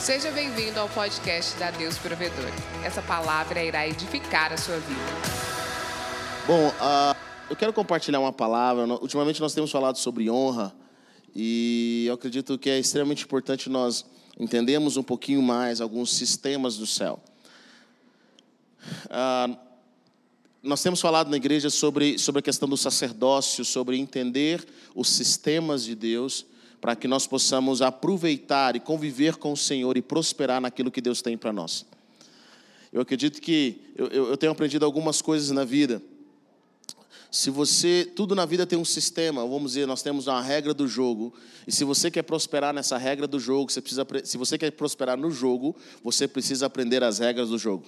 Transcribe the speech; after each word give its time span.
Seja 0.00 0.30
bem-vindo 0.30 0.80
ao 0.80 0.88
podcast 0.88 1.58
da 1.58 1.70
Deus 1.70 1.98
Provedor. 1.98 2.50
Essa 2.82 3.02
palavra 3.02 3.62
irá 3.62 3.86
edificar 3.86 4.50
a 4.50 4.56
sua 4.56 4.78
vida. 4.78 4.98
Bom, 6.46 6.68
uh, 6.68 7.14
eu 7.50 7.54
quero 7.54 7.70
compartilhar 7.70 8.18
uma 8.18 8.32
palavra. 8.32 8.86
Ultimamente 8.86 9.42
nós 9.42 9.52
temos 9.52 9.70
falado 9.70 9.98
sobre 9.98 10.30
honra 10.30 10.74
e 11.36 12.06
eu 12.08 12.14
acredito 12.14 12.56
que 12.56 12.70
é 12.70 12.78
extremamente 12.78 13.24
importante 13.24 13.68
nós 13.68 14.06
entendermos 14.38 14.96
um 14.96 15.02
pouquinho 15.02 15.42
mais 15.42 15.82
alguns 15.82 16.14
sistemas 16.14 16.78
do 16.78 16.86
céu. 16.86 17.22
Uh, 19.04 19.54
nós 20.62 20.82
temos 20.82 20.98
falado 20.98 21.28
na 21.28 21.36
igreja 21.36 21.68
sobre, 21.68 22.18
sobre 22.18 22.38
a 22.38 22.42
questão 22.42 22.66
do 22.66 22.76
sacerdócio, 22.76 23.66
sobre 23.66 23.98
entender 23.98 24.66
os 24.94 25.10
sistemas 25.10 25.84
de 25.84 25.94
Deus 25.94 26.46
para 26.80 26.96
que 26.96 27.06
nós 27.06 27.26
possamos 27.26 27.82
aproveitar 27.82 28.74
e 28.74 28.80
conviver 28.80 29.36
com 29.36 29.52
o 29.52 29.56
Senhor 29.56 29.96
e 29.96 30.02
prosperar 30.02 30.60
naquilo 30.60 30.90
que 30.90 31.00
Deus 31.00 31.20
tem 31.20 31.36
para 31.36 31.52
nós. 31.52 31.84
Eu 32.92 33.02
acredito 33.02 33.40
que 33.40 33.80
eu, 33.94 34.08
eu 34.08 34.36
tenho 34.36 34.52
aprendido 34.52 34.84
algumas 34.84 35.20
coisas 35.22 35.50
na 35.50 35.64
vida. 35.64 36.02
Se 37.30 37.48
você, 37.48 38.10
tudo 38.16 38.34
na 38.34 38.44
vida 38.44 38.66
tem 38.66 38.76
um 38.76 38.84
sistema, 38.84 39.46
vamos 39.46 39.72
dizer, 39.72 39.86
nós 39.86 40.02
temos 40.02 40.26
uma 40.26 40.42
regra 40.42 40.74
do 40.74 40.88
jogo, 40.88 41.32
e 41.64 41.70
se 41.70 41.84
você 41.84 42.10
quer 42.10 42.22
prosperar 42.22 42.74
nessa 42.74 42.98
regra 42.98 43.26
do 43.26 43.38
jogo, 43.38 43.70
você 43.70 43.80
precisa, 43.80 44.04
se 44.24 44.36
você 44.36 44.58
quer 44.58 44.72
prosperar 44.72 45.16
no 45.16 45.30
jogo, 45.30 45.76
você 46.02 46.26
precisa 46.26 46.66
aprender 46.66 47.04
as 47.04 47.20
regras 47.20 47.50
do 47.50 47.58
jogo. 47.58 47.84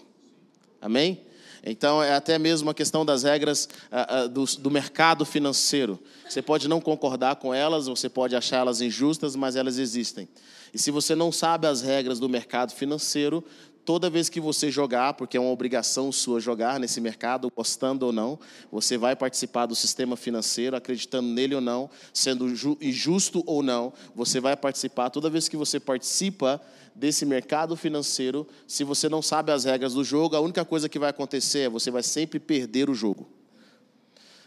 Amém? 0.81 1.21
Então, 1.65 2.03
é 2.03 2.15
até 2.15 2.39
mesmo 2.39 2.69
uma 2.69 2.75
questão 2.75 3.05
das 3.05 3.23
regras 3.23 3.69
uh, 3.91 4.25
uh, 4.25 4.29
do, 4.29 4.45
do, 4.45 4.71
mercado 4.71 5.25
financeiro. 5.25 5.99
Você 6.29 6.43
pode 6.43 6.67
não 6.69 6.81
concordar 6.81 7.37
com 7.37 7.55
elas, 7.55 7.87
você 7.87 8.09
pode 8.09 8.35
achá-las 8.35 8.81
injustas, 8.81 9.37
mas 9.37 9.55
elas 9.55 9.79
existem. 9.79 10.29
E 10.75 10.79
se 10.79 10.91
você 10.91 11.15
não 11.15 11.31
sabe 11.31 11.67
as 11.67 11.81
regras 11.81 12.19
do 12.19 12.29
mercado 12.29 12.73
financeiro, 12.73 13.45
toda 13.85 14.11
vez 14.11 14.29
que 14.29 14.41
você 14.41 14.71
jogar, 14.71 15.15
porque 15.15 15.37
é 15.37 15.41
uma 15.41 15.51
obrigação 15.51 16.13
sua 16.13 16.41
jogar 16.41 16.79
nesse 16.79 17.01
mercado, 17.01 17.51
gostando 17.55 18.07
ou 18.07 18.13
não, 18.13 18.39
você 18.71 18.97
vai 18.97 19.17
participar 19.17 19.67
do 19.67 19.75
sistema 19.75 20.17
financeiro, 20.17 20.77
acreditando 20.77 21.29
nele 21.29 21.55
ou 21.55 21.61
não, 21.61 21.91
sendo 22.13 22.49
injusto 22.81 23.43
ou 23.47 23.63
não, 23.63 23.93
você 24.15 24.41
vai 24.41 24.57
participar. 24.57 25.11
Toda 25.11 25.31
vez 25.31 25.49
que 25.49 25.57
você 25.57 25.81
participa 25.81 26.61
desse 26.95 27.25
mercado 27.25 27.77
financeiro, 27.77 28.47
se 28.67 28.85
você 28.85 29.09
não 29.09 29.23
sabe 29.23 29.51
as 29.51 29.65
regras 29.65 29.95
do 29.95 30.05
jogo, 30.05 30.37
a 30.37 30.41
única 30.41 30.65
coisa 30.65 30.89
que 30.89 30.99
vai 30.99 31.11
acontecer 31.11 31.61
é 31.61 31.69
você 31.69 31.91
vai 31.91 32.03
sempre 32.03 32.39
perder 32.39 32.89
o 32.91 32.95
jogo. 32.95 33.42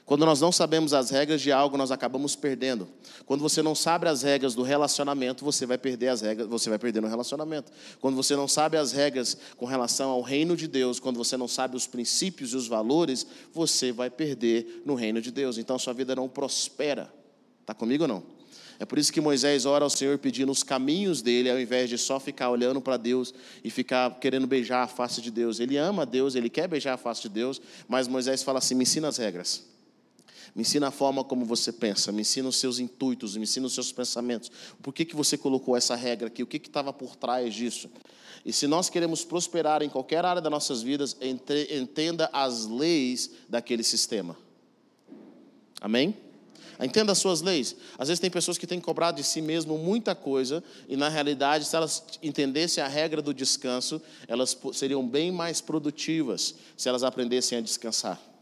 Quando 0.05 0.23
nós 0.23 0.39
não 0.39 0.51
sabemos 0.51 0.93
as 0.93 1.09
regras 1.09 1.41
de 1.41 1.51
algo, 1.51 1.77
nós 1.77 1.89
acabamos 1.89 2.35
perdendo. 2.35 2.87
Quando 3.25 3.41
você 3.41 3.63
não 3.63 3.73
sabe 3.73 4.07
as 4.07 4.21
regras 4.21 4.53
do 4.53 4.61
relacionamento, 4.61 5.43
você 5.43 5.65
vai 5.65 5.79
perder 5.79 6.09
as 6.09 6.21
regras, 6.21 6.47
você 6.47 6.69
vai 6.69 6.77
perder 6.77 7.01
no 7.01 7.07
relacionamento. 7.07 7.71
Quando 7.99 8.15
você 8.15 8.35
não 8.35 8.47
sabe 8.47 8.77
as 8.77 8.91
regras 8.91 9.35
com 9.57 9.65
relação 9.65 10.11
ao 10.11 10.21
reino 10.21 10.55
de 10.55 10.67
Deus, 10.67 10.99
quando 10.99 11.17
você 11.17 11.35
não 11.35 11.47
sabe 11.47 11.75
os 11.75 11.87
princípios 11.87 12.53
e 12.53 12.55
os 12.55 12.67
valores, 12.67 13.25
você 13.51 13.91
vai 13.91 14.11
perder 14.11 14.83
no 14.85 14.93
reino 14.93 15.19
de 15.19 15.31
Deus. 15.31 15.57
Então 15.57 15.79
sua 15.79 15.93
vida 15.93 16.15
não 16.15 16.29
prospera. 16.29 17.11
Está 17.61 17.73
comigo 17.73 18.03
ou 18.03 18.07
não? 18.07 18.23
É 18.77 18.85
por 18.85 18.99
isso 18.99 19.11
que 19.11 19.19
Moisés 19.19 19.65
ora 19.65 19.85
ao 19.85 19.89
Senhor 19.89 20.19
pedindo 20.19 20.51
os 20.51 20.61
caminhos 20.61 21.23
dele, 21.23 21.49
ao 21.49 21.59
invés 21.59 21.89
de 21.89 21.97
só 21.97 22.19
ficar 22.19 22.51
olhando 22.51 22.79
para 22.79 22.97
Deus 22.97 23.33
e 23.63 23.71
ficar 23.71 24.19
querendo 24.19 24.45
beijar 24.45 24.83
a 24.83 24.87
face 24.87 25.19
de 25.19 25.31
Deus. 25.31 25.59
Ele 25.59 25.77
ama 25.77 26.05
Deus, 26.05 26.35
ele 26.35 26.49
quer 26.49 26.67
beijar 26.67 26.93
a 26.93 26.97
face 26.97 27.23
de 27.23 27.29
Deus, 27.29 27.59
mas 27.87 28.07
Moisés 28.07 28.43
fala 28.43 28.59
assim: 28.59 28.75
me 28.75 28.83
ensina 28.83 29.07
as 29.07 29.17
regras. 29.17 29.74
Me 30.55 30.61
ensina 30.61 30.87
a 30.87 30.91
forma 30.91 31.21
como 31.21 31.43
você 31.43 31.69
pensa, 31.73 32.13
me 32.13 32.21
ensina 32.21 32.47
os 32.47 32.55
seus 32.55 32.79
intuitos, 32.79 33.35
me 33.35 33.43
ensina 33.43 33.67
os 33.67 33.73
seus 33.73 33.91
pensamentos. 33.91 34.49
Por 34.81 34.93
que, 34.93 35.03
que 35.03 35.13
você 35.13 35.37
colocou 35.37 35.75
essa 35.75 35.95
regra 35.95 36.27
aqui? 36.27 36.41
O 36.41 36.47
que 36.47 36.55
estava 36.55 36.93
por 36.93 37.17
trás 37.17 37.53
disso? 37.53 37.89
E 38.45 38.53
se 38.53 38.65
nós 38.65 38.89
queremos 38.89 39.25
prosperar 39.25 39.81
em 39.81 39.89
qualquer 39.89 40.23
área 40.23 40.41
das 40.41 40.51
nossas 40.51 40.81
vidas, 40.81 41.17
entenda 41.21 42.29
as 42.31 42.67
leis 42.67 43.31
daquele 43.49 43.83
sistema. 43.83 44.37
Amém? 45.81 46.15
Entenda 46.79 47.11
as 47.11 47.17
suas 47.17 47.41
leis. 47.41 47.75
Às 47.97 48.07
vezes 48.07 48.21
tem 48.21 48.29
pessoas 48.29 48.57
que 48.57 48.67
têm 48.67 48.79
cobrado 48.79 49.17
de 49.17 49.23
si 49.23 49.41
mesmo 49.41 49.77
muita 49.77 50.15
coisa, 50.15 50.63
e 50.87 50.95
na 50.95 51.09
realidade, 51.09 51.65
se 51.65 51.75
elas 51.75 52.01
entendessem 52.23 52.81
a 52.81 52.87
regra 52.87 53.21
do 53.21 53.33
descanso, 53.33 54.01
elas 54.25 54.57
seriam 54.73 55.05
bem 55.05 55.31
mais 55.31 55.59
produtivas 55.59 56.55
se 56.77 56.87
elas 56.87 57.03
aprendessem 57.03 57.57
a 57.57 57.61
descansar. 57.61 58.34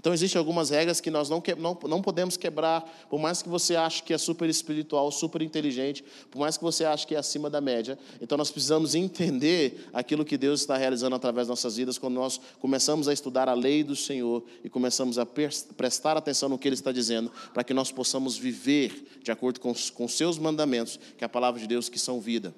Então, 0.00 0.14
existem 0.14 0.38
algumas 0.38 0.70
regras 0.70 0.98
que 0.98 1.10
nós 1.10 1.28
não, 1.28 1.42
não, 1.58 1.78
não 1.86 2.00
podemos 2.00 2.38
quebrar, 2.38 2.80
por 3.10 3.20
mais 3.20 3.42
que 3.42 3.50
você 3.50 3.76
ache 3.76 4.02
que 4.02 4.14
é 4.14 4.16
super 4.16 4.48
espiritual, 4.48 5.12
super 5.12 5.42
inteligente, 5.42 6.02
por 6.30 6.38
mais 6.38 6.56
que 6.56 6.64
você 6.64 6.86
ache 6.86 7.06
que 7.06 7.14
é 7.14 7.18
acima 7.18 7.50
da 7.50 7.60
média. 7.60 7.98
Então, 8.18 8.38
nós 8.38 8.50
precisamos 8.50 8.94
entender 8.94 9.86
aquilo 9.92 10.24
que 10.24 10.38
Deus 10.38 10.62
está 10.62 10.74
realizando 10.74 11.14
através 11.14 11.48
das 11.48 11.58
nossas 11.58 11.76
vidas 11.76 11.98
quando 11.98 12.14
nós 12.14 12.40
começamos 12.60 13.08
a 13.08 13.12
estudar 13.12 13.46
a 13.46 13.52
lei 13.52 13.84
do 13.84 13.94
Senhor 13.94 14.42
e 14.64 14.70
começamos 14.70 15.18
a 15.18 15.26
prestar 15.26 16.16
atenção 16.16 16.48
no 16.48 16.58
que 16.58 16.66
Ele 16.66 16.76
está 16.76 16.90
dizendo, 16.90 17.30
para 17.52 17.62
que 17.62 17.74
nós 17.74 17.92
possamos 17.92 18.38
viver 18.38 19.18
de 19.22 19.30
acordo 19.30 19.60
com 19.60 19.74
com 19.94 20.08
seus 20.08 20.38
mandamentos, 20.38 20.98
que 21.18 21.22
é 21.22 21.26
a 21.26 21.28
palavra 21.28 21.60
de 21.60 21.66
Deus, 21.66 21.90
que 21.90 21.98
são 21.98 22.20
vida. 22.20 22.54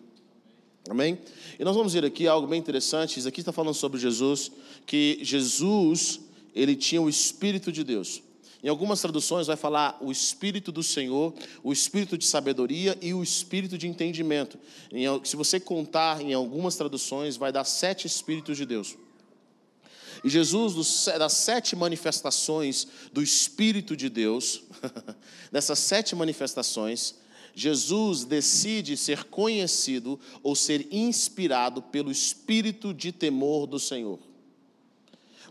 Amém? 0.89 1.19
E 1.59 1.65
nós 1.65 1.77
vamos 1.77 1.93
ver 1.93 2.05
aqui 2.05 2.29
algo 2.29 2.47
bem 2.47 2.59
interessante. 2.59 3.19
Isso 3.19 3.29
aqui 3.29 3.41
está 3.41 3.53
falando 3.53 3.75
sobre 3.75 4.01
Jesus, 4.01 4.51
que 4.87 5.19
Jesus 5.23 6.21
ele 6.55 6.77
tinha 6.77 7.01
o 7.01 7.09
Espírito 7.09 7.73
de 7.73 7.83
Deus. 7.85 8.23
Em 8.63 8.69
algumas 8.69 9.01
traduções 9.01 9.49
vai 9.49 9.57
falar 9.57 9.99
o 10.01 10.13
Espírito 10.13 10.71
do 10.71 10.85
Senhor, 10.85 11.35
o 11.65 11.73
Espírito 11.73 12.17
de 12.17 12.25
sabedoria 12.25 12.97
e 13.03 13.13
o 13.13 13.23
Espírito 13.23 13.77
de 13.77 13.89
entendimento. 13.89 14.57
Se 15.25 15.35
você 15.35 15.59
contar 15.59 16.23
em 16.23 16.33
algumas 16.33 16.77
traduções, 16.77 17.37
vai 17.37 17.51
dar 17.51 17.65
sete 17.65 18.07
Espíritos 18.07 18.57
de 18.57 18.65
Deus. 18.65 18.97
E 20.23 20.29
Jesus, 20.29 21.07
das 21.19 21.33
sete 21.33 21.75
manifestações 21.75 22.87
do 23.13 23.21
Espírito 23.21 23.97
de 23.97 24.09
Deus, 24.09 24.63
dessas 25.51 25.81
sete 25.81 26.15
manifestações, 26.15 27.17
Jesus 27.57 28.25
decide 28.25 28.97
ser 28.97 29.25
conhecido 29.25 30.21
ou 30.41 30.55
ser 30.55 30.87
inspirado 30.93 31.83
pelo 31.83 32.13
Espírito 32.13 32.95
de 32.95 33.11
temor 33.11 33.67
do 33.67 33.81
Senhor 33.81 34.21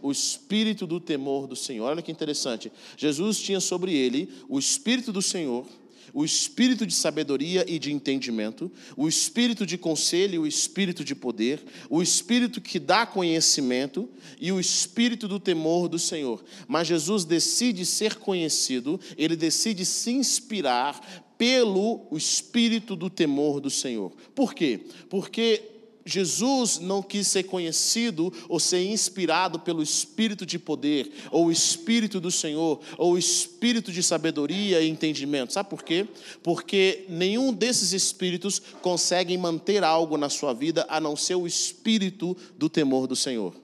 o 0.01 0.11
espírito 0.11 0.87
do 0.87 0.99
temor 0.99 1.47
do 1.47 1.55
Senhor. 1.55 1.85
Olha 1.85 2.01
que 2.01 2.11
interessante. 2.11 2.71
Jesus 2.97 3.39
tinha 3.39 3.59
sobre 3.59 3.93
ele 3.93 4.29
o 4.47 4.59
espírito 4.59 5.11
do 5.11 5.21
Senhor, 5.21 5.65
o 6.13 6.25
espírito 6.25 6.85
de 6.85 6.93
sabedoria 6.93 7.65
e 7.67 7.79
de 7.79 7.91
entendimento, 7.91 8.71
o 8.97 9.07
espírito 9.07 9.65
de 9.65 9.77
conselho 9.77 10.41
o 10.41 10.47
espírito 10.47 11.03
de 11.03 11.15
poder, 11.15 11.63
o 11.89 12.01
espírito 12.01 12.59
que 12.59 12.79
dá 12.79 13.05
conhecimento 13.05 14.09
e 14.39 14.51
o 14.51 14.59
espírito 14.59 15.27
do 15.27 15.39
temor 15.39 15.87
do 15.87 15.99
Senhor. 15.99 16.43
Mas 16.67 16.87
Jesus 16.87 17.23
decide 17.23 17.85
ser 17.85 18.15
conhecido, 18.15 18.99
ele 19.17 19.35
decide 19.35 19.85
se 19.85 20.11
inspirar 20.11 20.99
pelo 21.37 22.05
espírito 22.11 22.95
do 22.95 23.09
temor 23.09 23.59
do 23.59 23.69
Senhor. 23.69 24.11
Por 24.35 24.53
quê? 24.53 24.81
Porque 25.09 25.70
Jesus 26.05 26.79
não 26.79 27.01
quis 27.01 27.27
ser 27.27 27.43
conhecido 27.43 28.33
ou 28.49 28.59
ser 28.59 28.83
inspirado 28.83 29.59
pelo 29.59 29.83
espírito 29.83 30.45
de 30.45 30.57
poder, 30.57 31.11
ou 31.31 31.45
o 31.45 31.51
espírito 31.51 32.19
do 32.19 32.31
Senhor, 32.31 32.79
ou 32.97 33.13
o 33.13 33.17
espírito 33.17 33.91
de 33.91 34.01
sabedoria 34.01 34.81
e 34.81 34.89
entendimento. 34.89 35.53
Sabe 35.53 35.69
por 35.69 35.83
quê? 35.83 36.07
Porque 36.41 37.05
nenhum 37.07 37.53
desses 37.53 37.93
espíritos 37.93 38.61
consegue 38.81 39.37
manter 39.37 39.83
algo 39.83 40.17
na 40.17 40.29
sua 40.29 40.53
vida 40.53 40.85
a 40.89 40.99
não 40.99 41.15
ser 41.15 41.35
o 41.35 41.45
espírito 41.45 42.35
do 42.57 42.69
temor 42.69 43.07
do 43.07 43.15
Senhor. 43.15 43.55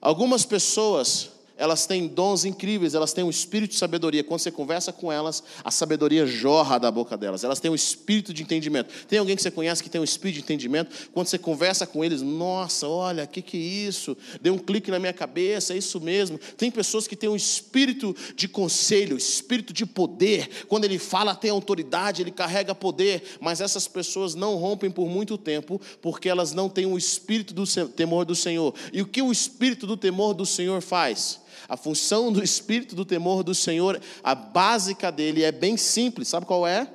Algumas 0.00 0.44
pessoas 0.44 1.35
elas 1.56 1.86
têm 1.86 2.06
dons 2.06 2.44
incríveis, 2.44 2.94
elas 2.94 3.12
têm 3.12 3.24
um 3.24 3.30
espírito 3.30 3.70
de 3.70 3.78
sabedoria. 3.78 4.22
Quando 4.22 4.40
você 4.40 4.50
conversa 4.50 4.92
com 4.92 5.10
elas, 5.10 5.42
a 5.64 5.70
sabedoria 5.70 6.26
jorra 6.26 6.78
da 6.78 6.90
boca 6.90 7.16
delas. 7.16 7.44
Elas 7.44 7.60
têm 7.60 7.70
um 7.70 7.74
espírito 7.74 8.32
de 8.34 8.42
entendimento. 8.42 8.92
Tem 9.08 9.18
alguém 9.18 9.34
que 9.34 9.42
você 9.42 9.50
conhece 9.50 9.82
que 9.82 9.88
tem 9.88 10.00
um 10.00 10.04
espírito 10.04 10.36
de 10.36 10.42
entendimento? 10.42 11.10
Quando 11.12 11.28
você 11.28 11.38
conversa 11.38 11.86
com 11.86 12.04
eles, 12.04 12.20
nossa, 12.20 12.86
olha, 12.86 13.24
o 13.24 13.28
que, 13.28 13.40
que 13.40 13.56
é 13.56 13.60
isso? 13.60 14.16
Deu 14.40 14.52
um 14.52 14.58
clique 14.58 14.90
na 14.90 14.98
minha 14.98 15.14
cabeça, 15.14 15.72
é 15.72 15.78
isso 15.78 15.98
mesmo. 15.98 16.38
Tem 16.58 16.70
pessoas 16.70 17.06
que 17.06 17.16
têm 17.16 17.30
um 17.30 17.36
espírito 17.36 18.14
de 18.34 18.46
conselho, 18.48 19.16
espírito 19.16 19.72
de 19.72 19.86
poder. 19.86 20.66
Quando 20.68 20.84
ele 20.84 20.98
fala, 20.98 21.34
tem 21.34 21.50
autoridade, 21.50 22.22
ele 22.22 22.32
carrega 22.32 22.74
poder. 22.74 23.22
Mas 23.40 23.62
essas 23.62 23.88
pessoas 23.88 24.34
não 24.34 24.56
rompem 24.56 24.90
por 24.90 25.08
muito 25.08 25.38
tempo, 25.38 25.80
porque 26.02 26.28
elas 26.28 26.52
não 26.52 26.68
têm 26.68 26.84
o 26.84 26.98
espírito 26.98 27.54
do 27.54 27.66
temor 27.88 28.26
do 28.26 28.34
Senhor. 28.34 28.74
E 28.92 29.00
o 29.00 29.06
que 29.06 29.22
o 29.22 29.32
espírito 29.32 29.86
do 29.86 29.96
temor 29.96 30.34
do 30.34 30.44
Senhor 30.44 30.82
faz? 30.82 31.45
A 31.68 31.76
função 31.76 32.32
do 32.32 32.42
espírito 32.42 32.94
do 32.94 33.04
temor 33.04 33.42
do 33.42 33.54
Senhor, 33.54 34.00
a 34.22 34.34
básica 34.34 35.10
dele 35.10 35.42
é 35.42 35.50
bem 35.50 35.76
simples. 35.76 36.28
Sabe 36.28 36.46
qual 36.46 36.66
é? 36.66 36.92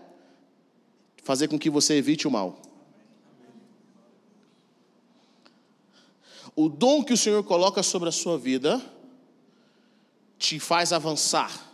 Fazer 1.24 1.48
com 1.48 1.60
que 1.60 1.70
você 1.70 1.96
evite 1.96 2.28
o 2.28 2.32
mal. 2.32 2.62
O 6.56 6.68
dom 6.68 7.04
que 7.04 7.14
o 7.14 7.18
Senhor 7.18 7.44
coloca 7.44 7.82
sobre 7.82 8.10
a 8.10 8.12
sua 8.12 8.38
vida 8.38 8.82
te 10.38 10.60
faz 10.60 10.92
avançar, 10.92 11.72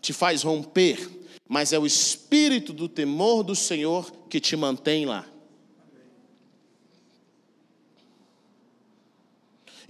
te 0.00 0.12
faz 0.12 0.42
romper, 0.42 1.10
mas 1.48 1.72
é 1.72 1.78
o 1.78 1.86
espírito 1.86 2.72
do 2.72 2.88
temor 2.88 3.42
do 3.42 3.56
Senhor 3.56 4.10
que 4.28 4.40
te 4.40 4.56
mantém 4.56 5.06
lá. 5.06 5.26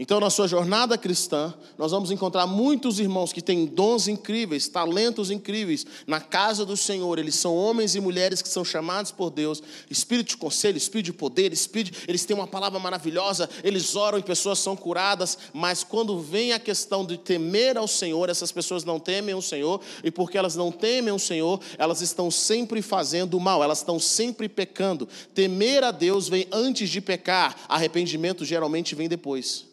Então, 0.02 0.18
na 0.18 0.30
sua 0.30 0.48
jornada 0.48 0.98
cristã, 0.98 1.54
nós 1.78 1.92
vamos 1.92 2.10
encontrar 2.10 2.44
muitos 2.44 2.98
irmãos 2.98 3.32
que 3.32 3.40
têm 3.40 3.66
dons 3.66 4.08
incríveis, 4.08 4.66
talentos 4.66 5.30
incríveis 5.30 5.86
na 6.08 6.20
casa 6.20 6.66
do 6.66 6.76
Senhor. 6.76 7.20
Eles 7.20 7.36
são 7.36 7.54
homens 7.56 7.94
e 7.94 8.00
mulheres 8.00 8.42
que 8.42 8.48
são 8.48 8.64
chamados 8.64 9.12
por 9.12 9.30
Deus, 9.30 9.62
espírito 9.88 10.30
de 10.30 10.38
conselho, 10.38 10.76
espírito 10.76 11.04
de 11.04 11.12
poder, 11.12 11.52
espírito, 11.52 12.00
eles 12.08 12.24
têm 12.24 12.34
uma 12.34 12.48
palavra 12.48 12.80
maravilhosa, 12.80 13.48
eles 13.62 13.94
oram 13.94 14.18
e 14.18 14.24
pessoas 14.24 14.58
são 14.58 14.74
curadas, 14.74 15.38
mas 15.52 15.84
quando 15.84 16.18
vem 16.18 16.52
a 16.52 16.58
questão 16.58 17.06
de 17.06 17.16
temer 17.16 17.78
ao 17.78 17.86
Senhor, 17.86 18.28
essas 18.28 18.50
pessoas 18.50 18.82
não 18.82 18.98
temem 18.98 19.36
o 19.36 19.40
Senhor, 19.40 19.80
e 20.02 20.10
porque 20.10 20.36
elas 20.36 20.56
não 20.56 20.72
temem 20.72 21.14
o 21.14 21.18
Senhor, 21.18 21.60
elas 21.78 22.00
estão 22.00 22.28
sempre 22.28 22.82
fazendo 22.82 23.38
mal, 23.38 23.62
elas 23.62 23.78
estão 23.78 24.00
sempre 24.00 24.48
pecando. 24.48 25.08
Temer 25.32 25.84
a 25.84 25.92
Deus 25.92 26.28
vem 26.28 26.48
antes 26.50 26.90
de 26.90 27.00
pecar, 27.00 27.54
arrependimento 27.68 28.44
geralmente 28.44 28.96
vem 28.96 29.08
depois. 29.08 29.70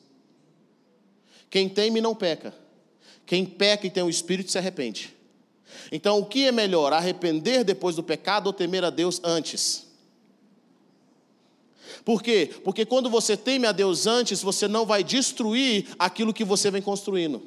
Quem 1.50 1.68
teme 1.68 2.02
não 2.02 2.16
peca. 2.16 2.54
Quem 3.26 3.46
peca 3.46 3.88
e 3.88 3.90
tem 3.90 4.04
o 4.04 4.10
espírito 4.10 4.52
se 4.52 4.58
arrepende. 4.58 5.16
Então, 5.92 6.20
o 6.20 6.26
que 6.26 6.46
é 6.46 6.52
melhor, 6.52 6.94
arrepender 6.94 7.64
depois 7.64 7.96
do 7.96 8.04
pecado 8.04 8.48
ou 8.48 8.54
temer 8.54 8.84
a 8.84 8.90
Deus 8.90 9.22
antes? 9.24 9.88
Por 12.04 12.24
quê? 12.24 12.50
Porque 12.64 12.86
quando 12.86 13.10
você 13.10 13.36
teme 13.36 13.68
a 13.68 13.72
Deus 13.72 14.08
antes, 14.08 14.42
você 14.42 14.68
não 14.68 14.86
vai 14.86 15.04
destruir 15.04 15.88
aquilo 15.98 16.34
que 16.34 16.44
você 16.44 16.72
vem 16.72 16.82
construindo. 16.82 17.42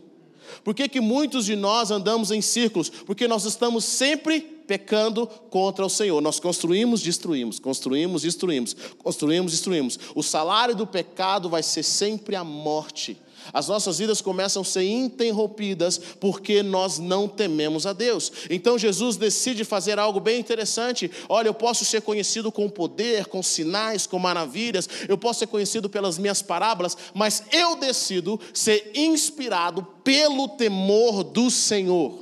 Por 0.63 0.75
que, 0.75 0.89
que 0.89 1.01
muitos 1.01 1.47
de 1.47 1.57
nós 1.57 1.91
andamos 1.91 2.31
em 2.31 2.41
círculos? 2.41 2.89
Porque 2.91 3.27
nós 3.27 3.45
estamos 3.45 3.85
sempre 3.85 4.41
pecando 4.41 5.27
contra 5.27 5.85
o 5.85 5.91
Senhor. 5.91 6.21
Nós 6.21 6.39
construímos, 6.39 7.01
destruímos, 7.01 7.59
construímos, 7.59 8.23
destruímos, 8.23 8.77
construímos, 8.99 9.53
destruímos. 9.53 9.99
O 10.15 10.23
salário 10.23 10.77
do 10.77 10.87
pecado 10.87 11.49
vai 11.49 11.63
ser 11.63 11.83
sempre 11.83 12.37
a 12.37 12.45
morte. 12.45 13.17
As 13.53 13.69
nossas 13.69 13.99
vidas 13.99 14.21
começam 14.21 14.63
a 14.63 14.65
ser 14.65 14.85
interrompidas 14.85 15.99
porque 16.21 16.63
nós 16.63 16.99
não 16.99 17.27
tememos 17.27 17.87
a 17.87 17.93
Deus. 17.93 18.33
Então 18.51 18.79
Jesus 18.79 19.17
decide 19.17 19.65
fazer 19.65 19.99
algo 19.99 20.21
bem 20.21 20.41
interessante. 20.41 21.11
Olha, 21.29 21.49
eu 21.49 21.55
posso 21.55 21.85
ser 21.85 22.03
conhecido 22.03 22.53
com 22.53 22.69
poder, 22.69 23.27
com 23.27 23.43
sinais, 23.43 24.07
com 24.07 24.19
maravilhas, 24.19 24.89
eu 25.09 25.17
posso 25.17 25.41
ser 25.41 25.47
conhecido 25.47 25.89
pelas 25.89 26.19
minhas 26.19 26.43
parábolas, 26.43 26.97
mas 27.15 27.45
eu 27.53 27.77
decido 27.77 28.39
ser 28.53 28.91
inspirado 28.95 29.87
pelo 30.05 30.49
temor 30.49 31.25
do 31.25 31.51
Senhor. 31.51 32.22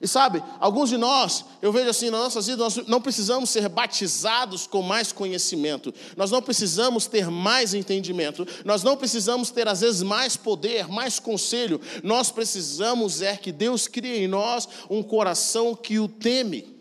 E 0.00 0.08
sabe, 0.08 0.42
alguns 0.58 0.88
de 0.88 0.96
nós, 0.96 1.44
eu 1.60 1.70
vejo 1.70 1.90
assim, 1.90 2.08
nas 2.08 2.20
nossas 2.20 2.46
vidas, 2.46 2.76
nós 2.76 2.86
não 2.86 3.02
precisamos 3.02 3.50
ser 3.50 3.68
batizados 3.68 4.66
com 4.66 4.80
mais 4.80 5.12
conhecimento, 5.12 5.92
nós 6.16 6.30
não 6.30 6.40
precisamos 6.40 7.06
ter 7.06 7.28
mais 7.28 7.74
entendimento, 7.74 8.46
nós 8.64 8.82
não 8.82 8.96
precisamos 8.96 9.50
ter, 9.50 9.68
às 9.68 9.82
vezes, 9.82 10.02
mais 10.02 10.38
poder, 10.38 10.88
mais 10.88 11.18
conselho, 11.18 11.78
nós 12.02 12.30
precisamos 12.30 13.20
é 13.20 13.36
que 13.36 13.52
Deus 13.52 13.86
crie 13.86 14.24
em 14.24 14.28
nós 14.28 14.66
um 14.88 15.02
coração 15.02 15.74
que 15.74 15.98
o 15.98 16.08
teme, 16.08 16.74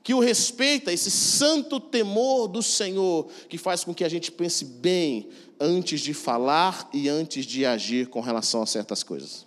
que 0.00 0.14
o 0.14 0.20
respeita, 0.20 0.92
esse 0.92 1.10
santo 1.10 1.80
temor 1.80 2.46
do 2.46 2.62
Senhor, 2.62 3.26
que 3.48 3.58
faz 3.58 3.82
com 3.82 3.92
que 3.92 4.04
a 4.04 4.08
gente 4.08 4.30
pense 4.30 4.64
bem 4.64 5.28
antes 5.58 6.02
de 6.02 6.14
falar 6.14 6.88
e 6.92 7.08
antes 7.08 7.44
de 7.44 7.66
agir 7.66 8.06
com 8.06 8.20
relação 8.20 8.62
a 8.62 8.66
certas 8.66 9.02
coisas. 9.02 9.44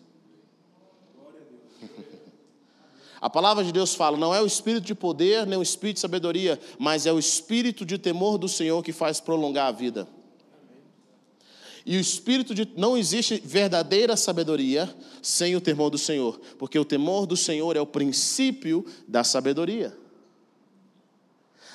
A 3.20 3.30
palavra 3.30 3.64
de 3.64 3.72
Deus 3.72 3.96
fala: 3.96 4.18
não 4.18 4.34
é 4.34 4.42
o 4.42 4.46
espírito 4.46 4.86
de 4.86 4.96
poder, 4.96 5.46
nem 5.46 5.58
o 5.58 5.64
espírito 5.64 5.96
de 5.96 6.02
sabedoria, 6.02 6.60
mas 6.78 7.06
é 7.06 7.12
o 7.12 7.20
espírito 7.20 7.86
de 7.86 7.98
temor 7.98 8.38
do 8.38 8.48
Senhor 8.48 8.84
que 8.84 8.92
faz 8.92 9.20
prolongar 9.20 9.68
a 9.68 9.72
vida. 9.72 10.08
E 11.86 11.98
o 11.98 12.00
espírito 12.00 12.54
de. 12.54 12.68
Não 12.76 12.98
existe 12.98 13.42
verdadeira 13.44 14.18
sabedoria 14.18 14.94
sem 15.22 15.56
o 15.56 15.62
temor 15.62 15.90
do 15.90 15.98
Senhor, 15.98 16.40
porque 16.60 16.78
o 16.78 16.86
temor 16.86 17.26
do 17.26 17.38
Senhor 17.38 17.76
é 17.76 17.82
o 17.82 17.88
princípio 17.88 18.86
da 19.08 19.24
sabedoria. 19.24 19.98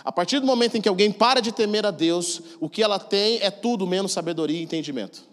A 0.04 0.12
partir 0.12 0.40
do 0.40 0.46
momento 0.46 0.76
em 0.76 0.80
que 0.80 0.88
alguém 0.88 1.12
para 1.12 1.40
de 1.40 1.52
temer 1.52 1.86
a 1.86 1.90
Deus, 1.90 2.42
o 2.60 2.68
que 2.68 2.82
ela 2.82 2.98
tem 2.98 3.38
é 3.40 3.50
tudo 3.50 3.86
menos 3.86 4.12
sabedoria 4.12 4.58
e 4.58 4.62
entendimento. 4.62 5.26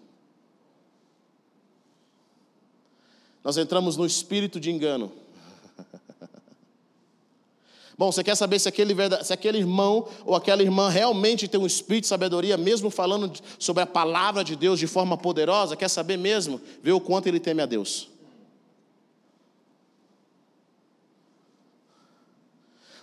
Nós 3.43 3.57
entramos 3.57 3.97
no 3.97 4.05
espírito 4.05 4.59
de 4.59 4.69
engano. 4.69 5.11
Bom, 7.99 8.13
você 8.13 8.23
quer 8.23 8.35
saber 8.35 8.59
se 8.59 8.69
aquele, 8.69 8.95
se 9.25 9.33
aquele 9.33 9.57
irmão 9.57 10.07
ou 10.25 10.33
aquela 10.33 10.63
irmã 10.63 10.87
realmente 10.87 11.49
tem 11.49 11.59
um 11.59 11.65
espírito 11.65 12.03
de 12.03 12.07
sabedoria, 12.07 12.55
mesmo 12.55 12.89
falando 12.89 13.29
sobre 13.59 13.83
a 13.83 13.85
palavra 13.85 14.41
de 14.41 14.55
Deus 14.55 14.79
de 14.79 14.87
forma 14.87 15.17
poderosa? 15.17 15.75
Quer 15.75 15.89
saber 15.89 16.15
mesmo? 16.15 16.61
Vê 16.81 16.93
o 16.93 17.01
quanto 17.01 17.27
ele 17.27 17.41
teme 17.41 17.61
a 17.61 17.65
Deus. 17.65 18.07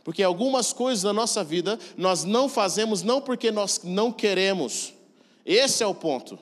Porque 0.02 0.22
algumas 0.22 0.72
coisas 0.72 1.04
na 1.04 1.12
nossa 1.12 1.44
vida 1.44 1.78
nós 1.94 2.24
não 2.24 2.48
fazemos 2.48 3.02
não 3.02 3.20
porque 3.20 3.50
nós 3.50 3.82
não 3.84 4.10
queremos. 4.10 4.94
Esse 5.44 5.82
é 5.82 5.86
o 5.86 5.94
ponto. 5.94 6.38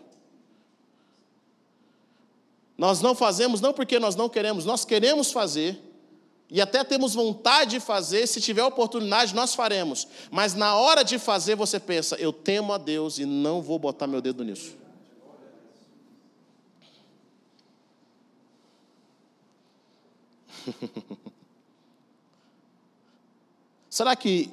Nós 2.79 3.01
não 3.01 3.17
fazemos 3.17 3.61
não 3.61 3.73
porque 3.73 3.99
nós 3.99 4.15
não 4.15 4.29
queremos, 4.29 4.65
nós 4.65 4.85
queremos 4.85 5.33
fazer, 5.33 5.83
e 6.55 6.61
até 6.61 6.85
temos 6.85 7.15
vontade 7.15 7.73
de 7.73 7.81
fazer, 7.81 8.29
se 8.29 8.41
tiver 8.41 8.62
oportunidade, 8.62 9.35
nós 9.35 9.56
faremos. 9.56 10.06
Mas 10.31 10.55
na 10.55 10.77
hora 10.77 11.03
de 11.03 11.19
fazer, 11.19 11.56
você 11.56 11.81
pensa: 11.81 12.15
eu 12.15 12.33
temo 12.33 12.73
a 12.73 12.79
Deus 12.79 13.19
e 13.19 13.27
não 13.27 13.61
vou 13.61 13.77
botar 13.77 14.06
meu 14.06 14.21
dedo 14.21 14.45
nisso. 14.45 14.77
Será 23.91 24.15
que 24.15 24.49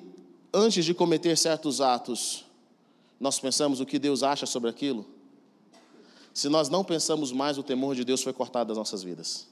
antes 0.52 0.84
de 0.84 0.96
cometer 0.96 1.38
certos 1.38 1.80
atos, 1.82 2.46
nós 3.20 3.40
pensamos 3.40 3.80
o 3.80 3.86
que 3.86 4.00
Deus 4.00 4.24
acha 4.24 4.48
sobre 4.48 4.72
aquilo? 4.72 5.06
Se 6.34 6.50
nós 6.50 6.68
não 6.68 6.84
pensamos 6.84 7.32
mais, 7.32 7.60
o 7.60 7.64
temor 7.64 7.94
de 7.94 8.04
Deus 8.04 8.24
foi 8.24 8.34
cortado 8.34 8.70
das 8.70 8.78
nossas 8.78 9.04
vidas. 9.04 9.51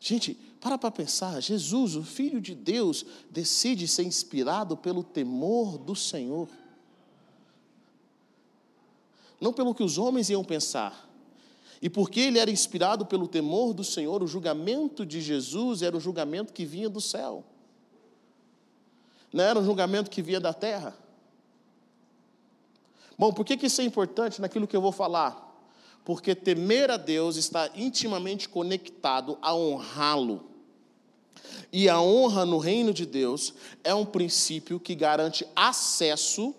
Gente, 0.00 0.34
para 0.60 0.78
para 0.78 0.90
pensar, 0.90 1.40
Jesus, 1.40 1.94
o 1.94 2.02
Filho 2.02 2.40
de 2.40 2.54
Deus, 2.54 3.04
decide 3.30 3.86
ser 3.86 4.02
inspirado 4.02 4.76
pelo 4.76 5.04
temor 5.04 5.76
do 5.76 5.94
Senhor. 5.94 6.48
Não 9.38 9.52
pelo 9.52 9.74
que 9.74 9.82
os 9.82 9.98
homens 9.98 10.30
iam 10.30 10.42
pensar. 10.42 11.08
E 11.82 11.88
porque 11.88 12.20
ele 12.20 12.38
era 12.38 12.50
inspirado 12.50 13.06
pelo 13.06 13.28
temor 13.28 13.74
do 13.74 13.84
Senhor, 13.84 14.22
o 14.22 14.26
julgamento 14.26 15.04
de 15.04 15.20
Jesus 15.20 15.82
era 15.82 15.96
o 15.96 16.00
julgamento 16.00 16.52
que 16.52 16.64
vinha 16.64 16.88
do 16.88 17.00
céu. 17.00 17.44
Não 19.32 19.44
era 19.44 19.58
um 19.58 19.64
julgamento 19.64 20.10
que 20.10 20.22
vinha 20.22 20.40
da 20.40 20.52
terra. 20.52 20.94
Bom, 23.18 23.32
por 23.32 23.44
que 23.44 23.66
isso 23.66 23.80
é 23.80 23.84
importante 23.84 24.40
naquilo 24.40 24.66
que 24.66 24.76
eu 24.76 24.80
vou 24.80 24.92
falar? 24.92 25.49
Porque 26.10 26.34
temer 26.34 26.90
a 26.90 26.96
Deus 26.96 27.36
está 27.36 27.70
intimamente 27.72 28.48
conectado 28.48 29.38
a 29.40 29.54
honrá-lo. 29.54 30.50
E 31.72 31.88
a 31.88 32.00
honra 32.00 32.44
no 32.44 32.58
reino 32.58 32.92
de 32.92 33.06
Deus 33.06 33.54
é 33.84 33.94
um 33.94 34.04
princípio 34.04 34.80
que 34.80 34.96
garante 34.96 35.46
acesso 35.54 36.52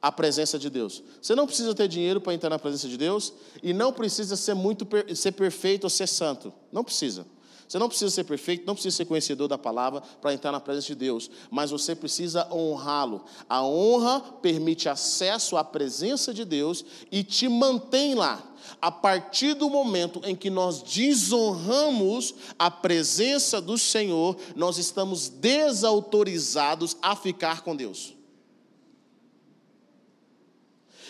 à 0.00 0.12
presença 0.12 0.60
de 0.60 0.70
Deus. 0.70 1.02
Você 1.20 1.34
não 1.34 1.44
precisa 1.44 1.74
ter 1.74 1.88
dinheiro 1.88 2.20
para 2.20 2.32
entrar 2.32 2.50
na 2.50 2.58
presença 2.60 2.88
de 2.88 2.96
Deus 2.96 3.32
e 3.64 3.72
não 3.72 3.92
precisa 3.92 4.36
ser 4.36 4.54
muito 4.54 4.86
ser 5.12 5.32
perfeito 5.32 5.82
ou 5.82 5.90
ser 5.90 6.06
santo. 6.06 6.52
Não 6.70 6.84
precisa. 6.84 7.26
Você 7.70 7.78
não 7.78 7.88
precisa 7.88 8.10
ser 8.10 8.24
perfeito, 8.24 8.66
não 8.66 8.74
precisa 8.74 8.96
ser 8.96 9.04
conhecedor 9.04 9.46
da 9.46 9.56
palavra 9.56 10.02
para 10.20 10.34
entrar 10.34 10.50
na 10.50 10.58
presença 10.58 10.88
de 10.88 10.96
Deus, 10.96 11.30
mas 11.52 11.70
você 11.70 11.94
precisa 11.94 12.52
honrá-lo. 12.52 13.24
A 13.48 13.62
honra 13.62 14.18
permite 14.42 14.88
acesso 14.88 15.56
à 15.56 15.62
presença 15.62 16.34
de 16.34 16.44
Deus 16.44 16.84
e 17.12 17.22
te 17.22 17.48
mantém 17.48 18.16
lá. 18.16 18.42
A 18.82 18.90
partir 18.90 19.54
do 19.54 19.70
momento 19.70 20.20
em 20.24 20.34
que 20.34 20.50
nós 20.50 20.82
desonramos 20.82 22.34
a 22.58 22.72
presença 22.72 23.60
do 23.60 23.78
Senhor, 23.78 24.36
nós 24.56 24.76
estamos 24.76 25.28
desautorizados 25.28 26.96
a 27.00 27.14
ficar 27.14 27.60
com 27.60 27.76
Deus. 27.76 28.19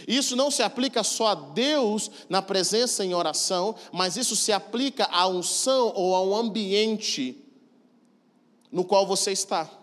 Isso 0.07 0.37
não 0.37 0.51
se 0.51 0.63
aplica 0.63 1.03
só 1.03 1.29
a 1.29 1.35
Deus 1.35 2.11
na 2.29 2.43
presença 2.43 3.05
em 3.05 3.15
oração, 3.15 3.75
mas 3.93 4.17
isso 4.17 4.37
se 4.37 4.53
aplica 4.53 5.05
à 5.07 5.27
unção 5.27 5.93
ou 5.95 6.15
ao 6.15 6.35
ambiente 6.35 7.37
no 8.71 8.85
qual 8.85 9.07
você 9.07 9.33
está. 9.33 9.80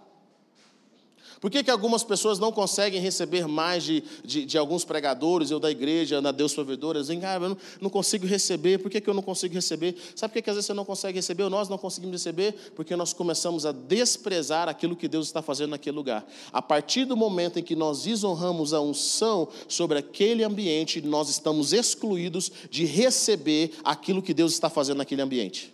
Por 1.39 1.51
que, 1.51 1.63
que 1.63 1.69
algumas 1.69 2.03
pessoas 2.03 2.39
não 2.39 2.51
conseguem 2.51 2.99
receber 2.99 3.47
mais 3.47 3.83
de, 3.83 4.03
de, 4.23 4.45
de 4.45 4.57
alguns 4.57 4.83
pregadores, 4.83 5.51
eu 5.51 5.59
da 5.59 5.69
igreja, 5.69 6.19
na 6.21 6.31
Deus 6.31 6.53
Provedora, 6.53 6.99
dizem, 6.99 7.23
ah, 7.23 7.35
eu 7.35 7.49
não, 7.49 7.57
não 7.81 7.89
consigo 7.89 8.25
receber, 8.25 8.79
por 8.79 8.89
que, 8.89 8.99
que 8.99 9.09
eu 9.09 9.13
não 9.13 9.21
consigo 9.21 9.53
receber? 9.53 9.95
Sabe 10.15 10.31
por 10.31 10.33
que, 10.35 10.41
que 10.43 10.49
às 10.49 10.55
vezes 10.55 10.65
você 10.65 10.73
não 10.73 10.85
consegue 10.85 11.17
receber, 11.17 11.43
ou 11.43 11.49
nós 11.49 11.69
não 11.69 11.77
conseguimos 11.77 12.13
receber? 12.13 12.71
Porque 12.75 12.95
nós 12.95 13.13
começamos 13.13 13.65
a 13.65 13.71
desprezar 13.71 14.67
aquilo 14.67 14.95
que 14.95 15.07
Deus 15.07 15.27
está 15.27 15.41
fazendo 15.41 15.71
naquele 15.71 15.95
lugar. 15.95 16.25
A 16.51 16.61
partir 16.61 17.05
do 17.05 17.15
momento 17.15 17.59
em 17.59 17.63
que 17.63 17.75
nós 17.75 18.03
desonramos 18.03 18.73
a 18.73 18.81
unção 18.81 19.47
sobre 19.67 19.99
aquele 19.99 20.43
ambiente, 20.43 21.01
nós 21.01 21.29
estamos 21.29 21.71
excluídos 21.71 22.51
de 22.69 22.85
receber 22.85 23.71
aquilo 23.83 24.21
que 24.21 24.33
Deus 24.33 24.53
está 24.53 24.69
fazendo 24.69 24.97
naquele 24.97 25.21
ambiente. 25.21 25.73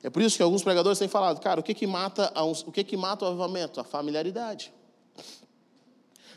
É 0.03 0.09
por 0.09 0.23
isso 0.23 0.37
que 0.37 0.43
alguns 0.43 0.63
pregadores 0.63 0.99
têm 0.99 1.09
falado, 1.09 1.41
cara, 1.41 1.61
o 1.61 1.63
que, 1.63 1.75
que 1.75 1.87
mata 1.87 2.33
o 2.67 2.73
que, 2.73 2.83
que 2.83 2.97
mata 2.97 3.25
o 3.25 3.29
avivamento? 3.29 3.81
A 3.81 3.85
familiaridade. 3.85 4.73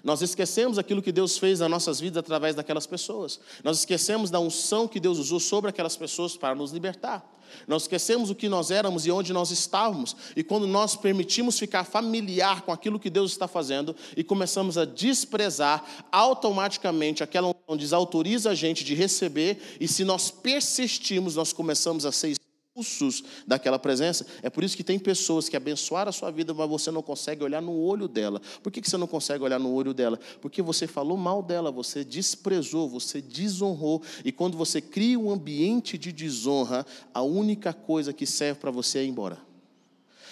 Nós 0.03 0.21
esquecemos 0.21 0.77
aquilo 0.77 1.01
que 1.01 1.13
Deus 1.13 1.37
fez 1.37 1.61
nas 1.61 1.69
nossas 1.69 1.99
vidas 2.01 2.17
através 2.17 2.55
daquelas 2.55 2.85
pessoas. 2.85 3.39
Nós 3.63 3.79
esquecemos 3.79 4.29
da 4.29 4.37
unção 4.37 4.85
que 4.85 4.99
Deus 4.99 5.17
usou 5.17 5.39
sobre 5.39 5.69
aquelas 5.69 5.95
pessoas 5.95 6.35
para 6.35 6.53
nos 6.53 6.71
libertar. 6.71 7.25
Nós 7.67 7.83
esquecemos 7.83 8.29
o 8.29 8.35
que 8.35 8.49
nós 8.49 8.69
éramos 8.69 9.05
e 9.05 9.11
onde 9.11 9.31
nós 9.31 9.49
estávamos. 9.49 10.13
E 10.35 10.43
quando 10.43 10.67
nós 10.67 10.97
permitimos 10.97 11.57
ficar 11.57 11.85
familiar 11.85 12.63
com 12.63 12.71
aquilo 12.73 12.99
que 12.99 13.09
Deus 13.09 13.31
está 13.31 13.47
fazendo 13.47 13.95
e 14.17 14.25
começamos 14.25 14.77
a 14.77 14.83
desprezar, 14.83 15.85
automaticamente 16.11 17.23
aquela 17.23 17.47
unção 17.47 17.77
desautoriza 17.77 18.49
a 18.49 18.55
gente 18.55 18.83
de 18.83 18.93
receber. 18.93 19.77
E 19.79 19.87
se 19.87 20.03
nós 20.03 20.29
persistimos, 20.29 21.37
nós 21.37 21.53
começamos 21.53 22.05
a 22.05 22.11
ser 22.11 22.35
expulsos 22.75 23.23
daquela 23.45 23.77
presença. 23.77 24.25
É 24.41 24.49
por 24.49 24.63
isso 24.63 24.75
que 24.75 24.83
tem 24.83 24.97
pessoas 24.97 25.47
que 25.47 25.55
abençoaram 25.55 26.09
a 26.09 26.13
sua 26.13 26.31
vida, 26.31 26.53
mas 26.53 26.67
você 26.67 26.89
não 26.89 27.03
consegue 27.03 27.43
olhar 27.43 27.61
no 27.61 27.73
olho 27.73 28.07
dela. 28.07 28.41
Por 28.63 28.71
que 28.71 28.81
você 28.81 28.97
não 28.97 29.05
consegue 29.05 29.43
olhar 29.43 29.59
no 29.59 29.71
olho 29.71 29.93
dela? 29.93 30.19
Porque 30.41 30.59
você 30.61 30.87
falou 30.87 31.15
mal 31.15 31.43
dela, 31.43 31.71
você 31.71 32.03
desprezou, 32.03 32.89
você 32.89 33.21
desonrou. 33.21 34.01
E 34.25 34.31
quando 34.31 34.57
você 34.57 34.81
cria 34.81 35.19
um 35.19 35.29
ambiente 35.31 35.99
de 35.99 36.11
desonra, 36.11 36.83
a 37.13 37.21
única 37.21 37.73
coisa 37.73 38.11
que 38.11 38.25
serve 38.25 38.59
para 38.59 38.71
você 38.71 38.99
é 38.99 39.03
ir 39.03 39.09
embora. 39.09 39.37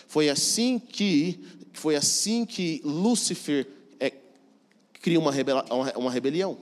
Foi 0.08 0.28
assim 0.28 0.80
que, 0.80 1.40
foi 1.74 1.96
assim 1.96 2.44
que 2.44 2.82
Lúcifer 2.84 3.68
é, 4.00 4.12
cria 4.94 5.20
uma, 5.20 5.32
uma, 5.70 5.98
uma 5.98 6.12
rebelião. 6.12 6.58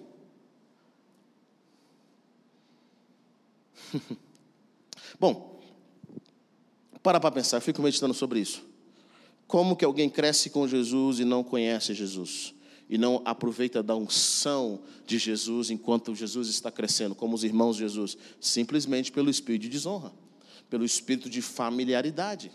Bom, 5.19 5.48
para 7.09 7.19
para 7.19 7.31
pensar, 7.31 7.57
eu 7.57 7.61
fico 7.61 7.81
meditando 7.81 8.13
sobre 8.13 8.39
isso. 8.39 8.63
Como 9.47 9.75
que 9.75 9.83
alguém 9.83 10.07
cresce 10.07 10.51
com 10.51 10.67
Jesus 10.67 11.19
e 11.19 11.25
não 11.25 11.43
conhece 11.43 11.95
Jesus? 11.95 12.53
E 12.87 12.99
não 12.99 13.23
aproveita 13.25 13.81
da 13.81 13.95
unção 13.95 14.79
de 15.07 15.17
Jesus 15.17 15.71
enquanto 15.71 16.13
Jesus 16.13 16.49
está 16.49 16.71
crescendo, 16.71 17.15
como 17.15 17.33
os 17.33 17.43
irmãos 17.43 17.77
de 17.77 17.81
Jesus? 17.81 18.15
Simplesmente 18.39 19.11
pelo 19.11 19.27
espírito 19.27 19.63
de 19.63 19.69
desonra, 19.69 20.13
pelo 20.69 20.85
espírito 20.85 21.31
de 21.31 21.41
familiaridade 21.41 22.51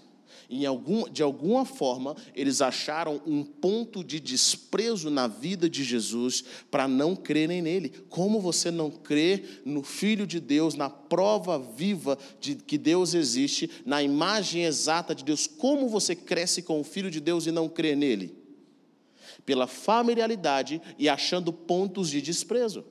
em 0.49 0.67
algum, 0.67 1.09
de 1.09 1.23
alguma 1.23 1.65
forma, 1.65 2.17
eles 2.35 2.61
acharam 2.61 3.21
um 3.27 3.43
ponto 3.43 4.05
de 4.05 4.21
desprezo 4.21 5.11
na 5.11 5.27
vida 5.27 5.69
de 5.69 5.83
Jesus 5.83 6.45
para 6.71 6.87
não 6.87 7.17
crerem 7.17 7.63
nele. 7.63 7.93
Como 8.09 8.41
você 8.41 8.71
não 8.71 8.91
crê 8.91 9.43
no 9.65 9.83
Filho 9.83 10.27
de 10.27 10.41
Deus, 10.41 10.75
na 10.75 10.91
prova 10.91 11.59
viva 11.59 12.19
de 12.41 12.55
que 12.55 12.79
Deus 12.79 13.15
existe, 13.15 13.71
na 13.85 14.03
imagem 14.03 14.65
exata 14.65 15.15
de 15.15 15.25
Deus? 15.25 15.47
Como 15.47 15.89
você 15.89 16.15
cresce 16.15 16.63
com 16.63 16.81
o 16.81 16.85
Filho 16.85 17.11
de 17.11 17.21
Deus 17.21 17.47
e 17.47 17.51
não 17.51 17.69
crê 17.69 17.97
nele? 17.97 18.35
Pela 19.45 19.67
familiaridade 19.67 20.81
e 20.99 21.09
achando 21.09 21.53
pontos 21.53 22.09
de 22.11 22.23
desprezo. 22.23 22.85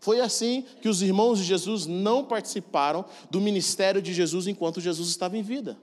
Foi 0.00 0.18
assim 0.18 0.64
que 0.80 0.88
os 0.88 1.02
irmãos 1.02 1.38
de 1.38 1.44
Jesus 1.44 1.84
não 1.84 2.24
participaram 2.24 3.04
do 3.30 3.38
ministério 3.38 4.00
de 4.00 4.14
Jesus 4.14 4.46
enquanto 4.46 4.80
Jesus 4.80 5.10
estava 5.10 5.36
em 5.36 5.42
vida. 5.42 5.78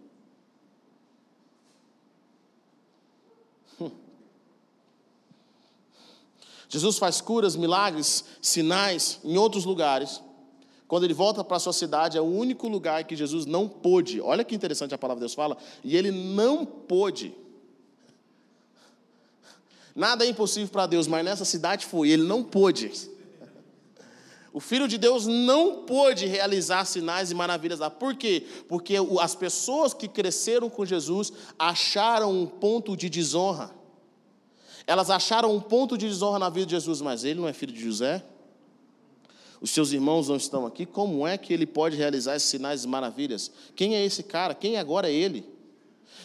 Hum. 3.80 3.92
Jesus 6.68 6.98
faz 6.98 7.22
curas, 7.22 7.56
milagres, 7.56 8.26
sinais 8.42 9.20
em 9.24 9.38
outros 9.38 9.66
lugares. 9.66 10.20
Quando 10.88 11.04
ele 11.04 11.14
volta 11.14 11.44
para 11.44 11.58
a 11.58 11.60
sua 11.60 11.74
cidade, 11.74 12.18
é 12.18 12.22
o 12.22 12.24
único 12.24 12.68
lugar 12.68 13.04
que 13.04 13.16
Jesus 13.16 13.46
não 13.46 13.68
pôde. 13.68 14.20
Olha 14.20 14.44
que 14.44 14.56
interessante 14.56 14.96
a 14.96 14.98
palavra 14.98 15.20
de 15.20 15.26
Deus 15.26 15.36
fala. 15.36 15.58
E 15.84 15.96
ele 15.96 16.10
não 16.10 16.66
pôde. 16.66 17.36
Nada 19.94 20.26
é 20.26 20.30
impossível 20.30 20.70
para 20.70 20.88
Deus, 20.88 21.06
mas 21.06 21.24
nessa 21.24 21.46
cidade 21.46 21.86
foi. 21.86 22.10
Ele 22.10 22.24
não 22.24 22.44
pôde. 22.44 23.16
O 24.58 24.60
Filho 24.60 24.88
de 24.88 24.98
Deus 24.98 25.28
não 25.28 25.84
pôde 25.84 26.26
realizar 26.26 26.84
sinais 26.84 27.30
e 27.30 27.36
maravilhas 27.36 27.78
lá. 27.78 27.92
Por 27.92 28.16
quê? 28.16 28.44
Porque 28.68 28.96
as 29.22 29.36
pessoas 29.36 29.94
que 29.94 30.08
cresceram 30.08 30.68
com 30.68 30.84
Jesus 30.84 31.32
acharam 31.60 32.32
um 32.32 32.48
ponto 32.48 32.98
de 32.98 33.08
desonra. 33.08 33.70
Elas 34.88 35.12
acharam 35.12 35.56
um 35.56 35.62
ponto 35.62 35.96
de 35.96 36.08
desonra 36.08 36.40
na 36.40 36.50
vida 36.50 36.66
de 36.66 36.72
Jesus, 36.72 37.02
mas 37.02 37.24
ele 37.24 37.40
não 37.40 37.48
é 37.48 37.54
filho 37.54 37.72
de 37.72 37.80
José? 37.80 38.26
Os 39.62 39.70
seus 39.70 39.92
irmãos 39.92 40.28
não 40.28 40.38
estão 40.38 40.66
aqui? 40.66 40.88
Como 40.88 41.28
é 41.28 41.38
que 41.38 41.54
ele 41.54 41.68
pode 41.68 41.96
realizar 41.96 42.36
esses 42.36 42.50
sinais 42.50 42.84
e 42.84 42.88
maravilhas? 42.88 43.52
Quem 43.76 43.96
é 43.96 44.04
esse 44.04 44.24
cara? 44.24 44.56
Quem 44.56 44.78
agora 44.78 45.08
é 45.08 45.14
ele? 45.14 45.46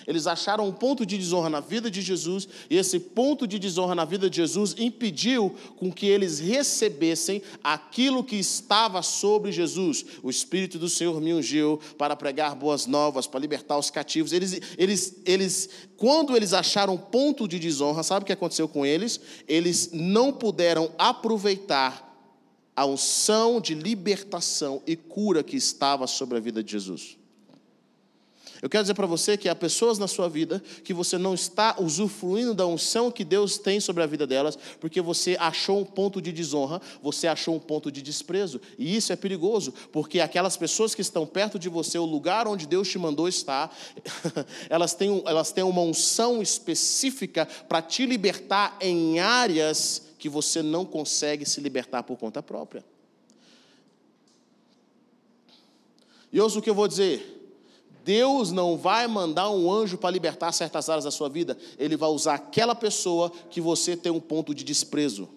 Eles 0.07 0.27
acharam 0.27 0.67
um 0.67 0.73
ponto 0.73 1.07
de 1.07 1.17
desonra 1.17 1.49
na 1.49 1.61
vida 1.61 1.91
de 1.91 2.03
Jesus, 2.03 2.49
e 2.69 2.77
esse 2.77 2.99
ponto 2.99 3.47
de 3.47 3.59
desonra 3.59 3.95
na 3.95 4.05
vida 4.05 4.29
de 4.29 4.37
Jesus 4.37 4.75
impediu 4.79 5.55
com 5.77 5.93
que 5.93 6.07
eles 6.07 6.39
recebessem 6.39 7.43
aquilo 7.63 8.25
que 8.25 8.37
estava 8.37 9.03
sobre 9.03 9.53
Jesus. 9.53 10.05
O 10.23 10.31
Espírito 10.31 10.79
do 10.79 10.89
Senhor 10.89 11.21
me 11.21 11.33
ungiu 11.33 11.81
para 11.97 12.17
pregar 12.17 12.55
boas 12.55 12.87
novas, 12.87 13.27
para 13.27 13.41
libertar 13.41 13.79
os 13.79 13.91
cativos. 13.91 14.33
Eles, 14.33 14.61
eles, 14.77 15.21
eles, 15.25 15.71
quando 15.97 16.37
eles 16.37 16.53
acharam 16.53 16.95
um 16.95 16.99
ponto 16.99 17.47
de 17.47 17.59
desonra, 17.59 18.03
sabe 18.03 18.25
o 18.25 18.27
que 18.27 18.33
aconteceu 18.33 18.69
com 18.69 18.85
eles? 18.85 19.21
Eles 19.47 19.91
não 19.93 20.33
puderam 20.33 20.91
aproveitar 20.99 22.11
a 22.75 22.87
unção 22.87 23.61
de 23.61 23.75
libertação 23.75 24.83
e 24.87 24.97
cura 24.97 25.43
que 25.43 25.57
estava 25.57 26.07
sobre 26.07 26.39
a 26.39 26.41
vida 26.41 26.63
de 26.63 26.73
Jesus. 26.73 27.22
Eu 28.63 28.71
quero 28.71 28.85
dizer 28.85 28.95
para 28.95 29.09
você 29.09 29.37
que 29.37 29.49
há 29.49 29.57
pessoas 29.57 29.99
na 29.99 30.07
sua 30.07 30.29
vida 30.29 30.63
que 30.85 30.95
você 30.95 31.19
não 31.19 31.35
está 31.35 31.75
usufruindo 31.81 32.55
da 32.55 32.65
unção 32.65 33.11
que 33.11 33.25
Deus 33.25 33.59
tem 33.59 33.81
sobre 33.81 34.05
a 34.05 34.07
vida 34.07 34.25
delas, 34.25 34.57
porque 34.79 35.01
você 35.01 35.37
achou 35.41 35.81
um 35.81 35.85
ponto 35.85 36.23
de 36.23 36.31
desonra, 36.31 36.81
você 37.03 37.27
achou 37.27 37.57
um 37.57 37.59
ponto 37.59 37.91
de 37.91 38.01
desprezo. 38.01 38.61
E 38.79 38.95
isso 38.95 39.13
é 39.13 39.17
perigoso, 39.17 39.75
porque 39.91 40.21
aquelas 40.21 40.57
pessoas 40.57 40.95
que 40.95 41.01
estão 41.01 41.27
perto 41.27 41.59
de 41.59 41.69
você, 41.69 41.99
o 41.99 42.05
lugar 42.05 42.47
onde 42.47 42.65
Deus 42.65 42.89
te 42.89 43.01
mandou 43.01 43.27
estar, 43.27 43.77
elas 44.71 44.95
têm, 44.95 45.25
elas 45.27 45.51
têm 45.51 45.65
uma 45.65 45.83
unção 45.83 46.41
específica 46.41 47.49
para 47.69 47.83
te 47.83 48.07
libertar 48.07 48.77
em 48.81 49.19
áreas 49.19 50.03
que 50.21 50.29
você 50.29 50.63
não 50.63 50.85
consegue 50.85 51.45
se 51.45 51.61
libertar 51.61 52.05
por 52.05 52.17
conta 52.17 52.41
própria. 52.41 52.85
E 56.33 56.41
ouça 56.41 56.61
o 56.61 56.63
que 56.63 56.71
eu 56.71 56.77
vou 56.77 56.87
dizer. 56.87 57.42
Deus 58.05 58.51
não 58.51 58.77
vai 58.77 59.07
mandar 59.07 59.51
um 59.51 59.71
anjo 59.73 59.97
para 59.97 60.11
libertar 60.11 60.53
certas 60.53 60.89
áreas 60.89 61.05
da 61.05 61.11
sua 61.11 61.29
vida, 61.29 61.57
ele 61.79 61.97
vai 61.97 62.09
usar 62.11 62.35
aquela 62.35 62.75
pessoa 62.75 63.31
que 63.51 63.61
você 63.61 63.97
tem 63.97 64.11
um 64.11 64.21
ponto 64.21 64.55
de 64.55 64.65
desprezo. 64.65 65.29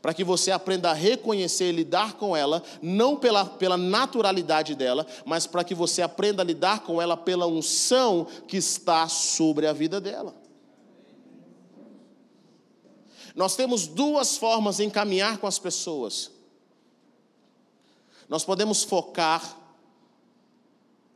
Para 0.00 0.14
que 0.14 0.24
você 0.24 0.50
aprenda 0.50 0.90
a 0.90 0.94
reconhecer 0.94 1.68
e 1.68 1.72
lidar 1.72 2.14
com 2.14 2.34
ela, 2.34 2.62
não 2.80 3.16
pela, 3.16 3.44
pela 3.44 3.76
naturalidade 3.76 4.74
dela, 4.74 5.06
mas 5.26 5.46
para 5.46 5.62
que 5.62 5.74
você 5.74 6.00
aprenda 6.00 6.42
a 6.42 6.44
lidar 6.44 6.80
com 6.80 7.02
ela 7.02 7.16
pela 7.16 7.46
unção 7.46 8.26
que 8.48 8.56
está 8.56 9.08
sobre 9.08 9.66
a 9.66 9.72
vida 9.72 10.00
dela. 10.00 10.34
Nós 13.34 13.56
temos 13.56 13.86
duas 13.86 14.36
formas 14.36 14.80
em 14.80 14.88
caminhar 14.88 15.38
com 15.38 15.46
as 15.46 15.58
pessoas. 15.58 16.30
Nós 18.28 18.44
podemos 18.44 18.82
focar 18.82 19.59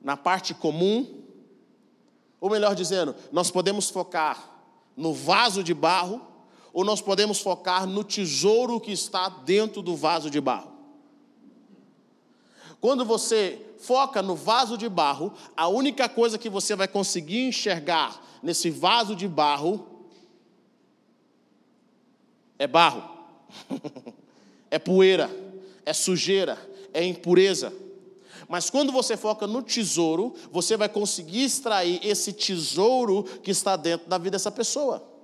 na 0.05 0.19
parte 0.19 0.53
comum, 0.53 1.23
ou 2.39 2.51
melhor 2.51 2.75
dizendo, 2.75 3.17
nós 3.33 3.51
podemos 3.51 3.89
focar 3.89 4.51
no 4.95 5.15
vaso 5.15 5.65
de 5.65 5.73
barro, 5.73 6.21
ou 6.75 6.85
nós 6.85 7.01
podemos 7.01 7.41
focar 7.41 7.87
no 7.87 8.05
tesouro 8.05 8.79
que 8.79 8.93
está 8.93 9.31
dentro 9.31 9.81
do 9.81 9.97
vaso 9.97 10.29
de 10.29 10.41
barro. 10.41 10.73
Quando 12.81 13.03
você 13.03 13.59
foca 13.79 14.21
no 14.21 14.35
vaso 14.35 14.77
de 14.77 14.89
barro, 14.91 15.33
a 15.57 15.69
única 15.69 16.07
coisa 16.07 16.37
que 16.37 16.51
você 16.51 16.77
vai 16.77 16.87
conseguir 16.87 17.49
enxergar 17.49 18.23
nesse 18.43 18.69
vaso 18.69 19.17
de 19.17 19.27
barro 19.27 19.87
é 22.59 22.67
barro, 22.67 23.03
é 24.71 24.79
poeira, 24.79 25.31
é 25.87 25.95
sujeira, 25.95 26.59
é 26.93 27.03
impureza. 27.03 27.73
Mas 28.49 28.71
quando 28.71 28.93
você 28.93 29.17
foca 29.17 29.47
no 29.47 29.63
tesouro, 29.63 30.35
você 30.51 30.77
vai 30.77 30.89
conseguir 30.89 31.45
extrair 31.45 32.01
esse 32.03 32.33
tesouro 32.33 33.25
que 33.43 33.51
está 33.51 33.77
dentro 33.77 34.09
da 34.09 34.19
vida 34.19 34.33
dessa 34.33 34.51
pessoa. 34.51 35.15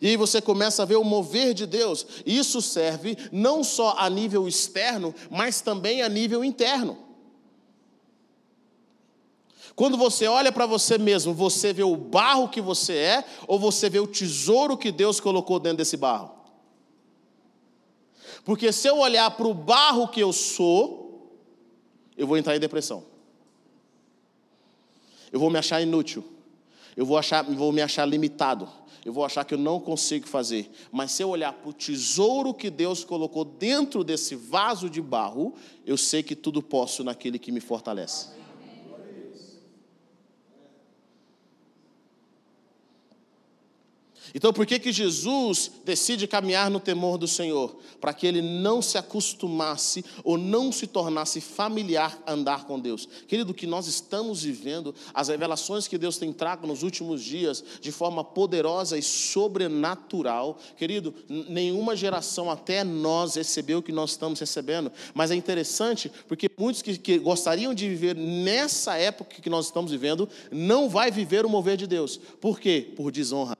E 0.00 0.08
aí 0.08 0.16
você 0.16 0.40
começa 0.40 0.82
a 0.82 0.86
ver 0.86 0.96
o 0.96 1.04
mover 1.04 1.54
de 1.54 1.66
Deus. 1.66 2.06
Isso 2.24 2.60
serve 2.60 3.16
não 3.32 3.64
só 3.64 3.94
a 3.98 4.10
nível 4.10 4.46
externo, 4.46 5.14
mas 5.30 5.60
também 5.60 6.02
a 6.02 6.08
nível 6.08 6.44
interno. 6.44 6.98
Quando 9.74 9.96
você 9.98 10.26
olha 10.26 10.50
para 10.50 10.64
você 10.64 10.96
mesmo, 10.96 11.34
você 11.34 11.72
vê 11.72 11.82
o 11.82 11.96
barro 11.96 12.48
que 12.48 12.62
você 12.62 12.94
é, 12.94 13.24
ou 13.46 13.58
você 13.58 13.90
vê 13.90 14.00
o 14.00 14.06
tesouro 14.06 14.76
que 14.76 14.90
Deus 14.90 15.20
colocou 15.20 15.58
dentro 15.60 15.78
desse 15.78 15.98
barro? 15.98 16.35
Porque 18.46 18.72
se 18.72 18.88
eu 18.88 18.96
olhar 18.96 19.30
para 19.32 19.46
o 19.46 19.52
barro 19.52 20.08
que 20.08 20.20
eu 20.20 20.32
sou, 20.32 21.36
eu 22.16 22.26
vou 22.26 22.38
entrar 22.38 22.56
em 22.56 22.60
depressão. 22.60 23.04
Eu 25.30 25.38
vou 25.38 25.50
me 25.50 25.58
achar 25.58 25.82
inútil. 25.82 26.24
Eu 26.96 27.04
vou, 27.04 27.18
achar, 27.18 27.42
vou 27.42 27.70
me 27.70 27.82
achar 27.82 28.06
limitado 28.06 28.66
eu 29.06 29.12
vou 29.12 29.24
achar 29.24 29.44
que 29.44 29.54
eu 29.54 29.58
não 29.58 29.78
consigo 29.78 30.26
fazer. 30.26 30.68
Mas 30.90 31.12
se 31.12 31.22
eu 31.22 31.28
olhar 31.28 31.52
para 31.52 31.70
o 31.70 31.72
tesouro 31.72 32.52
que 32.52 32.68
Deus 32.68 33.04
colocou 33.04 33.44
dentro 33.44 34.02
desse 34.02 34.34
vaso 34.34 34.90
de 34.90 35.00
barro, 35.00 35.54
eu 35.86 35.96
sei 35.96 36.24
que 36.24 36.34
tudo 36.34 36.60
posso 36.60 37.04
naquele 37.04 37.38
que 37.38 37.52
me 37.52 37.60
fortalece. 37.60 38.30
Então, 44.36 44.52
por 44.52 44.66
que, 44.66 44.78
que 44.78 44.92
Jesus 44.92 45.70
decide 45.82 46.26
caminhar 46.26 46.70
no 46.70 46.78
temor 46.78 47.16
do 47.16 47.26
Senhor? 47.26 47.74
Para 47.98 48.12
que 48.12 48.26
ele 48.26 48.42
não 48.42 48.82
se 48.82 48.98
acostumasse 48.98 50.04
ou 50.22 50.36
não 50.36 50.70
se 50.70 50.86
tornasse 50.86 51.40
familiar 51.40 52.22
a 52.26 52.34
andar 52.34 52.66
com 52.66 52.78
Deus. 52.78 53.08
Querido, 53.26 53.52
o 53.52 53.54
que 53.54 53.66
nós 53.66 53.86
estamos 53.86 54.42
vivendo, 54.42 54.94
as 55.14 55.28
revelações 55.28 55.88
que 55.88 55.96
Deus 55.96 56.18
tem 56.18 56.34
trago 56.34 56.66
nos 56.66 56.82
últimos 56.82 57.24
dias, 57.24 57.64
de 57.80 57.90
forma 57.90 58.22
poderosa 58.22 58.98
e 58.98 59.02
sobrenatural, 59.02 60.58
querido, 60.76 61.14
nenhuma 61.30 61.96
geração 61.96 62.50
até 62.50 62.84
nós 62.84 63.36
recebeu 63.36 63.78
o 63.78 63.82
que 63.82 63.90
nós 63.90 64.10
estamos 64.10 64.38
recebendo. 64.38 64.92
Mas 65.14 65.30
é 65.30 65.34
interessante, 65.34 66.12
porque 66.28 66.50
muitos 66.58 66.82
que, 66.82 66.98
que 66.98 67.18
gostariam 67.18 67.72
de 67.72 67.88
viver 67.88 68.14
nessa 68.14 68.98
época 68.98 69.40
que 69.40 69.48
nós 69.48 69.64
estamos 69.64 69.92
vivendo, 69.92 70.28
não 70.52 70.90
vai 70.90 71.10
viver 71.10 71.46
o 71.46 71.48
mover 71.48 71.78
de 71.78 71.86
Deus. 71.86 72.18
Por 72.38 72.60
quê? 72.60 72.92
Por 72.94 73.10
desonra. 73.10 73.55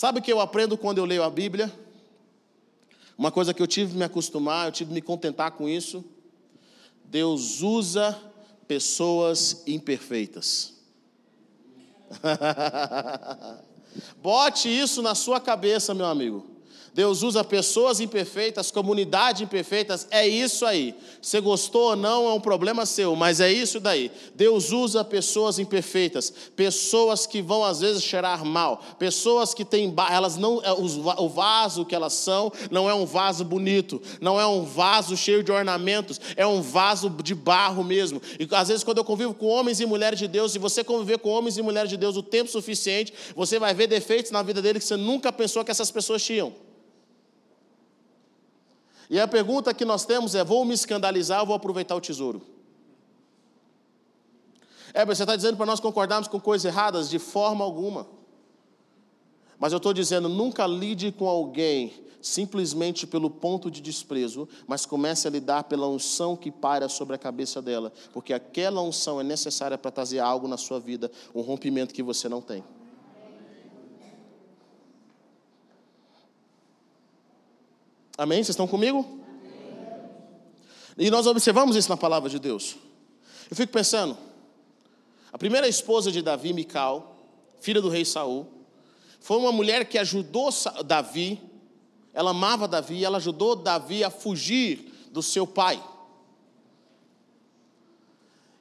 Sabe 0.00 0.18
o 0.18 0.22
que 0.22 0.32
eu 0.32 0.40
aprendo 0.40 0.78
quando 0.78 0.96
eu 0.96 1.04
leio 1.04 1.22
a 1.22 1.28
Bíblia? 1.28 1.70
Uma 3.18 3.30
coisa 3.30 3.52
que 3.52 3.60
eu 3.60 3.66
tive 3.66 3.92
que 3.92 3.98
me 3.98 4.04
acostumar, 4.04 4.66
eu 4.66 4.72
tive 4.72 4.88
que 4.88 4.94
me 4.94 5.02
contentar 5.02 5.50
com 5.50 5.68
isso. 5.68 6.02
Deus 7.04 7.60
usa 7.60 8.18
pessoas 8.66 9.62
imperfeitas. 9.66 10.72
Bote 14.22 14.70
isso 14.70 15.02
na 15.02 15.14
sua 15.14 15.38
cabeça, 15.38 15.92
meu 15.92 16.06
amigo. 16.06 16.49
Deus 16.94 17.22
usa 17.22 17.44
pessoas 17.44 18.00
imperfeitas, 18.00 18.70
comunidade 18.70 19.44
imperfeitas, 19.44 20.06
é 20.10 20.26
isso 20.26 20.66
aí. 20.66 20.94
Você 21.22 21.40
gostou 21.40 21.90
ou 21.90 21.96
não 21.96 22.28
é 22.28 22.32
um 22.32 22.40
problema 22.40 22.84
seu, 22.84 23.14
mas 23.14 23.40
é 23.40 23.50
isso 23.52 23.78
daí. 23.78 24.10
Deus 24.34 24.72
usa 24.72 25.04
pessoas 25.04 25.58
imperfeitas, 25.58 26.32
pessoas 26.56 27.26
que 27.26 27.40
vão 27.40 27.64
às 27.64 27.80
vezes 27.80 28.02
cheirar 28.02 28.44
mal, 28.44 28.82
pessoas 28.98 29.54
que 29.54 29.64
têm, 29.64 29.94
elas 30.10 30.36
não, 30.36 30.60
é, 30.62 30.72
o 30.72 31.28
vaso 31.28 31.84
que 31.84 31.94
elas 31.94 32.12
são 32.12 32.52
não 32.70 32.90
é 32.90 32.94
um 32.94 33.06
vaso 33.06 33.44
bonito, 33.44 34.02
não 34.20 34.40
é 34.40 34.46
um 34.46 34.64
vaso 34.64 35.16
cheio 35.16 35.44
de 35.44 35.52
ornamentos, 35.52 36.20
é 36.36 36.46
um 36.46 36.60
vaso 36.60 37.08
de 37.08 37.34
barro 37.34 37.84
mesmo. 37.84 38.20
E 38.38 38.48
às 38.52 38.68
vezes 38.68 38.82
quando 38.82 38.98
eu 38.98 39.04
convivo 39.04 39.32
com 39.32 39.46
homens 39.46 39.80
e 39.80 39.86
mulheres 39.86 40.18
de 40.18 40.26
Deus, 40.26 40.52
se 40.52 40.58
você 40.58 40.82
conviver 40.82 41.18
com 41.18 41.30
homens 41.30 41.56
e 41.56 41.62
mulheres 41.62 41.88
de 41.88 41.96
Deus 41.96 42.16
o 42.16 42.22
tempo 42.22 42.50
suficiente, 42.50 43.12
você 43.36 43.58
vai 43.58 43.72
ver 43.74 43.86
defeitos 43.86 44.30
na 44.32 44.42
vida 44.42 44.60
dele 44.60 44.80
que 44.80 44.84
você 44.84 44.96
nunca 44.96 45.32
pensou 45.32 45.64
que 45.64 45.70
essas 45.70 45.90
pessoas 45.90 46.22
tinham. 46.22 46.69
E 49.10 49.18
a 49.18 49.26
pergunta 49.26 49.74
que 49.74 49.84
nós 49.84 50.04
temos 50.06 50.36
é: 50.36 50.44
vou 50.44 50.64
me 50.64 50.72
escandalizar 50.72 51.40
ou 51.40 51.46
vou 51.46 51.56
aproveitar 51.56 51.96
o 51.96 52.00
tesouro? 52.00 52.40
É, 54.94 55.04
você 55.04 55.24
está 55.24 55.34
dizendo 55.34 55.56
para 55.56 55.66
nós 55.66 55.80
concordarmos 55.80 56.28
com 56.28 56.40
coisas 56.40 56.64
erradas? 56.64 57.10
De 57.10 57.18
forma 57.18 57.64
alguma. 57.64 58.06
Mas 59.58 59.72
eu 59.72 59.78
estou 59.78 59.92
dizendo: 59.92 60.28
nunca 60.28 60.64
lide 60.64 61.10
com 61.10 61.28
alguém 61.28 61.92
simplesmente 62.22 63.06
pelo 63.06 63.30
ponto 63.30 63.70
de 63.70 63.80
desprezo, 63.80 64.48
mas 64.66 64.86
comece 64.86 65.26
a 65.26 65.30
lidar 65.30 65.64
pela 65.64 65.88
unção 65.88 66.36
que 66.36 66.50
paira 66.50 66.88
sobre 66.88 67.16
a 67.16 67.18
cabeça 67.18 67.62
dela, 67.62 67.92
porque 68.12 68.32
aquela 68.32 68.82
unção 68.82 69.20
é 69.20 69.24
necessária 69.24 69.78
para 69.78 69.90
trazer 69.90 70.18
algo 70.18 70.46
na 70.46 70.58
sua 70.58 70.78
vida, 70.78 71.10
um 71.34 71.40
rompimento 71.40 71.94
que 71.94 72.02
você 72.02 72.28
não 72.28 72.42
tem. 72.42 72.62
Amém? 78.20 78.44
Vocês 78.44 78.50
estão 78.50 78.68
comigo? 78.68 78.98
Amém. 78.98 80.10
E 80.98 81.10
nós 81.10 81.26
observamos 81.26 81.74
isso 81.74 81.88
na 81.88 81.96
palavra 81.96 82.28
de 82.28 82.38
Deus. 82.38 82.76
Eu 83.50 83.56
fico 83.56 83.72
pensando, 83.72 84.14
a 85.32 85.38
primeira 85.38 85.66
esposa 85.66 86.12
de 86.12 86.20
Davi, 86.20 86.52
Mical, 86.52 87.16
filha 87.62 87.80
do 87.80 87.88
rei 87.88 88.04
Saul, 88.04 88.46
foi 89.20 89.38
uma 89.38 89.50
mulher 89.50 89.86
que 89.86 89.96
ajudou 89.96 90.50
Davi, 90.84 91.40
ela 92.12 92.32
amava 92.32 92.68
Davi, 92.68 93.02
ela 93.02 93.16
ajudou 93.16 93.56
Davi 93.56 94.04
a 94.04 94.10
fugir 94.10 95.08
do 95.10 95.22
seu 95.22 95.46
pai. 95.46 95.82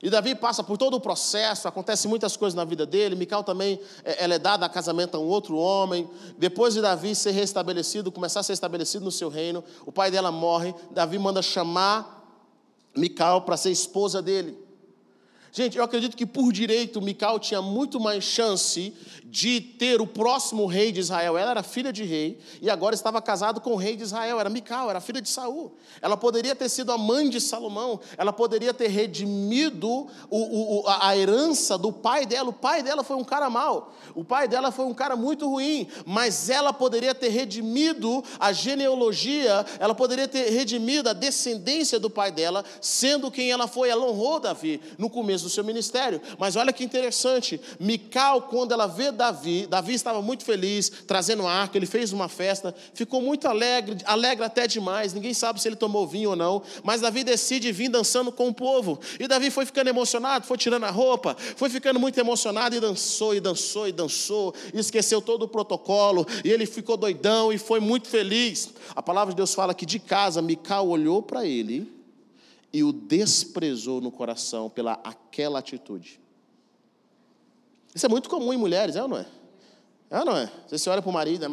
E 0.02 0.10
Davi 0.10 0.34
passa 0.34 0.64
por 0.64 0.78
todo 0.78 0.96
o 0.96 1.02
processo, 1.02 1.68
acontece 1.68 2.08
muitas 2.08 2.38
coisas 2.38 2.56
na 2.56 2.64
vida 2.64 2.86
dele. 2.86 3.16
Mical 3.16 3.44
também 3.44 3.80
é, 4.04 4.24
ela 4.24 4.36
é 4.36 4.40
dada 4.40 4.66
a 4.66 4.70
casamento 4.70 5.18
a 5.18 5.20
um 5.20 5.28
outro 5.28 5.58
homem. 5.58 6.10
Depois 6.38 6.74
de 6.74 6.82
Davi 6.82 7.14
ser 7.14 7.32
restabelecido, 7.32 8.12
começar 8.12 8.40
a 8.40 8.44
ser 8.44 8.54
estabelecido 8.54 9.04
no 9.04 9.12
seu 9.12 9.28
reino, 9.28 9.64
o 9.86 9.92
pai 9.92 10.10
dela 10.10 10.32
morre. 10.32 10.74
Davi 10.92 11.20
manda 11.20 11.42
chamar 11.42 12.18
Mical 12.96 13.42
para 13.42 13.58
ser 13.58 13.72
esposa 13.72 14.22
dele. 14.22 14.69
Gente, 15.52 15.78
eu 15.78 15.84
acredito 15.84 16.16
que 16.16 16.26
por 16.26 16.52
direito 16.52 17.02
Mical 17.02 17.40
tinha 17.40 17.62
muito 17.62 18.00
mais 18.00 18.24
chance 18.24 18.94
de 19.26 19.62
ter 19.62 20.02
o 20.02 20.08
próximo 20.08 20.66
rei 20.66 20.92
de 20.92 21.00
Israel. 21.00 21.38
Ela 21.38 21.52
era 21.52 21.64
filha 21.64 21.94
de 21.94 22.04
rei 22.04 22.40
e 22.62 22.70
agora 22.70 22.96
estava 22.96 23.22
casada 23.22 23.60
com 23.60 23.74
o 23.74 23.76
rei 23.76 23.96
de 23.96 24.04
Israel. 24.04 24.40
Era 24.40 24.50
Mical, 24.50 24.90
era 24.90 25.00
filha 25.00 25.22
de 25.22 25.30
Saul. 25.30 25.76
Ela 26.02 26.18
poderia 26.18 26.56
ter 26.56 26.70
sido 26.70 26.92
a 26.92 26.98
mãe 26.98 27.30
de 27.30 27.40
Salomão. 27.40 28.00
Ela 28.18 28.34
poderia 28.34 28.74
ter 28.74 28.88
redimido 28.88 30.08
o, 30.30 30.82
o, 30.82 30.84
a 30.88 31.16
herança 31.16 31.78
do 31.78 31.92
pai 31.92 32.26
dela. 32.26 32.50
O 32.50 32.54
pai 32.54 32.82
dela 32.82 33.04
foi 33.04 33.18
um 33.18 33.24
cara 33.24 33.50
mau. 33.50 33.94
O 34.16 34.24
pai 34.24 34.48
dela 34.48 34.72
foi 34.72 34.86
um 34.86 34.94
cara 34.94 35.16
muito 35.16 35.48
ruim. 35.48 35.88
Mas 36.06 36.50
ela 36.50 36.74
poderia 36.74 37.14
ter 37.14 37.30
redimido 37.30 38.24
a 38.40 38.52
genealogia. 38.52 39.66
Ela 39.80 39.94
poderia 39.94 40.28
ter 40.28 40.50
redimido 40.50 41.10
a 41.10 41.14
descendência 41.14 42.00
do 42.00 42.10
pai 42.10 42.32
dela, 42.32 42.66
sendo 42.82 43.30
quem 43.30 43.52
ela 43.52 43.68
foi. 43.68 43.90
Ela 43.90 44.06
honrou 44.06 44.40
Davi 44.40 44.82
no 44.98 45.10
começo 45.10 45.49
do 45.50 45.54
seu 45.54 45.64
ministério. 45.64 46.22
Mas 46.38 46.56
olha 46.56 46.72
que 46.72 46.84
interessante. 46.84 47.60
Mical, 47.80 48.44
quando 48.44 48.72
ela 48.72 48.88
vê 48.88 49.12
Davi, 49.12 49.66
Davi 49.68 49.94
estava 49.94 50.22
muito 50.22 50.46
feliz, 50.46 50.90
trazendo 51.08 51.46
a 51.46 51.52
arca, 51.52 51.78
ele 51.78 51.86
fez 51.86 52.14
uma 52.14 52.30
festa, 52.30 52.74
ficou 52.94 53.22
muito 53.22 53.48
alegre, 53.48 53.98
alegre 54.06 54.46
até 54.46 54.68
demais, 54.68 55.14
ninguém 55.14 55.34
sabe 55.34 55.60
se 55.60 55.68
ele 55.68 55.76
tomou 55.76 56.08
vinho 56.08 56.32
ou 56.32 56.36
não, 56.36 56.62
mas 56.84 57.02
Davi 57.02 57.24
decide 57.24 57.72
vir 57.72 57.90
dançando 57.90 58.32
com 58.32 58.48
o 58.48 58.54
povo. 58.54 59.00
E 59.20 59.28
Davi 59.28 59.50
foi 59.50 59.66
ficando 59.66 59.90
emocionado, 59.90 60.46
foi 60.46 60.58
tirando 60.58 60.86
a 60.86 60.92
roupa, 60.92 61.36
foi 61.56 61.70
ficando 61.70 62.00
muito 62.00 62.18
emocionado 62.20 62.76
e 62.76 62.80
dançou, 62.80 63.34
e 63.36 63.40
dançou, 63.40 63.88
e 63.88 63.92
dançou, 63.92 64.54
e 64.74 64.80
esqueceu 64.80 65.22
todo 65.22 65.44
o 65.44 65.48
protocolo, 65.48 66.26
e 66.44 66.50
ele 66.50 66.66
ficou 66.66 66.96
doidão 66.96 67.52
e 67.52 67.58
foi 67.58 67.80
muito 67.80 68.08
feliz. 68.08 68.70
A 68.96 69.02
palavra 69.02 69.34
de 69.34 69.38
Deus 69.38 69.54
fala 69.54 69.74
que 69.74 69.86
de 69.86 70.00
casa 70.00 70.42
Mical 70.42 70.88
olhou 70.88 71.22
para 71.22 71.46
ele 71.46 71.99
e 72.72 72.84
o 72.84 72.92
desprezou 72.92 74.00
no 74.00 74.12
coração 74.12 74.70
pela 74.70 74.94
aquela 75.04 75.60
atitude. 75.60 76.20
Isso 77.94 78.06
é 78.06 78.10
muito 78.10 78.30
comum 78.30 78.54
em 78.54 78.58
mulheres, 78.58 78.96
é 78.96 79.02
ou 79.02 79.08
não 79.08 79.18
é? 79.18 79.26
É 80.10 80.20
ou 80.20 80.26
não 80.26 80.38
é? 80.38 80.52
Você 80.68 80.90
olha 80.90 81.02
para 81.02 81.10
o 81.10 81.14
marido. 81.14 81.44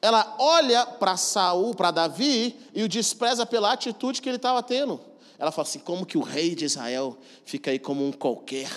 Ela 0.00 0.36
olha 0.38 0.86
para 0.86 1.16
Saul, 1.16 1.74
para 1.74 1.90
Davi, 1.90 2.56
e 2.74 2.82
o 2.82 2.88
despreza 2.88 3.46
pela 3.46 3.72
atitude 3.72 4.20
que 4.20 4.28
ele 4.28 4.36
estava 4.36 4.62
tendo. 4.62 5.00
Ela 5.38 5.50
fala 5.50 5.66
assim: 5.66 5.78
como 5.78 6.06
que 6.06 6.18
o 6.18 6.22
rei 6.22 6.54
de 6.54 6.64
Israel 6.64 7.16
fica 7.44 7.70
aí 7.70 7.78
como 7.78 8.04
um 8.04 8.12
qualquer? 8.12 8.70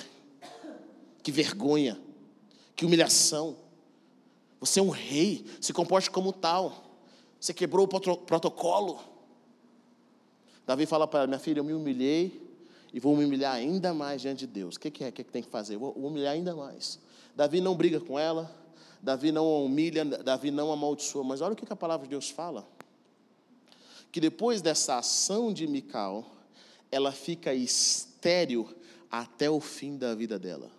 Que 1.21 1.32
vergonha, 1.32 1.99
que 2.79 2.85
humilhação. 2.85 3.57
Você 4.61 4.79
é 4.79 4.83
um 4.83 4.89
rei, 4.89 5.45
se 5.59 5.73
comporte 5.73 6.09
como 6.09 6.31
tal. 6.31 6.85
Você 7.37 7.53
quebrou 7.53 7.85
o 7.85 8.17
protocolo. 8.17 9.01
Davi 10.65 10.85
fala 10.85 11.05
para 11.05 11.19
ela: 11.19 11.27
Minha 11.27 11.39
filha, 11.39 11.59
eu 11.59 11.63
me 11.65 11.73
humilhei 11.73 12.41
e 12.93 12.99
vou 13.01 13.17
me 13.17 13.25
humilhar 13.25 13.53
ainda 13.53 13.93
mais 13.93 14.21
diante 14.21 14.39
de 14.39 14.47
Deus. 14.47 14.77
O 14.77 14.79
que, 14.79 14.89
que 14.89 15.03
é? 15.03 15.09
O 15.09 15.11
que, 15.11 15.25
que 15.25 15.31
tem 15.31 15.43
que 15.43 15.49
fazer? 15.49 15.75
Eu 15.75 15.79
vou 15.81 15.91
humilhar 15.91 16.31
ainda 16.31 16.55
mais. 16.55 17.01
Davi 17.35 17.59
não 17.59 17.75
briga 17.75 17.99
com 17.99 18.17
ela, 18.17 18.49
Davi 19.01 19.29
não 19.29 19.45
a 19.45 19.59
humilha, 19.59 20.05
Davi 20.05 20.49
não 20.49 20.71
amaldiçoa. 20.71 21.25
Mas 21.25 21.41
olha 21.41 21.51
o 21.51 21.57
que 21.57 21.65
a 21.69 21.75
palavra 21.75 22.07
de 22.07 22.11
Deus 22.11 22.29
fala: 22.29 22.65
que 24.09 24.21
depois 24.21 24.61
dessa 24.61 24.99
ação 24.99 25.51
de 25.51 25.67
Mical, 25.67 26.25
ela 26.89 27.11
fica 27.11 27.53
estéril 27.53 28.73
até 29.11 29.49
o 29.49 29.59
fim 29.59 29.97
da 29.97 30.15
vida 30.15 30.39
dela. 30.39 30.78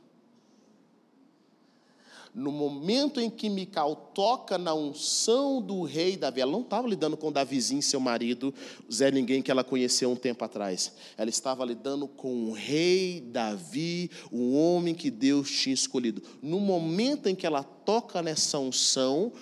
No 2.35 2.53
momento 2.53 3.21
em 3.21 3.29
que 3.29 3.49
Mical 3.49 3.97
toca 4.15 4.57
na 4.57 4.73
unção 4.73 5.61
do 5.61 5.83
rei 5.83 6.17
Davi, 6.17 6.41
ela 6.41 6.53
não 6.53 6.61
estava 6.61 6.87
lidando 6.87 7.17
com 7.17 7.33
Davizinho, 7.33 7.83
seu 7.83 7.99
marido, 7.99 8.55
Zé 8.93 9.11
Ninguém 9.11 9.43
que 9.43 9.51
ela 9.51 9.65
conheceu 9.65 10.11
um 10.11 10.17
tempo 10.17 10.45
atrás. 10.45 10.93
Ela 11.17 11.29
estava 11.29 11.65
lidando 11.65 12.07
com 12.07 12.45
o 12.45 12.53
rei 12.53 13.21
Davi, 13.21 14.11
o 14.31 14.55
homem 14.55 14.95
que 14.95 15.11
Deus 15.11 15.51
tinha 15.51 15.75
escolhido. 15.75 16.23
No 16.41 16.61
momento 16.61 17.29
em 17.29 17.35
que 17.35 17.47
ela 17.47 17.65
toca 17.65 18.23
nessa 18.23 18.59
unção, 18.59 19.33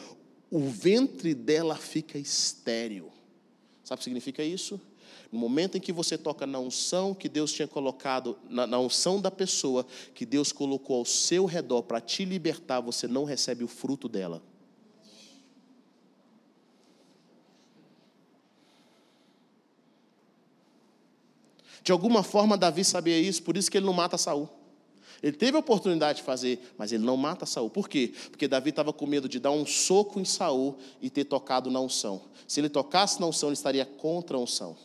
o 0.51 0.61
ventre 0.61 1.35
dela 1.35 1.77
fica 1.77 2.19
estéril. 2.19 3.11
Sabe 3.85 3.97
o 3.97 3.99
que 3.99 4.05
significa 4.05 4.43
isso? 4.43 4.81
No 5.31 5.39
momento 5.39 5.77
em 5.77 5.81
que 5.81 5.93
você 5.93 6.17
toca 6.17 6.47
na 6.47 6.59
unção 6.59 7.15
que 7.15 7.29
Deus 7.29 7.53
tinha 7.53 7.69
colocado, 7.69 8.39
na, 8.49 8.67
na 8.67 8.79
unção 8.79 9.21
da 9.21 9.31
pessoa 9.31 9.87
que 10.15 10.25
Deus 10.25 10.53
colocou 10.53 10.97
ao 10.97 11.05
seu 11.05 11.45
redor 11.45 11.83
para 11.83 12.01
te 12.01 12.25
libertar, 12.25 12.81
você 12.81 13.07
não 13.07 13.25
recebe 13.25 13.63
o 13.63 13.69
fruto 13.69 14.09
dela. 14.09 14.43
De 21.83 21.93
alguma 21.93 22.23
forma, 22.23 22.57
Davi 22.57 22.85
sabia 22.85 23.19
isso, 23.19 23.43
por 23.43 23.57
isso 23.57 23.71
que 23.71 23.79
ele 23.79 23.87
não 23.87 23.93
mata 23.93 24.19
Saul. 24.19 24.49
Ele 25.23 25.37
teve 25.37 25.57
a 25.57 25.61
oportunidade 25.61 26.19
de 26.19 26.25
fazer, 26.25 26.75
mas 26.77 26.93
ele 26.93 27.05
não 27.05 27.17
mata 27.17 27.45
Saul. 27.45 27.71
Por 27.71 27.89
quê? 27.89 28.13
Porque 28.31 28.47
Davi 28.47 28.71
estava 28.71 28.93
com 28.93 29.07
medo 29.07 29.29
de 29.29 29.41
dar 29.41 29.51
um 29.51 29.67
soco 29.67 30.21
em 30.21 30.25
Saul 30.25 30.77
e 31.03 31.11
ter 31.11 31.25
tocado 31.25 31.71
na 31.71 31.81
unção. 31.81 32.23
Se 32.47 32.61
ele 32.61 32.69
tocasse 32.69 33.21
na 33.21 33.27
unção, 33.27 33.49
ele 33.49 33.55
estaria 33.55 33.85
contra 33.85 34.37
a 34.37 34.41
unção. 34.41 34.77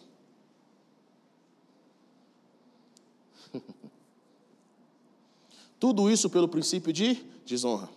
Tudo 5.83 6.09
isso 6.09 6.29
pelo 6.29 6.47
princípio 6.47 6.93
de 6.93 7.21
desonra. 7.45 7.89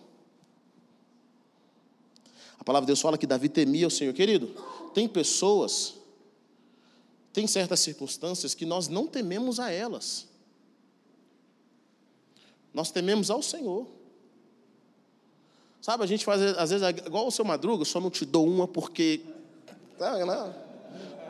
A 2.59 2.63
palavra 2.65 2.83
de 2.83 2.87
Deus 2.87 2.99
fala 2.99 3.17
que 3.17 3.25
Davi 3.25 3.47
temia 3.47 3.87
o 3.87 3.89
Senhor. 3.89 4.13
Querido, 4.13 4.47
tem 4.93 5.07
pessoas, 5.07 5.93
tem 7.31 7.47
certas 7.47 7.79
circunstâncias 7.79 8.53
que 8.53 8.65
nós 8.65 8.89
não 8.89 9.07
tememos 9.07 9.57
a 9.57 9.71
elas. 9.71 10.27
Nós 12.73 12.91
tememos 12.91 13.31
ao 13.31 13.41
Senhor. 13.41 13.87
Sabe, 15.79 16.03
a 16.03 16.07
gente 16.07 16.25
faz, 16.25 16.41
às 16.41 16.71
vezes, 16.71 16.85
igual 17.05 17.25
o 17.25 17.31
seu 17.31 17.45
Madruga, 17.45 17.85
só 17.85 18.01
não 18.01 18.09
te 18.09 18.25
dou 18.25 18.45
uma 18.45 18.67
porque. 18.67 19.21
Tá, 19.97 20.25
né? 20.25 20.55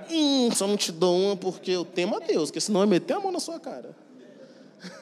Hum, 0.09 0.51
só 0.55 0.65
não 0.65 0.75
te 0.75 0.91
dou 0.91 1.15
uma 1.19 1.37
porque 1.37 1.69
eu 1.69 1.85
temo 1.85 2.15
a 2.15 2.19
Deus, 2.19 2.49
porque 2.49 2.61
senão 2.61 2.81
eu 2.81 2.87
meter 2.87 3.13
a 3.13 3.19
mão 3.19 3.31
na 3.31 3.39
sua 3.39 3.59
cara. 3.59 3.95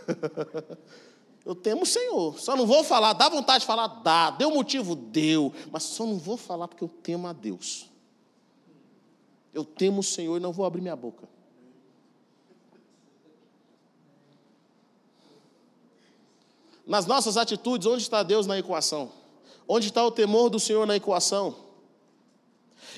Eu 1.46 1.54
temo 1.54 1.84
o 1.84 1.86
Senhor. 1.86 2.40
Só 2.40 2.56
não 2.56 2.66
vou 2.66 2.84
falar, 2.84 3.14
dá 3.14 3.30
vontade 3.30 3.60
de 3.60 3.68
falar, 3.68 3.88
dá. 3.88 4.32
Deu 4.32 4.50
motivo, 4.50 4.96
deu. 4.96 5.54
Mas 5.72 5.84
só 5.84 6.04
não 6.06 6.18
vou 6.18 6.36
falar 6.36 6.68
porque 6.68 6.84
eu 6.84 6.90
temo 6.90 7.28
a 7.28 7.34
Deus. 7.34 7.88
Eu 9.54 9.64
temo 9.64 10.00
o 10.00 10.04
Senhor 10.04 10.38
e 10.38 10.40
não 10.40 10.52
vou 10.52 10.66
abrir 10.66 10.82
minha 10.82 10.96
boca. 10.96 11.30
Nas 16.86 17.06
nossas 17.06 17.38
atitudes, 17.38 17.88
onde 17.88 18.02
está 18.02 18.24
Deus 18.24 18.48
na 18.48 18.58
equação? 18.58 19.12
Onde 19.68 19.88
está 19.88 20.04
o 20.04 20.12
temor 20.12 20.50
do 20.50 20.60
Senhor 20.60 20.86
na 20.86 20.96
equação? 20.96 21.65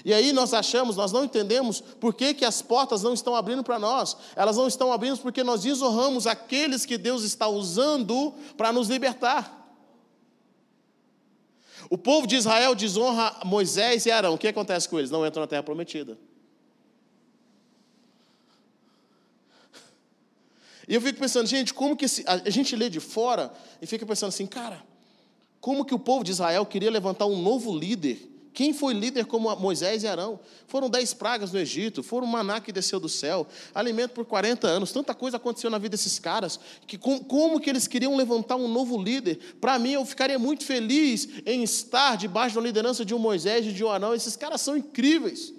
E 0.06 0.14
aí 0.14 0.32
nós 0.32 0.54
achamos, 0.54 0.96
nós 0.96 1.12
não 1.12 1.26
entendemos 1.26 1.82
por 1.82 2.14
que, 2.14 2.34
que 2.34 2.46
as 2.46 2.62
portas 2.62 3.04
não 3.04 3.14
estão 3.14 3.36
abrindo 3.36 3.64
para 3.64 3.80
nós. 3.80 4.16
Elas 4.36 4.58
não 4.58 4.68
estão 4.68 4.92
abrindo 4.92 5.18
porque 5.20 5.44
nós 5.44 5.62
desonramos 5.62 6.28
aqueles 6.28 6.86
que 6.86 6.98
Deus 6.98 7.24
está 7.24 7.48
usando 7.48 8.34
para 8.56 8.72
nos 8.72 8.88
libertar. 8.88 9.54
O 11.90 11.98
povo 11.98 12.28
de 12.28 12.36
Israel 12.36 12.76
desonra 12.76 13.36
Moisés 13.46 14.06
e 14.06 14.12
Arão. 14.12 14.34
O 14.34 14.38
que 14.38 14.48
acontece 14.48 14.88
com 14.90 15.00
eles? 15.00 15.10
Não 15.10 15.26
entram 15.26 15.42
na 15.42 15.48
terra 15.48 15.64
prometida. 15.64 16.18
E 20.88 20.96
eu 20.96 21.02
fico 21.02 21.20
pensando, 21.20 21.48
gente, 21.48 21.74
como 21.74 21.98
que 21.98 22.06
a 22.26 22.50
gente 22.50 22.76
lê 22.76 22.90
de 22.90 23.00
fora 23.00 23.52
e 23.82 23.86
fica 23.86 24.06
pensando 24.06 24.30
assim, 24.30 24.46
cara, 24.46 24.82
como 25.60 25.84
que 25.84 25.94
o 25.94 26.00
povo 26.00 26.24
de 26.24 26.32
Israel 26.32 26.66
queria 26.66 26.90
levantar 26.90 27.26
um 27.26 27.42
novo 27.42 27.78
líder 27.78 28.37
quem 28.58 28.74
foi 28.74 28.92
líder 28.92 29.28
como 29.28 29.56
Moisés 29.58 30.02
e 30.02 30.08
Arão? 30.08 30.40
Foram 30.66 30.90
dez 30.90 31.14
pragas 31.14 31.52
no 31.52 31.60
Egito, 31.60 32.02
foram 32.02 32.26
um 32.26 32.32
maná 32.32 32.60
que 32.60 32.72
desceu 32.72 33.00
do 33.00 33.08
céu, 33.08 33.46
alimento 33.72 34.14
por 34.14 34.26
40 34.26 34.68
anos, 34.68 34.92
tanta 34.92 35.14
coisa 35.14 35.38
aconteceu 35.38 35.70
na 35.70 35.78
vida 35.78 35.90
desses 35.90 36.18
caras, 36.18 36.60
que 36.88 36.98
como, 36.98 37.24
como 37.24 37.60
que 37.60 37.70
eles 37.70 37.88
queriam 37.88 38.16
levantar 38.16 38.56
um 38.56 38.68
novo 38.68 39.00
líder? 39.00 39.58
Para 39.62 39.78
mim, 39.78 39.92
eu 39.92 40.04
ficaria 40.04 40.40
muito 40.40 40.66
feliz 40.66 41.30
em 41.46 41.62
estar 41.62 42.18
debaixo 42.18 42.56
da 42.56 42.62
liderança 42.62 43.06
de 43.06 43.14
um 43.14 43.20
Moisés 43.20 43.64
e 43.64 43.72
de 43.72 43.84
um 43.84 43.92
Arão, 43.92 44.16
esses 44.16 44.36
caras 44.36 44.60
são 44.60 44.76
incríveis. 44.76 45.54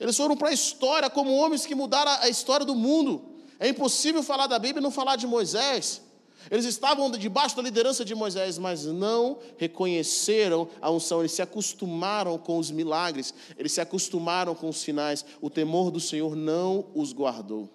Eles 0.00 0.16
foram 0.16 0.38
para 0.38 0.48
a 0.48 0.54
história 0.54 1.10
como 1.10 1.30
homens 1.34 1.66
que 1.66 1.74
mudaram 1.74 2.12
a 2.12 2.30
história 2.30 2.64
do 2.64 2.74
mundo. 2.74 3.36
É 3.60 3.68
impossível 3.68 4.22
falar 4.22 4.46
da 4.46 4.58
Bíblia 4.58 4.80
e 4.80 4.82
não 4.82 4.90
falar 4.90 5.16
de 5.16 5.26
Moisés. 5.26 6.00
Eles 6.50 6.64
estavam 6.64 7.10
debaixo 7.10 7.56
da 7.56 7.62
liderança 7.62 8.04
de 8.04 8.14
Moisés, 8.14 8.58
mas 8.58 8.84
não 8.84 9.38
reconheceram 9.56 10.68
a 10.80 10.90
unção, 10.90 11.20
eles 11.20 11.32
se 11.32 11.42
acostumaram 11.42 12.38
com 12.38 12.58
os 12.58 12.70
milagres, 12.70 13.34
eles 13.56 13.72
se 13.72 13.80
acostumaram 13.80 14.54
com 14.54 14.68
os 14.68 14.78
sinais. 14.78 15.24
O 15.40 15.50
temor 15.50 15.90
do 15.90 16.00
Senhor 16.00 16.36
não 16.36 16.86
os 16.94 17.12
guardou. 17.12 17.68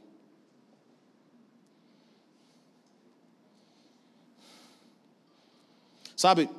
Sabe, 6.16 6.50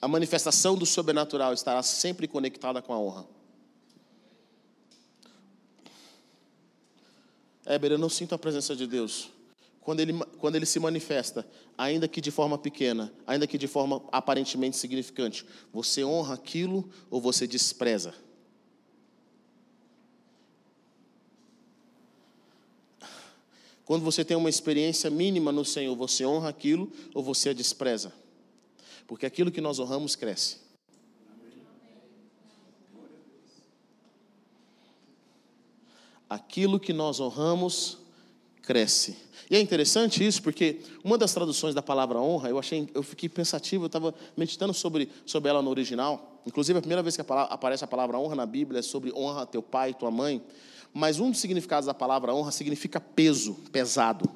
a 0.00 0.06
manifestação 0.06 0.76
do 0.76 0.86
sobrenatural 0.86 1.52
estará 1.52 1.82
sempre 1.82 2.28
conectada 2.28 2.80
com 2.80 2.92
a 2.92 2.98
honra. 2.98 3.26
Éber, 7.66 7.92
eu 7.92 7.98
não 7.98 8.08
sinto 8.08 8.34
a 8.34 8.38
presença 8.38 8.74
de 8.74 8.86
Deus 8.86 9.30
quando 9.88 10.00
ele, 10.00 10.12
quando 10.38 10.54
ele 10.56 10.66
se 10.66 10.78
manifesta, 10.78 11.48
ainda 11.78 12.06
que 12.06 12.20
de 12.20 12.30
forma 12.30 12.58
pequena, 12.58 13.10
ainda 13.26 13.46
que 13.46 13.56
de 13.56 13.66
forma 13.66 14.04
aparentemente 14.12 14.76
significante, 14.76 15.46
você 15.72 16.04
honra 16.04 16.34
aquilo 16.34 16.90
ou 17.08 17.22
você 17.22 17.46
despreza? 17.46 18.14
Quando 23.82 24.04
você 24.04 24.22
tem 24.22 24.36
uma 24.36 24.50
experiência 24.50 25.08
mínima 25.08 25.50
no 25.50 25.64
Senhor, 25.64 25.96
você 25.96 26.26
honra 26.26 26.50
aquilo 26.50 26.92
ou 27.14 27.22
você 27.22 27.48
a 27.48 27.54
despreza? 27.54 28.12
Porque 29.06 29.24
aquilo 29.24 29.50
que 29.50 29.62
nós 29.62 29.78
honramos 29.78 30.14
cresce. 30.14 30.58
Aquilo 36.28 36.78
que 36.78 36.92
nós 36.92 37.20
honramos 37.20 37.96
cresce. 38.60 39.27
E 39.50 39.56
é 39.56 39.60
interessante 39.60 40.24
isso, 40.26 40.42
porque 40.42 40.80
uma 41.02 41.16
das 41.16 41.32
traduções 41.32 41.74
da 41.74 41.80
palavra 41.80 42.18
honra, 42.20 42.50
eu 42.50 42.58
achei, 42.58 42.88
eu 42.94 43.02
fiquei 43.02 43.28
pensativo, 43.28 43.84
eu 43.84 43.86
estava 43.86 44.14
meditando 44.36 44.74
sobre, 44.74 45.08
sobre 45.24 45.48
ela 45.48 45.62
no 45.62 45.70
original. 45.70 46.42
Inclusive, 46.46 46.78
a 46.78 46.82
primeira 46.82 47.02
vez 47.02 47.14
que 47.14 47.22
a 47.22 47.24
palavra, 47.24 47.54
aparece 47.54 47.82
a 47.82 47.86
palavra 47.86 48.18
honra 48.18 48.34
na 48.34 48.46
Bíblia 48.46 48.80
é 48.80 48.82
sobre 48.82 49.12
honra 49.12 49.46
teu 49.46 49.62
pai 49.62 49.90
e 49.90 49.94
tua 49.94 50.10
mãe. 50.10 50.42
Mas 50.92 51.18
um 51.18 51.30
dos 51.30 51.40
significados 51.40 51.86
da 51.86 51.94
palavra 51.94 52.34
honra 52.34 52.50
significa 52.50 53.00
peso, 53.00 53.54
pesado. 53.72 54.28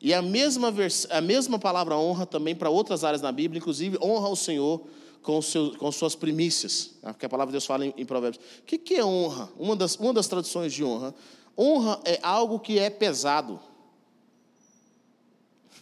E 0.00 0.14
a 0.14 0.22
mesma, 0.22 0.70
vers, 0.70 1.06
a 1.10 1.20
mesma 1.20 1.58
palavra 1.58 1.96
honra 1.96 2.24
também 2.24 2.54
para 2.54 2.70
outras 2.70 3.04
áreas 3.04 3.20
na 3.20 3.32
Bíblia, 3.32 3.58
inclusive 3.58 3.98
honra 4.00 4.28
ao 4.28 4.36
Senhor 4.36 4.86
com, 5.22 5.42
seus, 5.42 5.76
com 5.76 5.90
suas 5.90 6.14
primícias, 6.14 6.92
né? 7.02 7.12
porque 7.12 7.26
a 7.26 7.28
palavra 7.28 7.50
de 7.50 7.54
Deus 7.54 7.66
fala 7.66 7.84
em, 7.84 7.92
em 7.96 8.04
Provérbios. 8.04 8.42
O 8.60 8.62
que, 8.62 8.78
que 8.78 8.94
é 8.94 9.04
honra? 9.04 9.50
Uma 9.58 9.74
das, 9.74 9.96
uma 9.96 10.12
das 10.12 10.28
traduções 10.28 10.72
de 10.72 10.84
honra 10.84 11.14
Honra 11.58 12.00
é 12.04 12.18
algo 12.22 12.60
que 12.60 12.78
é 12.78 12.90
pesado. 12.90 13.58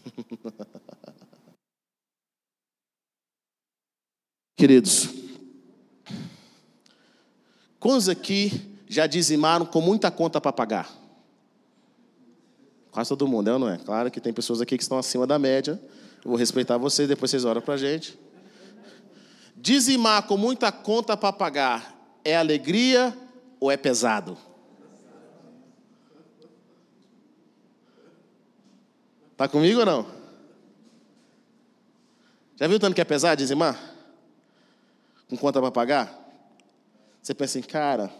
Queridos, 4.57 5.09
quantos 7.81 8.09
aqui 8.09 8.79
já 8.89 9.07
dizimaram 9.07 9.67
com 9.67 9.81
muita 9.81 10.11
conta 10.11 10.41
para 10.41 10.53
pagar? 10.53 11.05
Quase 12.93 13.09
todo 13.09 13.27
mundo, 13.27 13.49
é 13.49 13.53
ou 13.53 13.59
não 13.59 13.69
é? 13.69 13.77
Claro 13.79 14.09
que 14.11 14.21
tem 14.21 14.33
pessoas 14.33 14.61
aqui 14.61 14.77
que 14.77 14.83
estão 14.85 14.97
acima 14.97 15.27
da 15.27 15.37
média. 15.37 15.81
Eu 16.25 16.31
vou 16.31 16.39
respeitar 16.39 16.79
vocês, 16.79 17.09
depois 17.09 17.31
vocês 17.31 17.45
oram 17.45 17.61
para 17.61 17.75
a 17.75 17.77
gente. 17.77 18.17
Dizimar 19.57 20.23
com 20.29 20.37
muita 20.37 20.71
conta 20.71 21.17
para 21.17 21.33
pagar 21.33 21.95
é 22.25 22.37
alegria 22.37 23.17
ou 23.59 23.71
é 23.71 23.77
pesado? 23.77 24.39
Está 29.35 29.49
comigo 29.49 29.81
ou 29.81 29.87
não? 29.87 30.07
Já 32.55 32.69
viu 32.69 32.79
tanto 32.79 32.95
que 32.95 33.01
é 33.01 33.05
pesado 33.05 33.37
dizimar? 33.37 33.77
Com 35.29 35.37
conta 35.37 35.61
para 35.61 35.73
pagar? 35.73 36.25
Você 37.21 37.35
pensa 37.35 37.59
assim, 37.59 37.67
cara, 37.67 38.13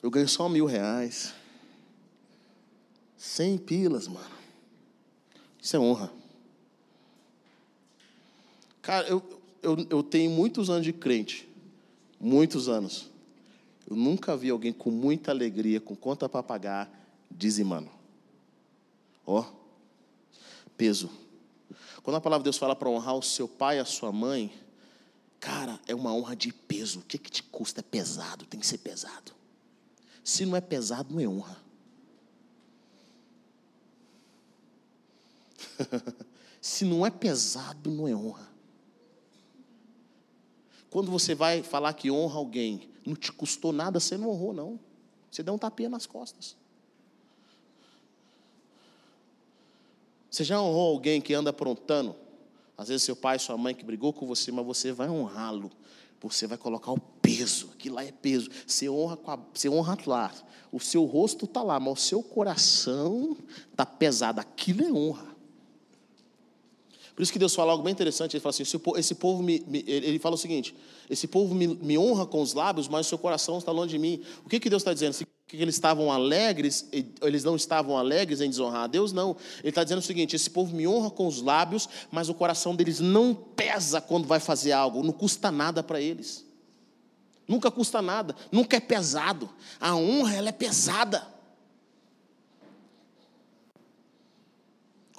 eu 0.00 0.12
ganho 0.12 0.28
só 0.28 0.48
mil 0.48 0.64
reais. 0.64 1.34
Cem 3.16 3.58
pilas, 3.58 4.06
mano. 4.06 4.30
Isso 5.60 5.74
é 5.74 5.80
honra. 5.80 6.12
Cara, 8.80 9.08
eu, 9.08 9.20
eu, 9.60 9.86
eu 9.90 10.02
tenho 10.04 10.30
muitos 10.30 10.70
anos 10.70 10.84
de 10.84 10.92
crente. 10.92 11.48
Muitos 12.20 12.68
anos. 12.68 13.10
Eu 13.88 13.96
nunca 13.96 14.36
vi 14.36 14.50
alguém 14.50 14.72
com 14.72 14.92
muita 14.92 15.32
alegria, 15.32 15.80
com 15.80 15.96
conta 15.96 16.28
para 16.28 16.44
pagar, 16.44 16.88
dizimando. 17.28 17.99
Ó, 19.26 19.44
peso. 20.76 21.10
Quando 22.02 22.16
a 22.16 22.20
palavra 22.20 22.42
de 22.42 22.44
Deus 22.44 22.58
fala 22.58 22.74
para 22.74 22.88
honrar 22.88 23.14
o 23.14 23.22
seu 23.22 23.46
pai 23.46 23.76
e 23.76 23.80
a 23.80 23.84
sua 23.84 24.10
mãe, 24.10 24.52
cara, 25.38 25.78
é 25.86 25.94
uma 25.94 26.12
honra 26.14 26.34
de 26.34 26.52
peso. 26.52 27.00
O 27.00 27.02
que, 27.02 27.18
que 27.18 27.30
te 27.30 27.42
custa? 27.42 27.80
É 27.80 27.82
pesado, 27.82 28.46
tem 28.46 28.58
que 28.58 28.66
ser 28.66 28.78
pesado. 28.78 29.32
Se 30.24 30.44
não 30.46 30.56
é 30.56 30.60
pesado, 30.60 31.14
não 31.14 31.20
é 31.20 31.28
honra. 31.28 31.56
Se 36.60 36.84
não 36.84 37.06
é 37.06 37.10
pesado, 37.10 37.90
não 37.90 38.06
é 38.06 38.14
honra. 38.14 38.48
Quando 40.90 41.10
você 41.10 41.34
vai 41.34 41.62
falar 41.62 41.92
que 41.94 42.10
honra 42.10 42.36
alguém, 42.36 42.90
não 43.06 43.14
te 43.14 43.32
custou 43.32 43.72
nada, 43.72 44.00
você 44.00 44.16
não 44.16 44.28
honrou, 44.28 44.52
não. 44.52 44.80
Você 45.30 45.42
deu 45.42 45.54
um 45.54 45.58
tapinha 45.58 45.88
nas 45.88 46.06
costas. 46.06 46.56
Você 50.40 50.44
já 50.44 50.58
honrou 50.58 50.92
alguém 50.92 51.20
que 51.20 51.34
anda 51.34 51.50
aprontando? 51.50 52.16
Às 52.74 52.88
vezes 52.88 53.02
seu 53.02 53.14
pai, 53.14 53.38
sua 53.38 53.58
mãe 53.58 53.74
que 53.74 53.84
brigou 53.84 54.10
com 54.10 54.26
você, 54.26 54.50
mas 54.50 54.64
você 54.64 54.90
vai 54.90 55.06
honrá-lo. 55.06 55.70
Você 56.22 56.46
vai 56.46 56.56
colocar 56.56 56.92
o 56.92 56.98
peso, 56.98 57.68
aquilo 57.74 57.96
lá 57.96 58.04
é 58.06 58.10
peso. 58.10 58.48
Você 58.66 58.88
honra, 58.88 59.18
a, 59.26 59.38
você 59.52 59.68
honra 59.68 59.98
lá. 60.06 60.32
O 60.72 60.80
seu 60.80 61.04
rosto 61.04 61.44
está 61.44 61.62
lá, 61.62 61.78
mas 61.78 61.92
o 61.92 62.02
seu 62.02 62.22
coração 62.22 63.36
está 63.70 63.84
pesado. 63.84 64.40
Aquilo 64.40 64.82
é 64.82 64.90
honra. 64.90 65.36
Por 67.14 67.22
isso 67.22 67.32
que 67.34 67.38
Deus 67.38 67.54
fala 67.54 67.72
algo 67.72 67.84
bem 67.84 67.92
interessante. 67.92 68.34
Ele 68.34 68.40
fala 68.40 68.54
assim: 68.54 68.62
esse 68.96 69.14
povo 69.14 69.42
me, 69.42 69.62
me 69.68 69.84
ele 69.86 70.18
fala 70.18 70.36
o 70.36 70.38
seguinte: 70.38 70.74
esse 71.10 71.26
povo 71.28 71.54
me, 71.54 71.66
me, 71.66 71.98
honra 71.98 72.24
com 72.24 72.40
os 72.40 72.54
lábios, 72.54 72.88
mas 72.88 73.04
o 73.04 73.08
seu 73.10 73.18
coração 73.18 73.58
está 73.58 73.72
longe 73.72 73.90
de 73.90 73.98
mim. 73.98 74.22
O 74.42 74.48
que, 74.48 74.58
que 74.58 74.70
Deus 74.70 74.80
está 74.80 74.94
dizendo? 74.94 75.12
Que 75.50 75.56
eles 75.60 75.74
estavam 75.74 76.12
alegres, 76.12 76.88
eles 77.20 77.42
não 77.42 77.56
estavam 77.56 77.98
alegres 77.98 78.40
em 78.40 78.48
desonrar 78.48 78.84
a 78.84 78.86
Deus? 78.86 79.12
Não. 79.12 79.36
Ele 79.58 79.70
está 79.70 79.82
dizendo 79.82 79.98
o 79.98 80.02
seguinte: 80.02 80.36
esse 80.36 80.48
povo 80.48 80.74
me 80.76 80.86
honra 80.86 81.10
com 81.10 81.26
os 81.26 81.42
lábios, 81.42 81.88
mas 82.08 82.28
o 82.28 82.34
coração 82.34 82.76
deles 82.76 83.00
não 83.00 83.34
pesa 83.34 84.00
quando 84.00 84.28
vai 84.28 84.38
fazer 84.38 84.70
algo, 84.70 85.02
não 85.02 85.12
custa 85.12 85.50
nada 85.50 85.82
para 85.82 86.00
eles. 86.00 86.46
Nunca 87.48 87.68
custa 87.68 88.00
nada, 88.00 88.36
nunca 88.52 88.76
é 88.76 88.80
pesado. 88.80 89.50
A 89.80 89.96
honra, 89.96 90.36
ela 90.36 90.50
é 90.50 90.52
pesada. 90.52 91.26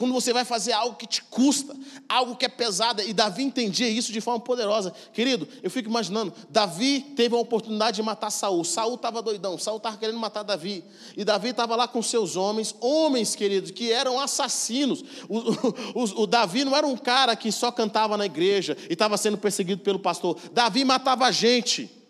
Quando 0.01 0.13
você 0.13 0.33
vai 0.33 0.43
fazer 0.43 0.71
algo 0.71 0.95
que 0.95 1.05
te 1.05 1.21
custa, 1.21 1.75
algo 2.09 2.35
que 2.35 2.43
é 2.43 2.49
pesado, 2.49 3.03
e 3.03 3.13
Davi 3.13 3.43
entendia 3.43 3.87
isso 3.87 4.11
de 4.11 4.19
forma 4.19 4.39
poderosa. 4.39 4.91
Querido, 5.13 5.47
eu 5.61 5.69
fico 5.69 5.87
imaginando, 5.87 6.33
Davi 6.49 7.01
teve 7.15 7.35
a 7.35 7.37
oportunidade 7.37 7.97
de 7.97 8.01
matar 8.01 8.31
Saul. 8.31 8.63
Saul 8.63 8.95
estava 8.95 9.21
doidão, 9.21 9.59
Saul 9.59 9.77
estava 9.77 9.97
querendo 9.97 10.17
matar 10.17 10.41
Davi. 10.41 10.83
E 11.15 11.23
Davi 11.23 11.49
estava 11.49 11.75
lá 11.75 11.87
com 11.87 12.01
seus 12.01 12.35
homens, 12.35 12.73
homens, 12.81 13.35
queridos, 13.35 13.69
que 13.69 13.91
eram 13.91 14.19
assassinos. 14.19 15.03
O, 15.29 15.37
o, 15.93 16.23
o 16.23 16.25
Davi 16.25 16.65
não 16.65 16.75
era 16.75 16.87
um 16.87 16.97
cara 16.97 17.35
que 17.35 17.51
só 17.51 17.71
cantava 17.71 18.17
na 18.17 18.25
igreja 18.25 18.75
e 18.89 18.93
estava 18.93 19.17
sendo 19.17 19.37
perseguido 19.37 19.83
pelo 19.83 19.99
pastor. 19.99 20.35
Davi 20.51 20.83
matava 20.83 21.31
gente. 21.31 22.00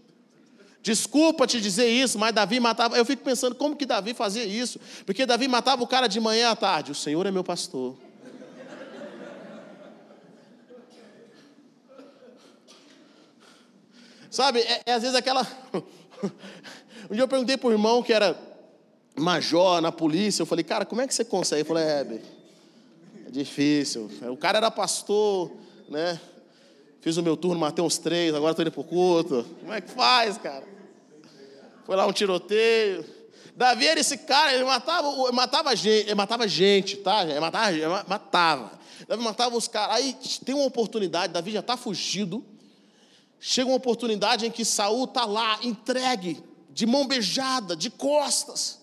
Desculpa 0.82 1.46
te 1.46 1.62
dizer 1.62 1.88
isso, 1.88 2.18
mas 2.18 2.34
Davi 2.34 2.60
matava. 2.60 2.98
Eu 2.98 3.06
fico 3.06 3.24
pensando 3.24 3.54
como 3.54 3.76
que 3.76 3.86
Davi 3.86 4.14
fazia 4.16 4.44
isso. 4.44 4.80
Porque 5.06 5.26
Davi 5.26 5.48
matava 5.48 5.84
o 5.84 5.88
cara 5.88 6.08
de 6.08 6.20
manhã 6.20 6.50
à 6.50 6.56
tarde. 6.56 6.92
O 6.92 6.96
Senhor 6.96 7.26
é 7.26 7.32
meu 7.32 7.44
pastor. 7.44 7.96
Sabe, 14.32 14.62
é, 14.62 14.82
é 14.86 14.94
às 14.94 15.02
vezes 15.02 15.16
aquela. 15.16 15.46
um 17.12 17.14
dia 17.14 17.24
eu 17.24 17.28
perguntei 17.28 17.58
para 17.58 17.68
o 17.68 17.72
irmão 17.72 18.02
que 18.02 18.14
era 18.14 18.36
major 19.16 19.82
na 19.82 19.92
polícia. 19.92 20.42
Eu 20.42 20.48
falei, 20.48 20.64
cara, 20.64 20.86
como 20.86 21.02
é 21.02 21.08
que 21.08 21.14
você 21.14 21.26
consegue? 21.26 21.62
Ele 21.62 21.68
falou, 21.68 21.84
é, 21.84 22.22
é 23.28 23.30
difícil. 23.30 24.10
O 24.32 24.38
cara 24.38 24.58
era 24.58 24.72
pastor, 24.72 25.52
né? 25.88 26.20
Fiz 27.02 27.18
o 27.18 27.24
meu 27.24 27.36
turno, 27.36 27.60
matei 27.60 27.84
uns 27.84 27.98
três, 27.98 28.34
agora 28.34 28.52
estou 28.52 28.64
indo 28.64 28.72
para 28.72 28.82
o 28.82 28.84
culto. 28.84 29.44
Como 29.60 29.74
é 29.74 29.82
que 29.82 29.90
faz, 29.90 30.38
cara? 30.38 30.64
Foi 31.84 31.96
lá 31.96 32.06
um 32.06 32.14
tiroteio. 32.14 33.04
Davi 33.56 33.88
era 33.88 34.00
esse 34.00 34.18
cara, 34.18 34.54
ele 34.54 34.64
matava, 34.64 35.32
matava 35.32 35.76
gente, 35.76 36.06
ele 36.06 36.16
matava 36.16 36.48
gente, 36.48 36.98
tá? 36.98 37.24
Ele 37.24 37.40
matava, 37.40 37.72
ele 37.72 37.88
matava. 38.08 38.72
Davi 39.08 39.24
matava 39.24 39.58
os 39.58 39.68
caras. 39.68 39.96
Aí 39.96 40.16
tem 40.46 40.54
uma 40.54 40.66
oportunidade, 40.66 41.34
Davi 41.34 41.52
já 41.52 41.60
está 41.60 41.76
fugido. 41.76 42.46
Chega 43.40 43.70
uma 43.70 43.78
oportunidade 43.78 44.46
em 44.46 44.52
que 44.52 44.64
Saul 44.64 45.06
está 45.06 45.26
lá, 45.26 45.60
entregue, 45.64 46.44
de 46.70 46.86
mão 46.86 47.08
beijada, 47.08 47.76
de 47.76 47.90
costas. 47.90 48.80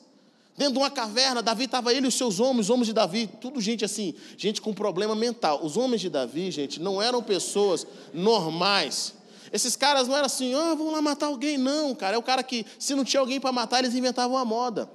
Dentro 0.59 0.73
de 0.73 0.79
uma 0.81 0.90
caverna, 0.90 1.40
Davi 1.40 1.66
estava 1.66 1.94
ele 1.94 2.07
e 2.07 2.09
os 2.09 2.16
seus 2.16 2.40
homens, 2.40 2.66
os 2.66 2.71
homens 2.71 2.88
de 2.88 2.92
Davi, 2.92 3.29
tudo 3.40 3.61
gente 3.61 3.85
assim, 3.85 4.12
gente 4.37 4.61
com 4.61 4.75
problema 4.75 5.14
mental. 5.14 5.64
Os 5.64 5.77
homens 5.77 6.01
de 6.01 6.11
Davi, 6.11 6.51
gente, 6.51 6.81
não 6.81 7.01
eram 7.01 7.23
pessoas 7.23 7.87
normais. 8.12 9.14
Esses 9.53 9.77
caras 9.77 10.09
não 10.09 10.16
eram 10.16 10.27
assim, 10.27 10.53
ah, 10.55 10.75
vamos 10.75 10.92
lá 10.92 11.01
matar 11.01 11.27
alguém, 11.27 11.57
não, 11.57 11.94
cara. 11.94 12.16
É 12.16 12.18
o 12.18 12.23
cara 12.25 12.42
que, 12.42 12.66
se 12.77 12.92
não 12.97 13.05
tinha 13.05 13.21
alguém 13.21 13.38
para 13.38 13.53
matar, 13.53 13.79
eles 13.79 13.94
inventavam 13.94 14.37
uma 14.37 14.44
moda. 14.44 14.90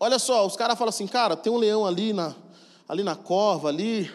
Olha 0.00 0.18
só, 0.18 0.46
os 0.46 0.56
caras 0.56 0.78
falam 0.78 0.88
assim, 0.88 1.06
cara, 1.06 1.36
tem 1.36 1.52
um 1.52 1.58
leão 1.58 1.84
ali 1.84 2.14
na, 2.14 2.34
ali 2.88 3.02
na 3.02 3.14
corva, 3.14 3.68
ali. 3.68 4.10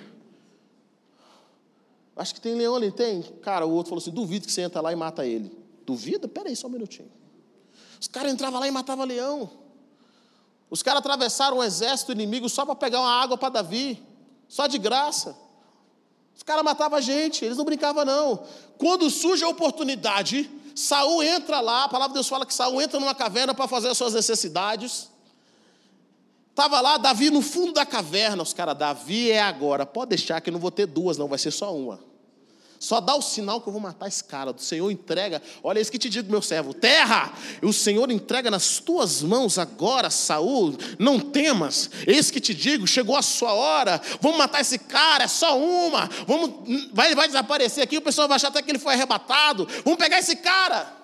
Acho 2.15 2.33
que 2.33 2.41
tem 2.41 2.55
leão 2.55 2.75
ali, 2.75 2.91
tem? 2.91 3.21
Cara, 3.43 3.63
o 3.63 3.71
outro 3.71 3.91
falou 3.91 4.01
assim, 4.01 4.09
duvido 4.09 4.47
que 4.47 4.51
você 4.51 4.61
entra 4.61 4.81
lá 4.81 4.91
e 4.91 4.95
mata 4.95 5.23
ele. 5.23 5.55
Duvida? 5.85 6.27
Peraí, 6.27 6.55
só 6.55 6.65
um 6.65 6.71
minutinho. 6.71 7.11
Os 8.01 8.07
caras 8.07 8.33
entravam 8.33 8.59
lá 8.59 8.67
e 8.67 8.71
matavam 8.71 9.05
leão. 9.05 9.68
Os 10.69 10.83
caras 10.83 10.99
atravessaram 10.99 11.57
um 11.57 11.63
exército 11.63 12.11
inimigo 12.11 12.47
só 12.47 12.65
para 12.65 12.75
pegar 12.75 12.99
uma 13.01 13.21
água 13.21 13.37
para 13.37 13.49
Davi, 13.49 14.01
só 14.47 14.67
de 14.67 14.77
graça. 14.77 15.35
Os 16.35 16.43
caras 16.43 16.63
matavam 16.63 16.97
a 16.97 17.01
gente, 17.01 17.43
eles 17.43 17.57
não 17.57 17.65
brincavam 17.65 18.05
não. 18.05 18.43
Quando 18.77 19.09
surge 19.09 19.43
a 19.43 19.49
oportunidade, 19.49 20.49
Saul 20.75 21.23
entra 21.23 21.59
lá, 21.59 21.85
a 21.85 21.89
palavra 21.89 22.09
de 22.09 22.13
Deus 22.15 22.29
fala 22.29 22.45
que 22.45 22.53
Saul 22.53 22.81
entra 22.81 22.99
numa 22.99 23.15
caverna 23.15 23.53
para 23.53 23.67
fazer 23.67 23.89
as 23.89 23.97
suas 23.97 24.13
necessidades. 24.13 25.09
Estava 26.49 26.79
lá 26.81 26.97
Davi 26.97 27.29
no 27.29 27.41
fundo 27.41 27.73
da 27.73 27.85
caverna, 27.85 28.43
os 28.43 28.53
caras, 28.53 28.77
Davi 28.77 29.31
é 29.31 29.41
agora, 29.41 29.85
pode 29.85 30.09
deixar 30.09 30.39
que 30.39 30.49
eu 30.49 30.53
não 30.53 30.59
vou 30.59 30.71
ter 30.71 30.85
duas, 30.85 31.17
não, 31.17 31.27
vai 31.27 31.39
ser 31.39 31.51
só 31.51 31.75
uma. 31.75 32.08
Só 32.79 33.01
dá 33.01 33.13
o 33.13 33.21
sinal 33.21 33.59
que 33.59 33.67
eu 33.67 33.73
vou 33.73 33.81
matar 33.81 34.07
esse 34.07 34.23
cara. 34.23 34.51
O 34.51 34.57
Senhor 34.57 34.89
entrega. 34.89 35.41
Olha 35.61 35.81
isso 35.81 35.91
que 35.91 35.99
te 35.99 36.09
digo, 36.09 36.31
meu 36.31 36.41
servo. 36.41 36.73
Terra! 36.73 37.33
O 37.61 37.73
Senhor 37.73 38.09
entrega 38.09 38.49
nas 38.49 38.79
tuas 38.79 39.21
mãos 39.21 39.57
agora, 39.57 40.09
Saul. 40.09 40.77
Não 40.97 41.19
temas. 41.19 41.91
Eis 42.07 42.31
que 42.31 42.39
te 42.39 42.53
digo, 42.53 42.87
chegou 42.87 43.17
a 43.17 43.21
sua 43.21 43.51
hora. 43.51 44.01
Vamos 44.21 44.37
matar 44.37 44.61
esse 44.61 44.79
cara, 44.79 45.25
é 45.25 45.27
só 45.27 45.59
uma. 45.59 46.09
Vamos, 46.25 46.89
vai, 46.93 47.13
vai 47.13 47.27
desaparecer 47.27 47.83
aqui. 47.83 47.97
O 47.97 48.01
pessoal 48.01 48.29
vai 48.29 48.37
achar 48.37 48.47
até 48.47 48.61
que 48.61 48.71
ele 48.71 48.79
foi 48.79 48.93
arrebatado. 48.93 49.67
Vamos 49.83 49.99
pegar 49.99 50.19
esse 50.19 50.37
cara. 50.37 50.95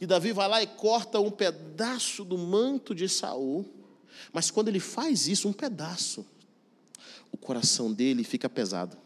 E 0.00 0.06
Davi 0.06 0.32
vai 0.32 0.48
lá 0.48 0.62
e 0.64 0.66
corta 0.66 1.20
um 1.20 1.30
pedaço 1.30 2.24
do 2.24 2.36
manto 2.36 2.92
de 2.92 3.08
Saul. 3.08 3.64
Mas 4.32 4.50
quando 4.50 4.66
ele 4.66 4.80
faz 4.80 5.28
isso, 5.28 5.48
um 5.48 5.52
pedaço, 5.52 6.26
o 7.30 7.36
coração 7.36 7.92
dele 7.92 8.24
fica 8.24 8.48
pesado. 8.48 9.03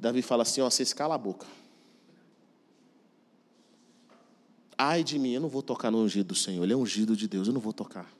Davi 0.00 0.22
fala 0.22 0.42
assim: 0.42 0.60
ó, 0.62 0.70
vocês 0.70 0.92
cala 0.92 1.14
a 1.14 1.18
boca. 1.18 1.46
Ai 4.76 5.04
de 5.04 5.18
mim, 5.18 5.32
eu 5.32 5.40
não 5.42 5.48
vou 5.48 5.62
tocar 5.62 5.90
no 5.90 5.98
ungido 5.98 6.28
do 6.28 6.34
Senhor, 6.34 6.64
ele 6.64 6.72
é 6.72 6.76
ungido 6.76 7.14
de 7.14 7.28
Deus, 7.28 7.46
eu 7.46 7.52
não 7.52 7.60
vou 7.60 7.72
tocar. 7.72 8.10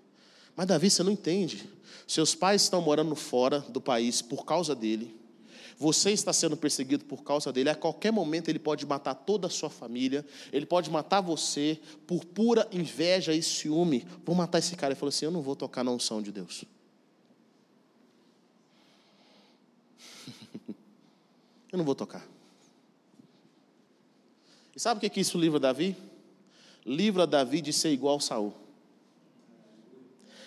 Mas 0.54 0.66
Davi, 0.66 0.90
você 0.90 1.02
não 1.02 1.10
entende. 1.10 1.66
Seus 2.06 2.34
pais 2.34 2.62
estão 2.62 2.82
morando 2.82 3.14
fora 3.16 3.60
do 3.60 3.80
país 3.80 4.20
por 4.20 4.44
causa 4.44 4.74
dele. 4.74 5.18
Você 5.78 6.10
está 6.10 6.30
sendo 6.34 6.58
perseguido 6.58 7.06
por 7.06 7.22
causa 7.22 7.50
dele. 7.50 7.70
A 7.70 7.74
qualquer 7.74 8.12
momento 8.12 8.50
ele 8.50 8.58
pode 8.58 8.84
matar 8.84 9.14
toda 9.14 9.46
a 9.46 9.50
sua 9.50 9.70
família. 9.70 10.26
Ele 10.52 10.66
pode 10.66 10.90
matar 10.90 11.22
você 11.22 11.80
por 12.06 12.26
pura 12.26 12.68
inveja 12.70 13.32
e 13.32 13.42
ciúme. 13.42 14.06
Vou 14.26 14.36
matar 14.36 14.58
esse 14.58 14.76
cara. 14.76 14.92
Ele 14.92 15.00
falou 15.00 15.08
assim: 15.08 15.24
Eu 15.24 15.30
não 15.30 15.40
vou 15.40 15.56
tocar 15.56 15.82
na 15.82 15.90
unção 15.90 16.20
de 16.20 16.30
Deus. 16.30 16.66
Eu 21.72 21.78
não 21.78 21.84
vou 21.84 21.94
tocar. 21.94 22.26
E 24.74 24.80
sabe 24.80 24.98
o 24.98 25.00
que, 25.00 25.10
que 25.10 25.20
isso 25.20 25.38
livra 25.38 25.60
Davi? 25.60 25.96
Livra 26.84 27.26
Davi 27.26 27.60
de 27.60 27.72
ser 27.72 27.90
igual 27.90 28.20
Saul. 28.20 28.54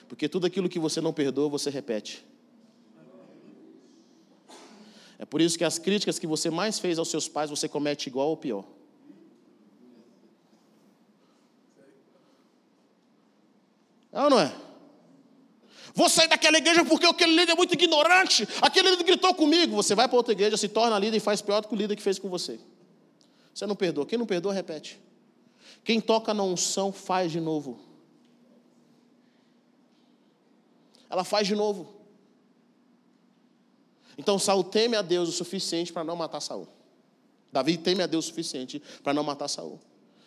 Porque 0.08 0.28
tudo 0.28 0.46
aquilo 0.46 0.70
que 0.70 0.80
você 0.80 1.00
não 1.02 1.14
perdoa, 1.14 1.50
você 1.50 1.70
repete. 1.70 2.26
É 5.18 5.26
por 5.26 5.42
isso 5.42 5.58
que 5.58 5.64
as 5.64 5.80
críticas 5.80 6.20
que 6.20 6.28
você 6.28 6.50
mais 6.50 6.80
fez 6.80 7.00
aos 7.00 7.10
seus 7.10 7.30
pais, 7.30 7.50
você 7.50 7.70
comete 7.70 8.08
igual 8.08 8.30
ou 8.30 8.38
pior. 8.38 8.66
É 14.12 14.22
ou 14.22 14.30
não 14.30 14.40
é? 14.40 14.54
Vou 15.94 16.10
sair 16.10 16.28
daquela 16.28 16.58
igreja 16.58 16.84
porque 16.84 17.06
aquele 17.06 17.34
líder 17.36 17.52
é 17.52 17.56
muito 17.56 17.74
ignorante. 17.74 18.48
Aquele 18.62 18.90
líder 18.92 19.04
gritou 19.04 19.34
comigo. 19.36 19.76
Você 19.76 19.94
vai 19.94 20.08
para 20.08 20.18
outra 20.18 20.32
igreja, 20.34 20.58
se 20.58 20.68
torna 20.68 20.98
líder 20.98 21.18
e 21.18 21.20
faz 21.20 21.42
pior 21.42 21.62
do 21.62 21.68
que 21.68 21.74
o 21.74 21.78
líder 21.78 21.96
que 21.96 22.02
fez 22.02 22.18
com 22.18 22.30
você. 22.30 22.60
Você 23.54 23.68
não 23.68 23.76
perdoa. 23.76 24.06
Quem 24.06 24.18
não 24.18 24.26
perdoa, 24.26 24.52
repete. 24.54 25.00
Quem 25.84 26.02
toca 26.02 26.34
na 26.34 26.44
unção, 26.44 26.92
faz 26.92 27.32
de 27.32 27.40
novo. 27.40 27.80
Ela 31.10 31.24
faz 31.24 31.48
de 31.48 31.56
novo. 31.56 31.94
Então 34.18 34.40
Saul 34.40 34.64
teme 34.64 34.96
a 34.96 35.02
Deus 35.02 35.30
o 35.30 35.32
suficiente 35.32 35.94
para 35.94 36.04
não 36.04 36.16
matar 36.16 36.40
Saul. 36.40 36.68
Davi 37.52 37.78
teme 37.78 38.02
a 38.02 38.08
Deus 38.08 38.26
o 38.26 38.28
suficiente 38.30 38.82
para 39.04 39.14
não 39.14 39.24
matar 39.24 39.48
Saul. 39.48 39.80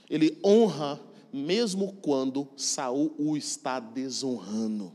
Ele 0.09 0.39
honra 0.45 1.01
mesmo 1.33 1.95
quando 1.95 2.49
Saul 2.57 3.15
o 3.19 3.37
está 3.37 3.81
desonrando. 3.81 4.93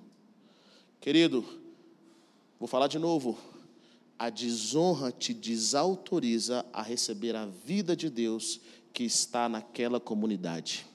Querido, 1.01 1.43
vou 2.59 2.67
falar 2.67 2.87
de 2.87 2.99
novo. 2.99 3.35
A 4.19 4.29
desonra 4.29 5.11
te 5.11 5.33
desautoriza 5.33 6.63
a 6.71 6.83
receber 6.83 7.35
a 7.35 7.47
vida 7.47 7.95
de 7.95 8.07
Deus 8.07 8.61
que 8.93 9.03
está 9.03 9.49
naquela 9.49 9.99
comunidade. 9.99 10.85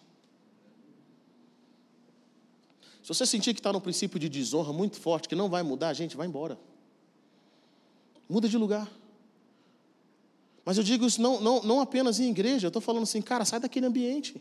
Se 3.02 3.08
você 3.08 3.26
sentir 3.26 3.52
que 3.52 3.58
está 3.58 3.72
no 3.72 3.80
princípio 3.80 4.18
de 4.18 4.28
desonra 4.28 4.72
muito 4.72 5.00
forte, 5.00 5.28
que 5.28 5.34
não 5.34 5.48
vai 5.48 5.64
mudar, 5.64 5.92
gente, 5.92 6.16
vai 6.16 6.28
embora. 6.28 6.56
Muda 8.28 8.48
de 8.48 8.56
lugar. 8.56 8.88
Mas 10.64 10.78
eu 10.78 10.84
digo 10.84 11.04
isso 11.04 11.20
não, 11.20 11.40
não, 11.40 11.62
não 11.62 11.80
apenas 11.80 12.20
em 12.20 12.30
igreja, 12.30 12.66
eu 12.66 12.68
estou 12.68 12.82
falando 12.82 13.02
assim, 13.02 13.20
cara, 13.20 13.44
sai 13.44 13.58
daquele 13.58 13.86
ambiente. 13.86 14.40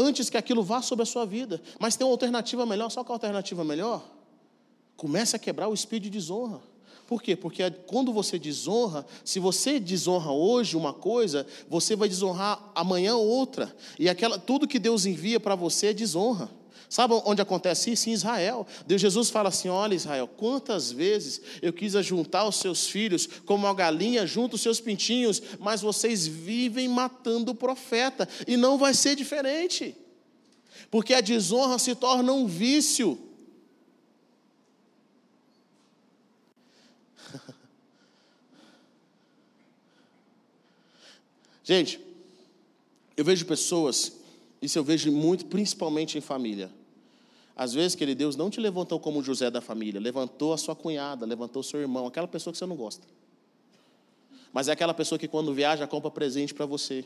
Antes 0.00 0.30
que 0.30 0.36
aquilo 0.36 0.62
vá 0.62 0.80
sobre 0.80 1.02
a 1.02 1.06
sua 1.06 1.26
vida. 1.26 1.60
Mas 1.80 1.96
tem 1.96 2.06
uma 2.06 2.12
alternativa 2.12 2.64
melhor, 2.64 2.88
só 2.88 3.02
que 3.02 3.10
a 3.10 3.14
alternativa 3.16 3.64
melhor? 3.64 4.00
Comece 4.96 5.34
a 5.34 5.40
quebrar 5.40 5.66
o 5.66 5.74
espírito 5.74 6.04
de 6.04 6.10
desonra. 6.10 6.60
Por 7.04 7.20
quê? 7.20 7.34
Porque 7.34 7.68
quando 7.86 8.12
você 8.12 8.38
desonra, 8.38 9.04
se 9.24 9.40
você 9.40 9.80
desonra 9.80 10.30
hoje 10.30 10.76
uma 10.76 10.92
coisa, 10.92 11.44
você 11.68 11.96
vai 11.96 12.08
desonrar 12.08 12.70
amanhã 12.76 13.16
outra. 13.16 13.74
E 13.98 14.08
aquela, 14.08 14.38
tudo 14.38 14.68
que 14.68 14.78
Deus 14.78 15.04
envia 15.04 15.40
para 15.40 15.56
você 15.56 15.88
é 15.88 15.92
desonra. 15.92 16.48
Sabe 16.88 17.12
onde 17.26 17.42
acontece 17.42 17.92
isso? 17.92 18.08
Em 18.08 18.14
Israel. 18.14 18.66
Deus 18.86 19.00
Jesus 19.00 19.28
fala 19.28 19.50
assim: 19.50 19.68
olha, 19.68 19.94
Israel, 19.94 20.26
quantas 20.26 20.90
vezes 20.90 21.40
eu 21.60 21.70
quis 21.72 21.94
ajuntar 21.94 22.48
os 22.48 22.56
seus 22.56 22.86
filhos 22.86 23.28
como 23.44 23.66
a 23.66 23.74
galinha 23.74 24.26
junta 24.26 24.54
os 24.54 24.62
seus 24.62 24.80
pintinhos, 24.80 25.42
mas 25.58 25.82
vocês 25.82 26.26
vivem 26.26 26.88
matando 26.88 27.52
o 27.52 27.54
profeta, 27.54 28.26
e 28.46 28.56
não 28.56 28.78
vai 28.78 28.94
ser 28.94 29.14
diferente, 29.14 29.94
porque 30.90 31.12
a 31.12 31.20
desonra 31.20 31.78
se 31.78 31.94
torna 31.94 32.32
um 32.32 32.46
vício. 32.46 33.18
Gente, 41.62 42.00
eu 43.14 43.22
vejo 43.26 43.44
pessoas, 43.44 44.12
isso 44.62 44.78
eu 44.78 44.84
vejo 44.84 45.12
muito, 45.12 45.44
principalmente 45.44 46.16
em 46.16 46.22
família, 46.22 46.77
às 47.58 47.74
vezes, 47.74 47.96
querido 47.96 48.20
Deus 48.20 48.36
não 48.36 48.48
te 48.48 48.60
levantou 48.60 49.00
como 49.00 49.20
José 49.20 49.50
da 49.50 49.60
família, 49.60 50.00
levantou 50.00 50.52
a 50.52 50.56
sua 50.56 50.76
cunhada, 50.76 51.26
levantou 51.26 51.58
o 51.58 51.64
seu 51.64 51.80
irmão, 51.80 52.06
aquela 52.06 52.28
pessoa 52.28 52.52
que 52.52 52.58
você 52.58 52.64
não 52.64 52.76
gosta. 52.76 53.04
Mas 54.52 54.68
é 54.68 54.72
aquela 54.72 54.94
pessoa 54.94 55.18
que 55.18 55.26
quando 55.26 55.52
viaja 55.52 55.84
compra 55.84 56.08
presente 56.08 56.54
para 56.54 56.64
você. 56.64 57.04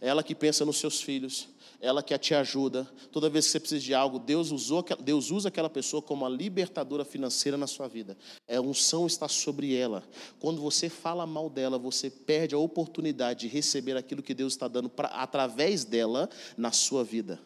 É 0.00 0.08
ela 0.08 0.24
que 0.24 0.34
pensa 0.34 0.64
nos 0.64 0.78
seus 0.78 1.00
filhos, 1.00 1.48
ela 1.80 2.02
que 2.02 2.18
te 2.18 2.34
ajuda. 2.34 2.84
Toda 3.12 3.30
vez 3.30 3.46
que 3.46 3.52
você 3.52 3.60
precisa 3.60 3.80
de 3.80 3.94
algo, 3.94 4.18
Deus, 4.18 4.50
usou, 4.50 4.84
Deus 5.00 5.30
usa 5.30 5.50
aquela 5.50 5.70
pessoa 5.70 6.02
como 6.02 6.26
a 6.26 6.28
libertadora 6.28 7.04
financeira 7.04 7.56
na 7.56 7.68
sua 7.68 7.86
vida. 7.86 8.18
É, 8.48 8.56
a 8.56 8.60
unção 8.60 9.06
está 9.06 9.28
sobre 9.28 9.72
ela. 9.72 10.02
Quando 10.40 10.60
você 10.60 10.88
fala 10.88 11.24
mal 11.24 11.48
dela, 11.48 11.78
você 11.78 12.10
perde 12.10 12.56
a 12.56 12.58
oportunidade 12.58 13.42
de 13.42 13.46
receber 13.46 13.96
aquilo 13.96 14.20
que 14.20 14.34
Deus 14.34 14.52
está 14.52 14.66
dando 14.66 14.88
pra, 14.88 15.08
através 15.08 15.84
dela 15.84 16.28
na 16.56 16.72
sua 16.72 17.04
vida. 17.04 17.40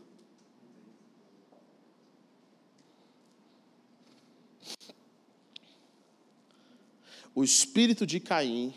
O 7.35 7.45
espírito 7.45 8.07
de 8.07 8.19
Caim 8.19 8.75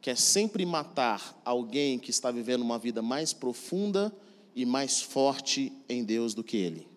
quer 0.00 0.16
sempre 0.16 0.64
matar 0.64 1.40
alguém 1.44 1.98
que 1.98 2.10
está 2.10 2.30
vivendo 2.30 2.62
uma 2.62 2.78
vida 2.78 3.02
mais 3.02 3.32
profunda 3.32 4.12
e 4.54 4.64
mais 4.66 5.00
forte 5.00 5.72
em 5.88 6.02
Deus 6.02 6.34
do 6.34 6.42
que 6.42 6.56
ele. 6.56 6.88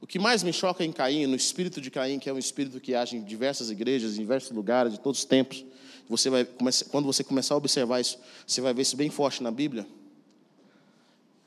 O 0.00 0.06
que 0.06 0.18
mais 0.20 0.42
me 0.42 0.52
choca 0.52 0.84
em 0.84 0.92
Caim, 0.92 1.26
no 1.26 1.34
espírito 1.34 1.80
de 1.80 1.90
Caim, 1.90 2.18
que 2.18 2.30
é 2.30 2.32
um 2.32 2.38
espírito 2.38 2.80
que 2.80 2.94
age 2.94 3.16
em 3.16 3.24
diversas 3.24 3.70
igrejas, 3.70 4.14
em 4.14 4.20
diversos 4.20 4.52
lugares, 4.52 4.92
de 4.92 5.00
todos 5.00 5.18
os 5.18 5.24
tempos, 5.24 5.64
você 6.08 6.30
vai, 6.30 6.44
quando 6.90 7.06
você 7.06 7.24
começar 7.24 7.54
a 7.54 7.58
observar 7.58 8.00
isso, 8.00 8.16
você 8.46 8.60
vai 8.60 8.72
ver 8.72 8.82
isso 8.82 8.96
bem 8.96 9.10
forte 9.10 9.42
na 9.42 9.50
Bíblia 9.50 9.84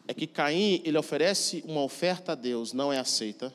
é 0.09 0.13
que 0.13 0.25
Caim, 0.25 0.81
ele 0.83 0.97
oferece 0.97 1.63
uma 1.67 1.83
oferta 1.83 2.31
a 2.31 2.35
Deus, 2.35 2.73
não 2.73 2.91
é 2.91 2.97
aceita. 2.97 3.53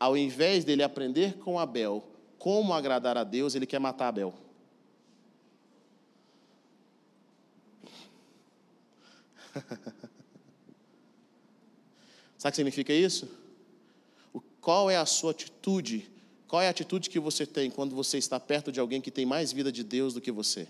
Ao 0.00 0.16
invés 0.16 0.64
dele 0.64 0.82
aprender 0.82 1.34
com 1.34 1.60
Abel 1.60 2.04
como 2.40 2.74
agradar 2.74 3.16
a 3.16 3.22
Deus, 3.22 3.54
ele 3.54 3.66
quer 3.66 3.78
matar 3.78 4.08
Abel. 4.08 4.34
Sabe 12.36 12.48
o 12.48 12.50
que 12.50 12.56
significa 12.56 12.92
isso? 12.92 13.28
Qual 14.60 14.90
é 14.90 14.96
a 14.96 15.06
sua 15.06 15.30
atitude? 15.30 16.10
Qual 16.48 16.60
é 16.60 16.66
a 16.66 16.70
atitude 16.70 17.08
que 17.10 17.20
você 17.20 17.46
tem 17.46 17.70
quando 17.70 17.94
você 17.94 18.18
está 18.18 18.40
perto 18.40 18.72
de 18.72 18.80
alguém 18.80 19.00
que 19.00 19.12
tem 19.12 19.24
mais 19.24 19.52
vida 19.52 19.70
de 19.70 19.84
Deus 19.84 20.14
do 20.14 20.20
que 20.20 20.32
você? 20.32 20.66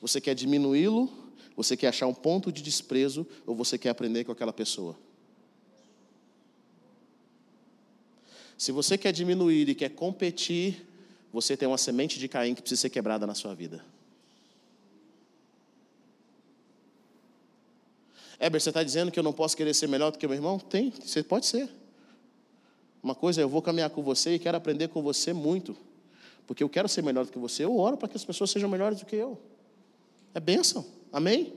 Você 0.00 0.18
quer 0.18 0.34
diminuí-lo 0.34 1.21
você 1.56 1.76
quer 1.76 1.88
achar 1.88 2.06
um 2.06 2.14
ponto 2.14 2.50
de 2.50 2.62
desprezo 2.62 3.26
ou 3.46 3.54
você 3.54 3.76
quer 3.76 3.90
aprender 3.90 4.24
com 4.24 4.32
aquela 4.32 4.52
pessoa? 4.52 4.96
Se 8.56 8.70
você 8.70 8.96
quer 8.96 9.12
diminuir 9.12 9.68
e 9.68 9.74
quer 9.74 9.90
competir, 9.90 10.86
você 11.32 11.56
tem 11.56 11.66
uma 11.66 11.78
semente 11.78 12.18
de 12.18 12.28
Caim 12.28 12.54
que 12.54 12.62
precisa 12.62 12.82
ser 12.82 12.90
quebrada 12.90 13.26
na 13.26 13.34
sua 13.34 13.54
vida. 13.54 13.84
Éber, 18.38 18.60
você 18.60 18.70
está 18.70 18.82
dizendo 18.82 19.10
que 19.10 19.18
eu 19.18 19.22
não 19.22 19.32
posso 19.32 19.56
querer 19.56 19.74
ser 19.74 19.88
melhor 19.88 20.10
do 20.10 20.18
que 20.18 20.26
meu 20.26 20.36
irmão? 20.36 20.58
Tem, 20.58 20.90
você 20.90 21.22
pode 21.22 21.46
ser. 21.46 21.68
Uma 23.02 23.14
coisa 23.14 23.40
é, 23.40 23.44
eu 23.44 23.48
vou 23.48 23.60
caminhar 23.62 23.90
com 23.90 24.02
você 24.02 24.34
e 24.34 24.38
quero 24.38 24.56
aprender 24.56 24.88
com 24.88 25.02
você 25.02 25.32
muito. 25.32 25.76
Porque 26.46 26.62
eu 26.62 26.68
quero 26.68 26.88
ser 26.88 27.02
melhor 27.02 27.24
do 27.24 27.32
que 27.32 27.38
você. 27.38 27.64
Eu 27.64 27.76
oro 27.76 27.96
para 27.96 28.08
que 28.08 28.16
as 28.16 28.24
pessoas 28.24 28.50
sejam 28.50 28.68
melhores 28.68 29.00
do 29.00 29.06
que 29.06 29.16
eu. 29.16 29.40
É 30.34 30.40
bênção. 30.40 30.84
Amém? 31.12 31.52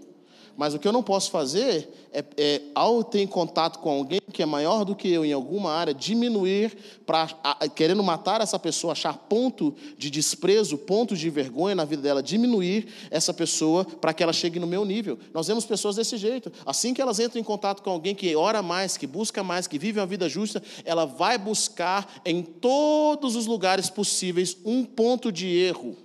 Mas 0.58 0.74
o 0.74 0.80
que 0.80 0.88
eu 0.88 0.94
não 0.94 1.04
posso 1.04 1.32
fazer 1.32 1.90
é, 2.14 2.24
é, 2.38 2.62
ao 2.74 3.04
ter 3.04 3.28
contato 3.28 3.80
com 3.80 3.90
alguém 3.90 4.22
que 4.32 4.42
é 4.42 4.46
maior 4.46 4.86
do 4.86 4.96
que 4.96 5.10
eu 5.10 5.26
em 5.26 5.34
alguma 5.34 5.72
área, 5.72 5.94
diminuir, 5.94 6.78
querendo 7.76 8.02
matar 8.02 8.40
essa 8.40 8.58
pessoa, 8.58 8.94
achar 8.94 9.18
ponto 9.18 9.76
de 9.98 10.10
desprezo, 10.10 10.78
ponto 10.78 11.16
de 11.16 11.30
vergonha 11.30 11.76
na 11.76 11.84
vida 11.84 12.02
dela, 12.02 12.24
diminuir 12.24 12.88
essa 13.12 13.34
pessoa 13.34 13.84
para 13.84 14.14
que 14.14 14.24
ela 14.24 14.32
chegue 14.32 14.58
no 14.60 14.68
meu 14.68 14.86
nível. 14.86 15.20
Nós 15.34 15.48
vemos 15.48 15.66
pessoas 15.66 15.98
desse 15.98 16.16
jeito. 16.16 16.52
Assim 16.66 16.94
que 16.94 17.02
elas 17.02 17.20
entram 17.20 17.40
em 17.40 17.44
contato 17.44 17.84
com 17.84 17.90
alguém 17.90 18.16
que 18.16 18.34
ora 18.36 18.62
mais, 18.62 18.96
que 18.96 19.08
busca 19.08 19.44
mais, 19.44 19.68
que 19.68 19.78
vive 19.78 20.00
uma 20.00 20.06
vida 20.06 20.30
justa, 20.30 20.64
ela 20.86 21.06
vai 21.06 21.38
buscar 21.38 22.22
em 22.26 22.42
todos 22.42 23.36
os 23.36 23.46
lugares 23.46 23.90
possíveis 23.90 24.58
um 24.64 24.86
ponto 24.86 25.32
de 25.34 25.48
erro 25.48 26.05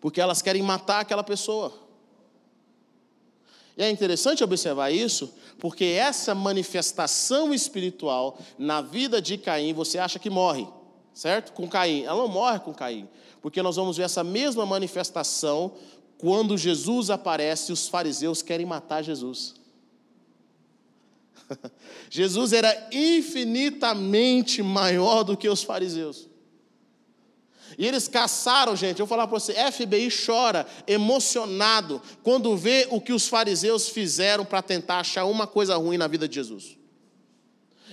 porque 0.00 0.20
elas 0.20 0.40
querem 0.40 0.62
matar 0.62 1.00
aquela 1.00 1.22
pessoa. 1.22 1.72
E 3.76 3.82
é 3.82 3.90
interessante 3.90 4.44
observar 4.44 4.90
isso, 4.90 5.32
porque 5.58 5.84
essa 5.84 6.34
manifestação 6.34 7.54
espiritual 7.54 8.38
na 8.58 8.80
vida 8.80 9.22
de 9.22 9.38
Caim, 9.38 9.72
você 9.72 9.98
acha 9.98 10.18
que 10.18 10.28
morre, 10.28 10.66
certo? 11.14 11.52
Com 11.52 11.68
Caim. 11.68 12.04
Ela 12.04 12.18
não 12.18 12.28
morre 12.28 12.58
com 12.60 12.74
Caim, 12.74 13.08
porque 13.40 13.62
nós 13.62 13.76
vamos 13.76 13.96
ver 13.96 14.02
essa 14.04 14.24
mesma 14.24 14.66
manifestação 14.66 15.72
quando 16.18 16.58
Jesus 16.58 17.08
aparece 17.08 17.70
e 17.70 17.72
os 17.72 17.88
fariseus 17.88 18.42
querem 18.42 18.66
matar 18.66 19.02
Jesus. 19.02 19.54
Jesus 22.10 22.52
era 22.52 22.88
infinitamente 22.92 24.62
maior 24.62 25.22
do 25.22 25.36
que 25.36 25.48
os 25.48 25.62
fariseus. 25.62 26.29
E 27.78 27.86
eles 27.86 28.08
caçaram, 28.08 28.74
gente. 28.74 29.00
Eu 29.00 29.06
vou 29.06 29.16
falar 29.16 29.26
para 29.26 29.38
você: 29.38 29.54
FBI 29.70 30.08
chora, 30.10 30.66
emocionado, 30.86 32.00
quando 32.22 32.56
vê 32.56 32.86
o 32.90 33.00
que 33.00 33.12
os 33.12 33.28
fariseus 33.28 33.88
fizeram 33.88 34.44
para 34.44 34.62
tentar 34.62 35.00
achar 35.00 35.24
uma 35.24 35.46
coisa 35.46 35.76
ruim 35.76 35.96
na 35.96 36.06
vida 36.06 36.28
de 36.28 36.34
Jesus. 36.34 36.76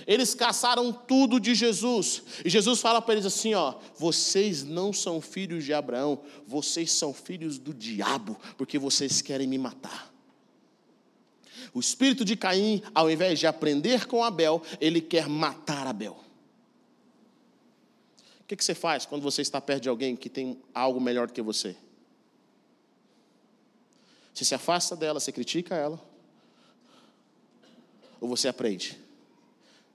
Eles 0.06 0.34
caçaram 0.34 0.92
tudo 0.92 1.38
de 1.38 1.54
Jesus. 1.54 2.22
E 2.44 2.48
Jesus 2.48 2.80
fala 2.80 3.02
para 3.02 3.14
eles 3.14 3.26
assim: 3.26 3.54
ó, 3.54 3.74
vocês 3.96 4.64
não 4.64 4.92
são 4.92 5.20
filhos 5.20 5.64
de 5.64 5.74
Abraão, 5.74 6.20
vocês 6.46 6.92
são 6.92 7.12
filhos 7.12 7.58
do 7.58 7.74
diabo, 7.74 8.38
porque 8.56 8.78
vocês 8.78 9.20
querem 9.20 9.46
me 9.46 9.58
matar. 9.58 10.12
O 11.74 11.80
espírito 11.80 12.24
de 12.24 12.36
Caim, 12.36 12.82
ao 12.94 13.10
invés 13.10 13.38
de 13.38 13.46
aprender 13.46 14.06
com 14.06 14.24
Abel, 14.24 14.62
ele 14.80 15.00
quer 15.00 15.28
matar 15.28 15.86
Abel. 15.86 16.27
Que, 18.48 18.56
que 18.56 18.64
você 18.64 18.74
faz 18.74 19.04
quando 19.04 19.20
você 19.20 19.42
está 19.42 19.60
perto 19.60 19.82
de 19.82 19.88
alguém 19.90 20.16
que 20.16 20.30
tem 20.30 20.58
algo 20.74 20.98
melhor 20.98 21.26
do 21.26 21.34
que 21.34 21.42
você? 21.42 21.76
Você 24.32 24.44
se 24.46 24.54
afasta 24.54 24.96
dela, 24.96 25.20
você 25.20 25.30
critica 25.30 25.74
ela, 25.74 26.00
ou 28.18 28.26
você 28.28 28.48
aprende? 28.48 28.98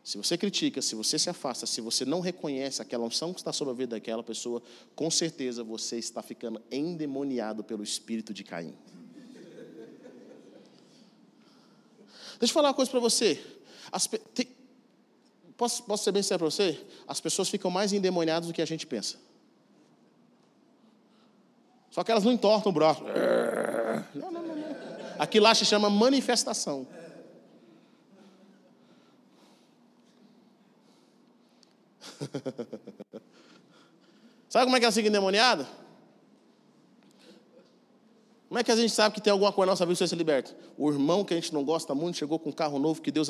Se 0.04 0.18
você 0.18 0.38
critica, 0.38 0.82
se 0.82 0.94
você 0.94 1.18
se 1.18 1.30
afasta, 1.30 1.66
se 1.66 1.82
você 1.82 2.06
não 2.06 2.20
reconhece 2.20 2.82
aquela 2.82 3.06
unção 3.06 3.34
que 3.34 3.40
está 3.40 3.52
sobre 3.52 3.74
a 3.74 3.78
vida 3.78 3.96
daquela 3.96 4.22
pessoa, 4.22 4.62
com 4.96 5.10
certeza 5.10 5.64
você 5.64 5.98
está 5.98 6.22
ficando 6.22 6.62
endemoniado 6.70 7.64
pelo 7.64 7.82
espírito 7.82 8.34
de 8.34 8.44
Caim. 8.44 8.76
Deixa 12.38 12.52
eu 12.52 12.54
falar 12.54 12.68
uma 12.68 12.74
coisa 12.74 12.92
para 12.92 13.00
você. 13.00 13.42
As, 13.92 14.06
tem, 14.34 14.48
posso, 15.64 15.84
posso 15.84 16.04
ser 16.04 16.12
bem 16.12 16.22
sério 16.22 16.40
para 16.40 16.50
você? 16.52 16.78
As 17.08 17.22
pessoas 17.22 17.48
ficam 17.48 17.72
mais 17.72 17.94
endemoniadas 17.94 18.48
do 18.48 18.54
que 18.54 18.62
a 18.62 18.66
gente 18.66 18.86
pensa. 18.86 19.18
Só 21.90 22.04
que 22.04 22.12
elas 22.12 22.26
não 22.26 22.34
entortam 22.34 22.70
o 22.70 22.74
braço. 22.74 23.02
Não, 24.14 24.30
não, 24.32 24.44
não. 24.44 24.56
não. 24.56 24.76
Aquilo 25.18 25.46
lá 25.46 25.56
se 25.56 25.64
chama 25.64 25.90
manifestação. 25.90 26.86
Sabe 34.50 34.66
como 34.66 34.76
é 34.76 34.80
que 34.80 34.86
ela 34.86 34.92
fica 34.92 35.08
endemoniada? 35.08 35.66
Como 38.50 38.60
é 38.60 38.64
que 38.64 38.72
a 38.72 38.76
gente 38.76 38.94
sabe 38.94 39.16
que 39.16 39.22
tem 39.22 39.32
alguma 39.32 39.52
coisa 39.52 39.66
na 39.66 39.72
nossa 39.72 39.84
vida 39.84 39.96
que 39.96 39.98
você 39.98 40.08
se 40.08 40.16
liberta? 40.16 40.56
O 40.78 40.92
irmão 40.92 41.26
que 41.26 41.34
a 41.34 41.38
gente 41.38 41.52
não 41.52 41.64
gosta 41.64 41.96
muito 41.96 42.20
chegou 42.20 42.38
com 42.38 42.50
um 42.50 42.54
carro 42.54 42.78
novo 42.78 43.02
que 43.02 43.10
Deus 43.10 43.28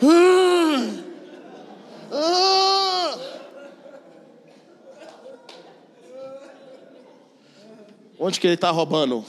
abençoou. 0.00 1.06
Onde 8.18 8.40
que 8.40 8.46
ele 8.46 8.54
está 8.54 8.70
roubando? 8.70 9.24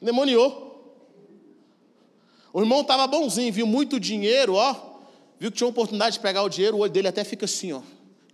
Demoniou. 0.00 0.70
O 2.52 2.60
irmão 2.60 2.82
estava 2.82 3.06
bonzinho, 3.06 3.52
viu 3.52 3.66
muito 3.66 3.98
dinheiro, 3.98 4.54
ó. 4.54 4.74
Viu 5.38 5.50
que 5.50 5.56
tinha 5.56 5.68
oportunidade 5.68 6.16
de 6.16 6.20
pegar 6.20 6.42
o 6.42 6.48
dinheiro, 6.48 6.76
o 6.76 6.80
olho 6.80 6.92
dele 6.92 7.08
até 7.08 7.24
fica 7.24 7.44
assim, 7.46 7.72
ó. 7.72 7.80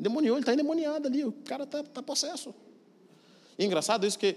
Demoniou, 0.01 0.37
ele 0.37 0.43
está 0.43 0.55
endemoniado 0.55 1.07
ali, 1.07 1.25
o 1.25 1.33
cara 1.33 1.65
está 1.65 1.83
tá 1.83 2.03
possesso. 2.03 2.55
E 3.59 3.65
engraçado 3.65 4.07
isso 4.07 4.19
que 4.19 4.37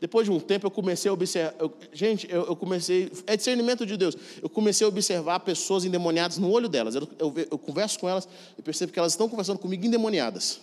depois 0.00 0.26
de 0.26 0.30
um 0.30 0.38
tempo 0.38 0.66
eu 0.66 0.70
comecei 0.70 1.08
a 1.08 1.14
observar. 1.14 1.54
Eu, 1.58 1.72
gente, 1.92 2.30
eu, 2.30 2.44
eu, 2.46 2.56
comecei. 2.56 3.10
É 3.26 3.36
discernimento 3.36 3.86
de 3.86 3.96
Deus. 3.96 4.14
Eu 4.42 4.48
comecei 4.48 4.84
a 4.84 4.88
observar 4.88 5.40
pessoas 5.40 5.84
endemoniadas 5.84 6.36
no 6.36 6.50
olho 6.50 6.68
delas. 6.68 6.94
Eu, 6.94 7.08
eu, 7.18 7.34
eu 7.50 7.58
converso 7.58 7.98
com 7.98 8.08
elas 8.08 8.28
e 8.58 8.62
percebo 8.62 8.92
que 8.92 8.98
elas 8.98 9.12
estão 9.12 9.28
conversando 9.28 9.58
comigo 9.58 9.86
endemoniadas. 9.86 10.60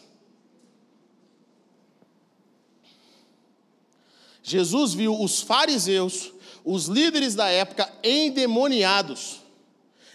Jesus 4.43 4.93
viu 4.93 5.19
os 5.19 5.41
fariseus, 5.41 6.31
os 6.63 6.87
líderes 6.87 7.33
da 7.33 7.47
época, 7.47 7.91
endemoniados, 8.03 9.39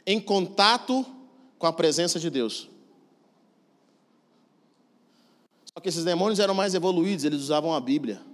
em 0.07 0.21
contato 0.21 1.05
com 1.59 1.67
a 1.67 1.73
presença 1.73 2.21
de 2.21 2.31
Deus. 2.31 2.69
Só 5.65 5.81
que 5.81 5.89
esses 5.89 6.05
demônios 6.05 6.39
eram 6.39 6.55
mais 6.55 6.75
evoluídos, 6.75 7.25
eles 7.25 7.41
usavam 7.41 7.75
a 7.75 7.81
Bíblia. 7.81 8.28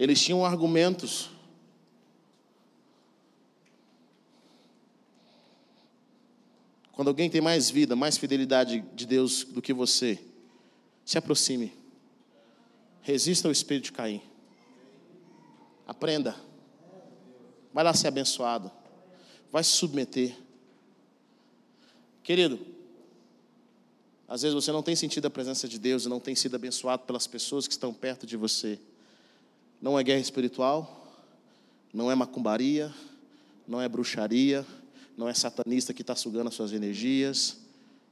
Eles 0.00 0.18
tinham 0.18 0.46
argumentos. 0.46 1.28
Quando 6.90 7.08
alguém 7.08 7.28
tem 7.28 7.42
mais 7.42 7.68
vida, 7.68 7.94
mais 7.94 8.16
fidelidade 8.16 8.80
de 8.94 9.04
Deus 9.04 9.44
do 9.44 9.60
que 9.60 9.74
você, 9.74 10.18
se 11.04 11.18
aproxime. 11.18 11.74
Resista 13.02 13.46
ao 13.46 13.52
espírito 13.52 13.84
de 13.84 13.92
Caim. 13.92 14.22
Aprenda. 15.86 16.34
Vai 17.70 17.84
lá 17.84 17.92
ser 17.92 18.08
abençoado. 18.08 18.72
Vai 19.52 19.62
se 19.62 19.72
submeter. 19.72 20.34
Querido, 22.22 22.58
às 24.26 24.40
vezes 24.40 24.54
você 24.54 24.72
não 24.72 24.82
tem 24.82 24.96
sentido 24.96 25.26
a 25.26 25.30
presença 25.30 25.68
de 25.68 25.78
Deus 25.78 26.06
e 26.06 26.08
não 26.08 26.20
tem 26.20 26.34
sido 26.34 26.54
abençoado 26.54 27.02
pelas 27.02 27.26
pessoas 27.26 27.66
que 27.66 27.74
estão 27.74 27.92
perto 27.92 28.26
de 28.26 28.38
você. 28.38 28.80
Não 29.80 29.98
é 29.98 30.02
guerra 30.02 30.20
espiritual, 30.20 31.06
não 31.92 32.10
é 32.10 32.14
macumbaria, 32.14 32.94
não 33.66 33.80
é 33.80 33.88
bruxaria, 33.88 34.66
não 35.16 35.28
é 35.28 35.34
satanista 35.34 35.94
que 35.94 36.02
está 36.02 36.14
sugando 36.14 36.48
as 36.48 36.54
suas 36.54 36.72
energias, 36.72 37.58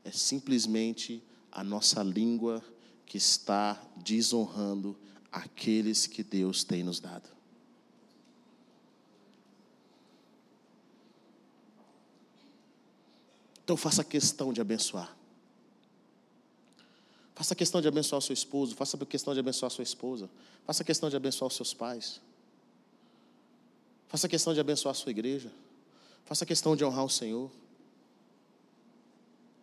é 0.04 0.10
simplesmente 0.10 1.22
a 1.50 1.64
nossa 1.64 2.02
língua 2.02 2.62
que 3.04 3.16
está 3.16 3.80
desonrando 3.96 4.96
aqueles 5.30 6.06
que 6.06 6.22
Deus 6.22 6.64
tem 6.64 6.82
nos 6.82 7.00
dado. 7.00 7.28
Então 13.62 13.76
faça 13.76 14.02
questão 14.02 14.52
de 14.52 14.62
abençoar. 14.62 15.17
Faça 17.38 17.54
questão 17.54 17.80
de 17.80 17.86
abençoar 17.86 18.20
seu 18.20 18.34
esposo, 18.34 18.74
faça 18.74 18.98
questão 19.06 19.32
de 19.32 19.38
abençoar 19.38 19.70
sua 19.70 19.84
esposa, 19.84 20.28
faça 20.66 20.82
questão 20.82 21.08
de 21.08 21.14
abençoar 21.14 21.46
os 21.46 21.54
seus 21.54 21.72
pais. 21.72 22.20
Faça 24.08 24.28
questão 24.28 24.52
de 24.52 24.58
abençoar 24.58 24.90
a 24.90 24.94
sua 24.98 25.12
igreja. 25.12 25.48
Faça 26.24 26.44
questão 26.44 26.74
de 26.74 26.84
honrar 26.84 27.04
o 27.04 27.08
Senhor. 27.08 27.48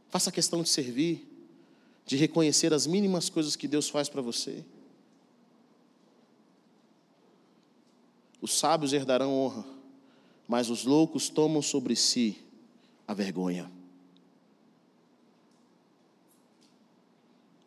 Faça 0.10 0.32
questão 0.32 0.64
de 0.64 0.70
servir 0.70 1.28
de 2.06 2.16
reconhecer 2.16 2.74
as 2.74 2.88
mínimas 2.88 3.28
coisas 3.28 3.58
que 3.58 3.68
Deus 3.68 3.90
faz 3.90 4.08
para 4.08 4.22
você. 4.22 4.64
Os 8.40 8.58
sábios 8.58 8.94
herdarão 8.94 9.34
honra, 9.34 9.66
mas 10.48 10.70
os 10.70 10.86
loucos 10.86 11.28
tomam 11.28 11.62
sobre 11.62 11.94
si 11.94 12.38
a 13.06 13.14
vergonha. 13.14 13.70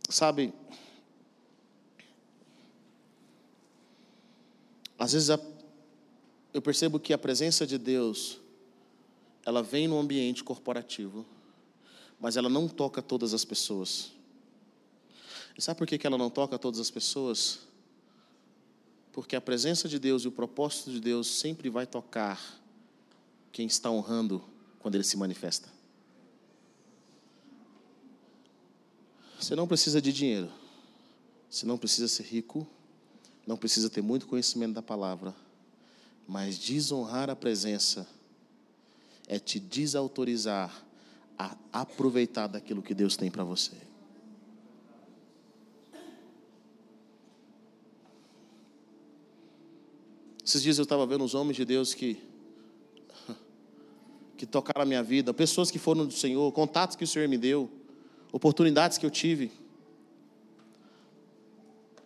Sabe, 0.09 0.55
às 4.99 5.13
vezes 5.13 5.29
eu 6.53 6.63
percebo 6.63 6.99
que 6.99 7.13
a 7.13 7.19
presença 7.19 7.67
de 7.67 7.77
Deus, 7.77 8.41
ela 9.45 9.63
vem 9.63 9.87
no 9.87 9.99
ambiente 9.99 10.43
corporativo, 10.43 11.27
mas 12.19 12.37
ela 12.37 12.49
não 12.49 12.67
toca 12.67 13.03
todas 13.03 13.35
as 13.35 13.45
pessoas. 13.45 14.13
E 15.57 15.63
sabe 15.63 15.79
por 15.79 15.87
que 15.87 16.07
ela 16.07 16.17
não 16.17 16.31
toca 16.31 16.59
todas 16.59 16.81
as 16.81 16.91
pessoas? 16.91 17.61
Porque 19.13 19.37
a 19.37 19.41
presença 19.41 19.89
de 19.89 19.99
Deus 19.99 20.25
e 20.25 20.29
o 20.29 20.33
propósito 20.33 20.91
de 20.91 21.01
Deus 21.01 21.27
sempre 21.27 21.69
vai 21.69 21.87
tocar 21.87 22.41
quem 23.53 23.67
está 23.67 23.91
honrando 23.91 24.43
quando 24.79 24.95
ele 24.95 25.05
se 25.05 25.17
manifesta. 25.17 25.78
Você 29.39 29.55
não 29.55 29.69
precisa 29.69 30.03
de 30.03 30.13
dinheiro, 30.13 30.51
você 31.49 31.65
não 31.65 31.79
precisa 31.79 32.09
ser 32.09 32.25
rico, 32.25 32.67
não 33.47 33.57
precisa 33.57 33.89
ter 33.89 34.03
muito 34.03 34.27
conhecimento 34.27 34.75
da 34.75 34.83
palavra, 34.83 35.35
mas 36.27 36.59
desonrar 36.59 37.31
a 37.31 37.37
presença 37.37 38.07
é 39.29 39.39
te 39.39 39.61
desautorizar 39.61 40.85
a 41.39 41.57
aproveitar 41.73 42.49
daquilo 42.49 42.83
que 42.83 42.93
Deus 42.93 43.17
tem 43.17 43.31
para 43.31 43.45
você. 43.45 43.77
Esses 50.45 50.63
dias 50.63 50.79
eu 50.79 50.83
estava 50.83 51.07
vendo 51.07 51.25
os 51.25 51.35
homens 51.35 51.57
de 51.57 51.65
Deus 51.65 51.95
que 51.95 52.21
que 54.37 54.47
tocaram 54.47 54.83
a 54.83 54.87
minha 54.87 55.03
vida, 55.03 55.33
pessoas 55.33 55.71
que 55.71 55.79
foram 55.79 56.07
do 56.07 56.13
Senhor, 56.13 56.51
contatos 56.53 56.97
que 56.97 57.05
o 57.05 57.07
Senhor 57.07 57.29
me 57.29 57.39
deu, 57.39 57.78
oportunidades 58.33 58.99
que 58.99 59.07
eu 59.07 59.11
tive, 59.11 59.51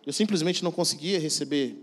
eu 0.05 0.13
simplesmente 0.13 0.63
não 0.63 0.71
conseguia 0.71 1.19
receber. 1.19 1.77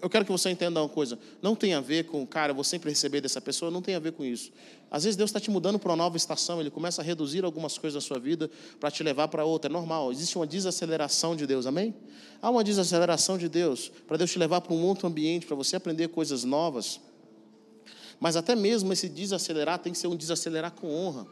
Eu 0.00 0.08
quero 0.08 0.24
que 0.24 0.30
você 0.30 0.48
entenda 0.48 0.80
uma 0.80 0.88
coisa. 0.88 1.18
Não 1.42 1.56
tem 1.56 1.74
a 1.74 1.80
ver 1.80 2.04
com, 2.04 2.24
cara, 2.26 2.54
vou 2.54 2.64
sempre 2.64 2.88
receber 2.88 3.20
dessa 3.20 3.40
pessoa, 3.40 3.70
não 3.70 3.82
tem 3.82 3.94
a 3.94 3.98
ver 3.98 4.12
com 4.12 4.24
isso. 4.24 4.52
Às 4.90 5.04
vezes 5.04 5.16
Deus 5.16 5.28
está 5.28 5.40
te 5.40 5.50
mudando 5.50 5.78
para 5.78 5.90
uma 5.90 5.96
nova 5.96 6.16
estação, 6.16 6.60
Ele 6.60 6.70
começa 6.70 7.02
a 7.02 7.04
reduzir 7.04 7.44
algumas 7.44 7.76
coisas 7.76 8.02
da 8.02 8.06
sua 8.06 8.18
vida 8.18 8.50
para 8.78 8.90
te 8.90 9.02
levar 9.02 9.28
para 9.28 9.44
outra. 9.44 9.70
É 9.70 9.72
normal, 9.72 10.12
existe 10.12 10.36
uma 10.36 10.46
desaceleração 10.46 11.34
de 11.34 11.46
Deus, 11.46 11.66
amém? 11.66 11.94
Há 12.40 12.48
uma 12.48 12.62
desaceleração 12.62 13.36
de 13.36 13.48
Deus 13.48 13.90
para 14.06 14.16
Deus 14.16 14.30
te 14.30 14.38
levar 14.38 14.60
para 14.60 14.72
um 14.72 14.82
outro 14.84 15.06
ambiente, 15.06 15.44
para 15.44 15.56
você 15.56 15.76
aprender 15.76 16.08
coisas 16.08 16.44
novas. 16.44 17.00
Mas 18.20 18.36
até 18.36 18.54
mesmo 18.54 18.92
esse 18.92 19.08
desacelerar 19.08 19.80
tem 19.80 19.92
que 19.92 19.98
ser 19.98 20.06
um 20.06 20.16
desacelerar 20.16 20.70
com 20.70 20.88
honra. 20.88 21.26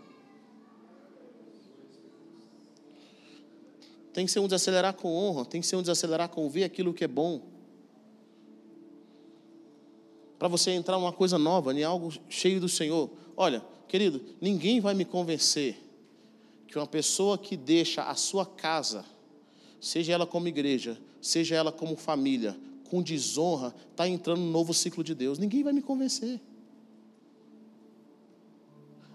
Tem 4.12 4.26
que 4.26 4.32
ser 4.32 4.40
um 4.40 4.46
desacelerar 4.46 4.94
com 4.94 5.14
honra, 5.14 5.44
tem 5.44 5.60
que 5.60 5.66
ser 5.66 5.76
um 5.76 5.82
desacelerar 5.82 6.28
com 6.28 6.48
ver 6.48 6.64
aquilo 6.64 6.92
que 6.92 7.04
é 7.04 7.08
bom. 7.08 7.42
Para 10.38 10.48
você 10.48 10.72
entrar 10.72 10.98
numa 10.98 11.12
coisa 11.12 11.38
nova, 11.38 11.72
em 11.72 11.84
algo 11.84 12.12
cheio 12.28 12.60
do 12.60 12.68
Senhor. 12.68 13.10
Olha, 13.36 13.64
querido, 13.86 14.20
ninguém 14.40 14.80
vai 14.80 14.94
me 14.94 15.04
convencer 15.04 15.76
que 16.66 16.78
uma 16.78 16.86
pessoa 16.86 17.36
que 17.38 17.56
deixa 17.56 18.04
a 18.04 18.14
sua 18.14 18.44
casa, 18.44 19.04
seja 19.80 20.12
ela 20.12 20.26
como 20.26 20.48
igreja, 20.48 20.98
seja 21.20 21.54
ela 21.54 21.70
como 21.70 21.94
família, 21.94 22.56
com 22.88 23.02
desonra, 23.02 23.74
está 23.90 24.08
entrando 24.08 24.40
no 24.40 24.50
novo 24.50 24.74
ciclo 24.74 25.04
de 25.04 25.14
Deus. 25.14 25.38
Ninguém 25.38 25.62
vai 25.62 25.72
me 25.72 25.82
convencer. 25.82 26.40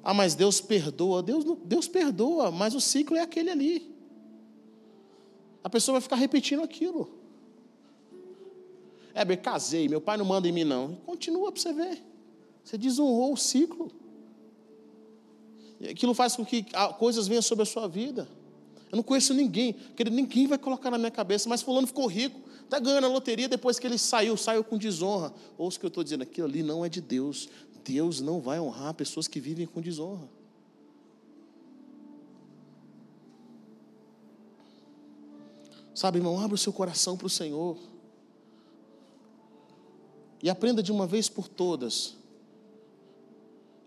Ah, 0.01 0.13
mas 0.13 0.35
Deus 0.35 0.61
perdoa. 0.61 1.21
Deus, 1.21 1.43
Deus 1.65 1.87
perdoa, 1.87 2.51
mas 2.51 2.75
o 2.75 2.79
ciclo 2.79 3.17
é 3.17 3.21
aquele 3.21 3.49
ali 3.49 3.94
a 5.65 5.69
pessoa 5.69 5.93
vai 5.93 6.01
ficar 6.01 6.15
repetindo 6.15 6.61
aquilo. 6.61 7.09
É, 9.15 9.23
eu 9.23 9.37
casei, 9.39 9.89
meu 9.89 9.99
pai 9.99 10.15
não 10.15 10.23
manda 10.23 10.47
em 10.47 10.51
mim, 10.51 10.63
não. 10.63 10.93
Continua 11.07 11.51
para 11.51 11.59
você 11.59 11.73
ver. 11.73 12.03
Você 12.63 12.77
desonrou 12.77 13.33
o 13.33 13.37
ciclo. 13.37 13.91
Aquilo 15.89 16.13
faz 16.13 16.35
com 16.35 16.45
que 16.45 16.67
coisas 16.99 17.27
venham 17.27 17.41
sobre 17.41 17.63
a 17.63 17.65
sua 17.65 17.87
vida. 17.87 18.29
Eu 18.91 18.97
não 18.97 19.01
conheço 19.01 19.33
ninguém, 19.33 19.75
ninguém 20.11 20.45
vai 20.45 20.59
colocar 20.59 20.91
na 20.91 20.99
minha 20.99 21.09
cabeça, 21.09 21.49
mas 21.49 21.63
fulano 21.63 21.87
ficou 21.87 22.05
rico, 22.05 22.39
está 22.63 22.77
ganhando 22.77 23.05
a 23.05 23.09
loteria 23.09 23.49
depois 23.49 23.79
que 23.79 23.87
ele 23.87 23.97
saiu, 23.97 24.37
saiu 24.37 24.63
com 24.63 24.77
desonra. 24.77 25.33
Ouça 25.57 25.77
o 25.77 25.79
que 25.79 25.87
eu 25.87 25.89
estou 25.89 26.03
dizendo, 26.03 26.21
aquilo 26.21 26.45
ali 26.45 26.61
não 26.61 26.85
é 26.85 26.89
de 26.89 27.01
Deus. 27.01 27.49
Deus 27.83 28.21
não 28.21 28.39
vai 28.39 28.59
honrar 28.59 28.93
pessoas 28.93 29.27
que 29.27 29.39
vivem 29.39 29.65
com 29.65 29.81
desonra. 29.81 30.29
Sabe, 35.95 36.19
irmão, 36.19 36.37
abra 36.37 36.53
o 36.55 36.57
seu 36.57 36.73
coração 36.73 37.15
para 37.15 37.27
o 37.27 37.29
Senhor. 37.29 37.77
E 40.43 40.49
aprenda 40.49 40.83
de 40.83 40.91
uma 40.91 41.07
vez 41.07 41.29
por 41.29 41.47
todas. 41.47 42.17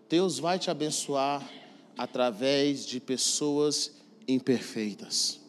Deus 0.09 0.39
vai 0.39 0.57
te 0.57 0.71
abençoar 0.71 1.47
através 1.95 2.83
de 2.83 2.99
pessoas 2.99 3.91
imperfeitas. 4.27 5.39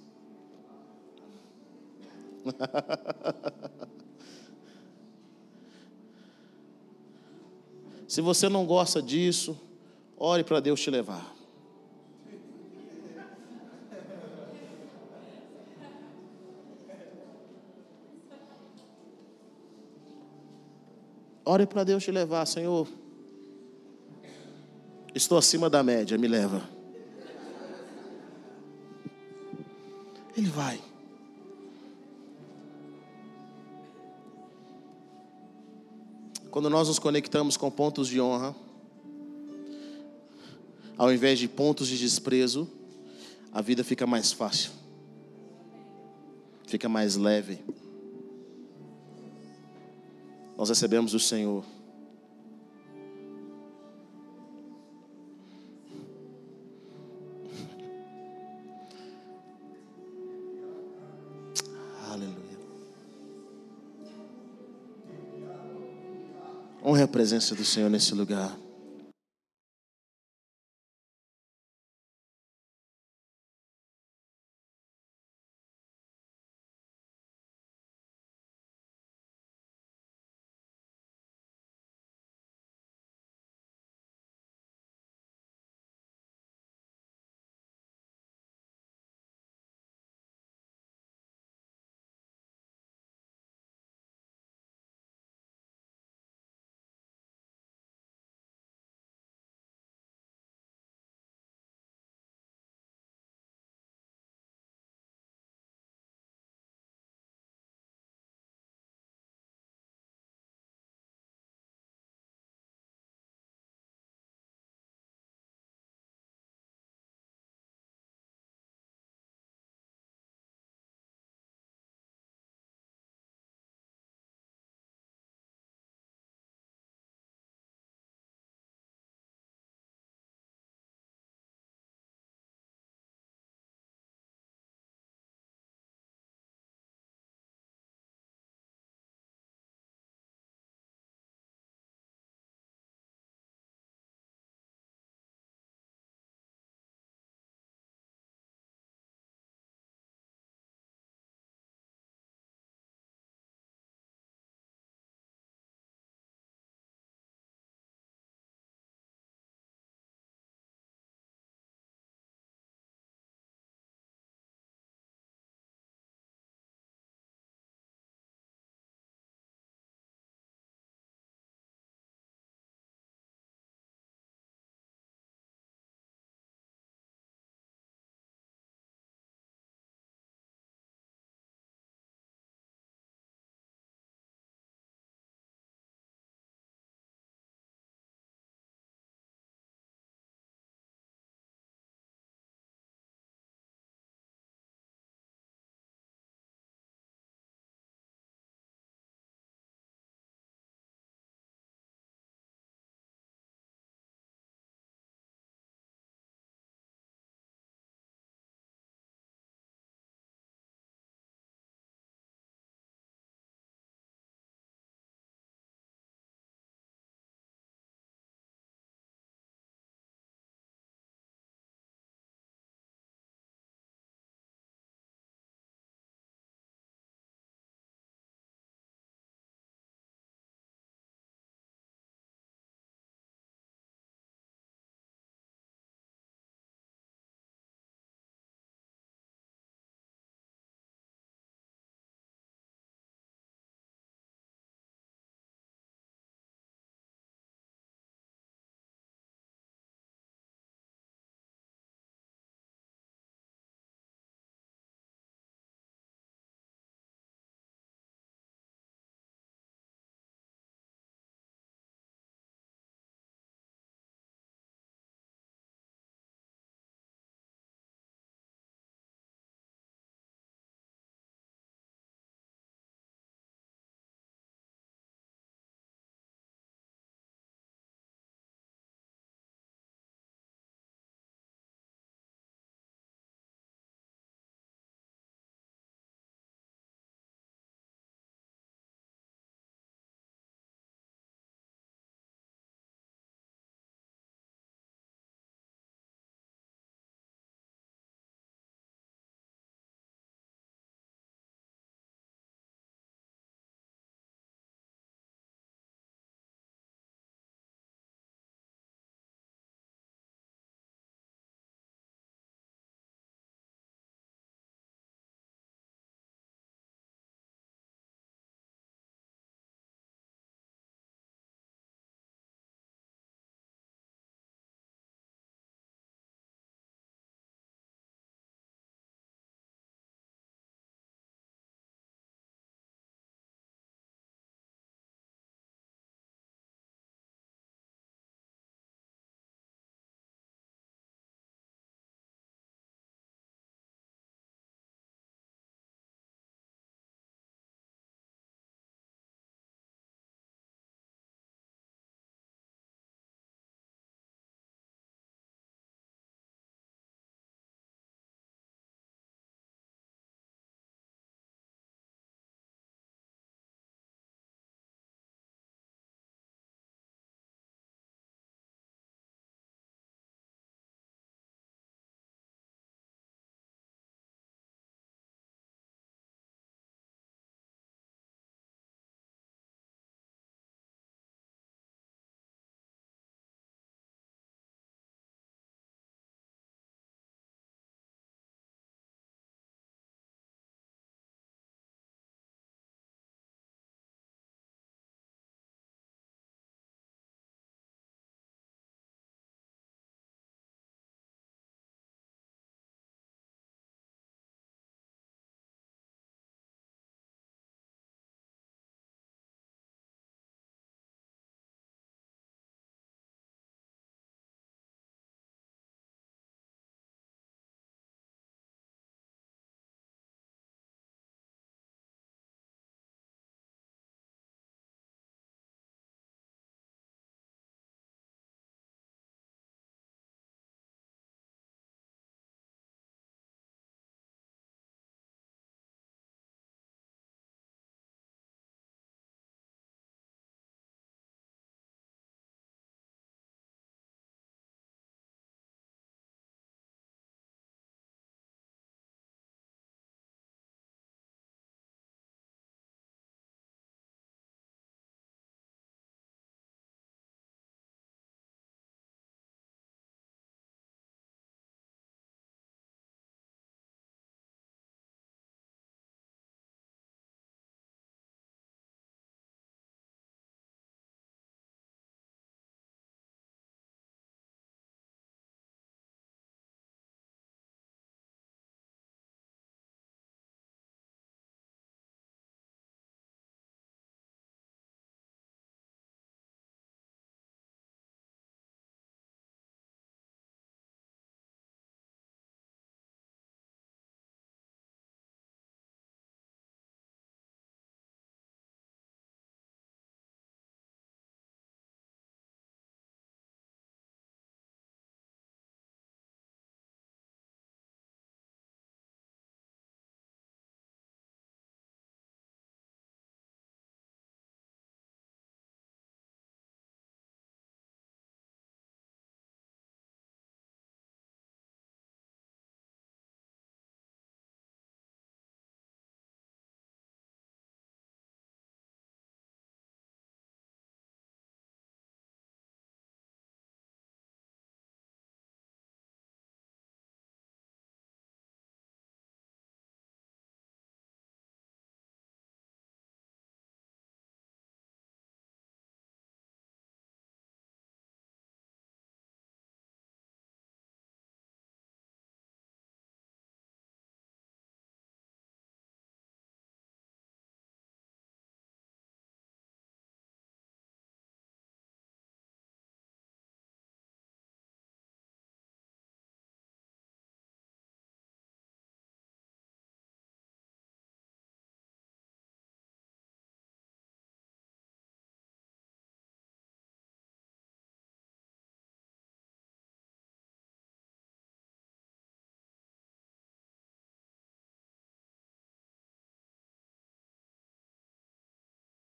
Se 8.07 8.21
você 8.21 8.51
não 8.51 8.67
gosta 8.67 9.01
disso, 9.01 9.59
ore 10.15 10.45
para 10.45 10.61
Deus 10.61 10.79
te 10.79 10.91
levar. 10.91 11.40
Ore 21.51 21.67
para 21.67 21.83
Deus 21.83 22.05
te 22.05 22.13
levar, 22.13 22.47
Senhor. 22.47 22.87
Estou 25.13 25.37
acima 25.37 25.69
da 25.69 25.83
média, 25.83 26.17
me 26.17 26.29
leva. 26.29 26.63
Ele 30.37 30.49
vai. 30.49 30.81
Quando 36.53 36.71
nós 36.71 36.87
nos 36.87 37.01
conectamos 37.01 37.57
com 37.57 37.69
pontos 37.69 38.07
de 38.07 38.21
honra, 38.21 38.55
ao 40.97 41.13
invés 41.13 41.37
de 41.37 41.49
pontos 41.49 41.89
de 41.89 41.99
desprezo, 41.99 42.71
a 43.53 43.61
vida 43.61 43.83
fica 43.83 44.07
mais 44.07 44.31
fácil, 44.31 44.71
fica 46.65 46.89
mais 46.89 47.17
leve 47.17 47.59
nós 50.61 50.69
recebemos 50.69 51.13
do 51.13 51.19
Senhor. 51.19 51.65
Honre 66.85 67.05
a 67.05 67.09
presença 67.09 67.55
do 67.55 67.65
Senhor 67.65 67.89
nesse 67.89 68.15
lugar. 68.15 68.55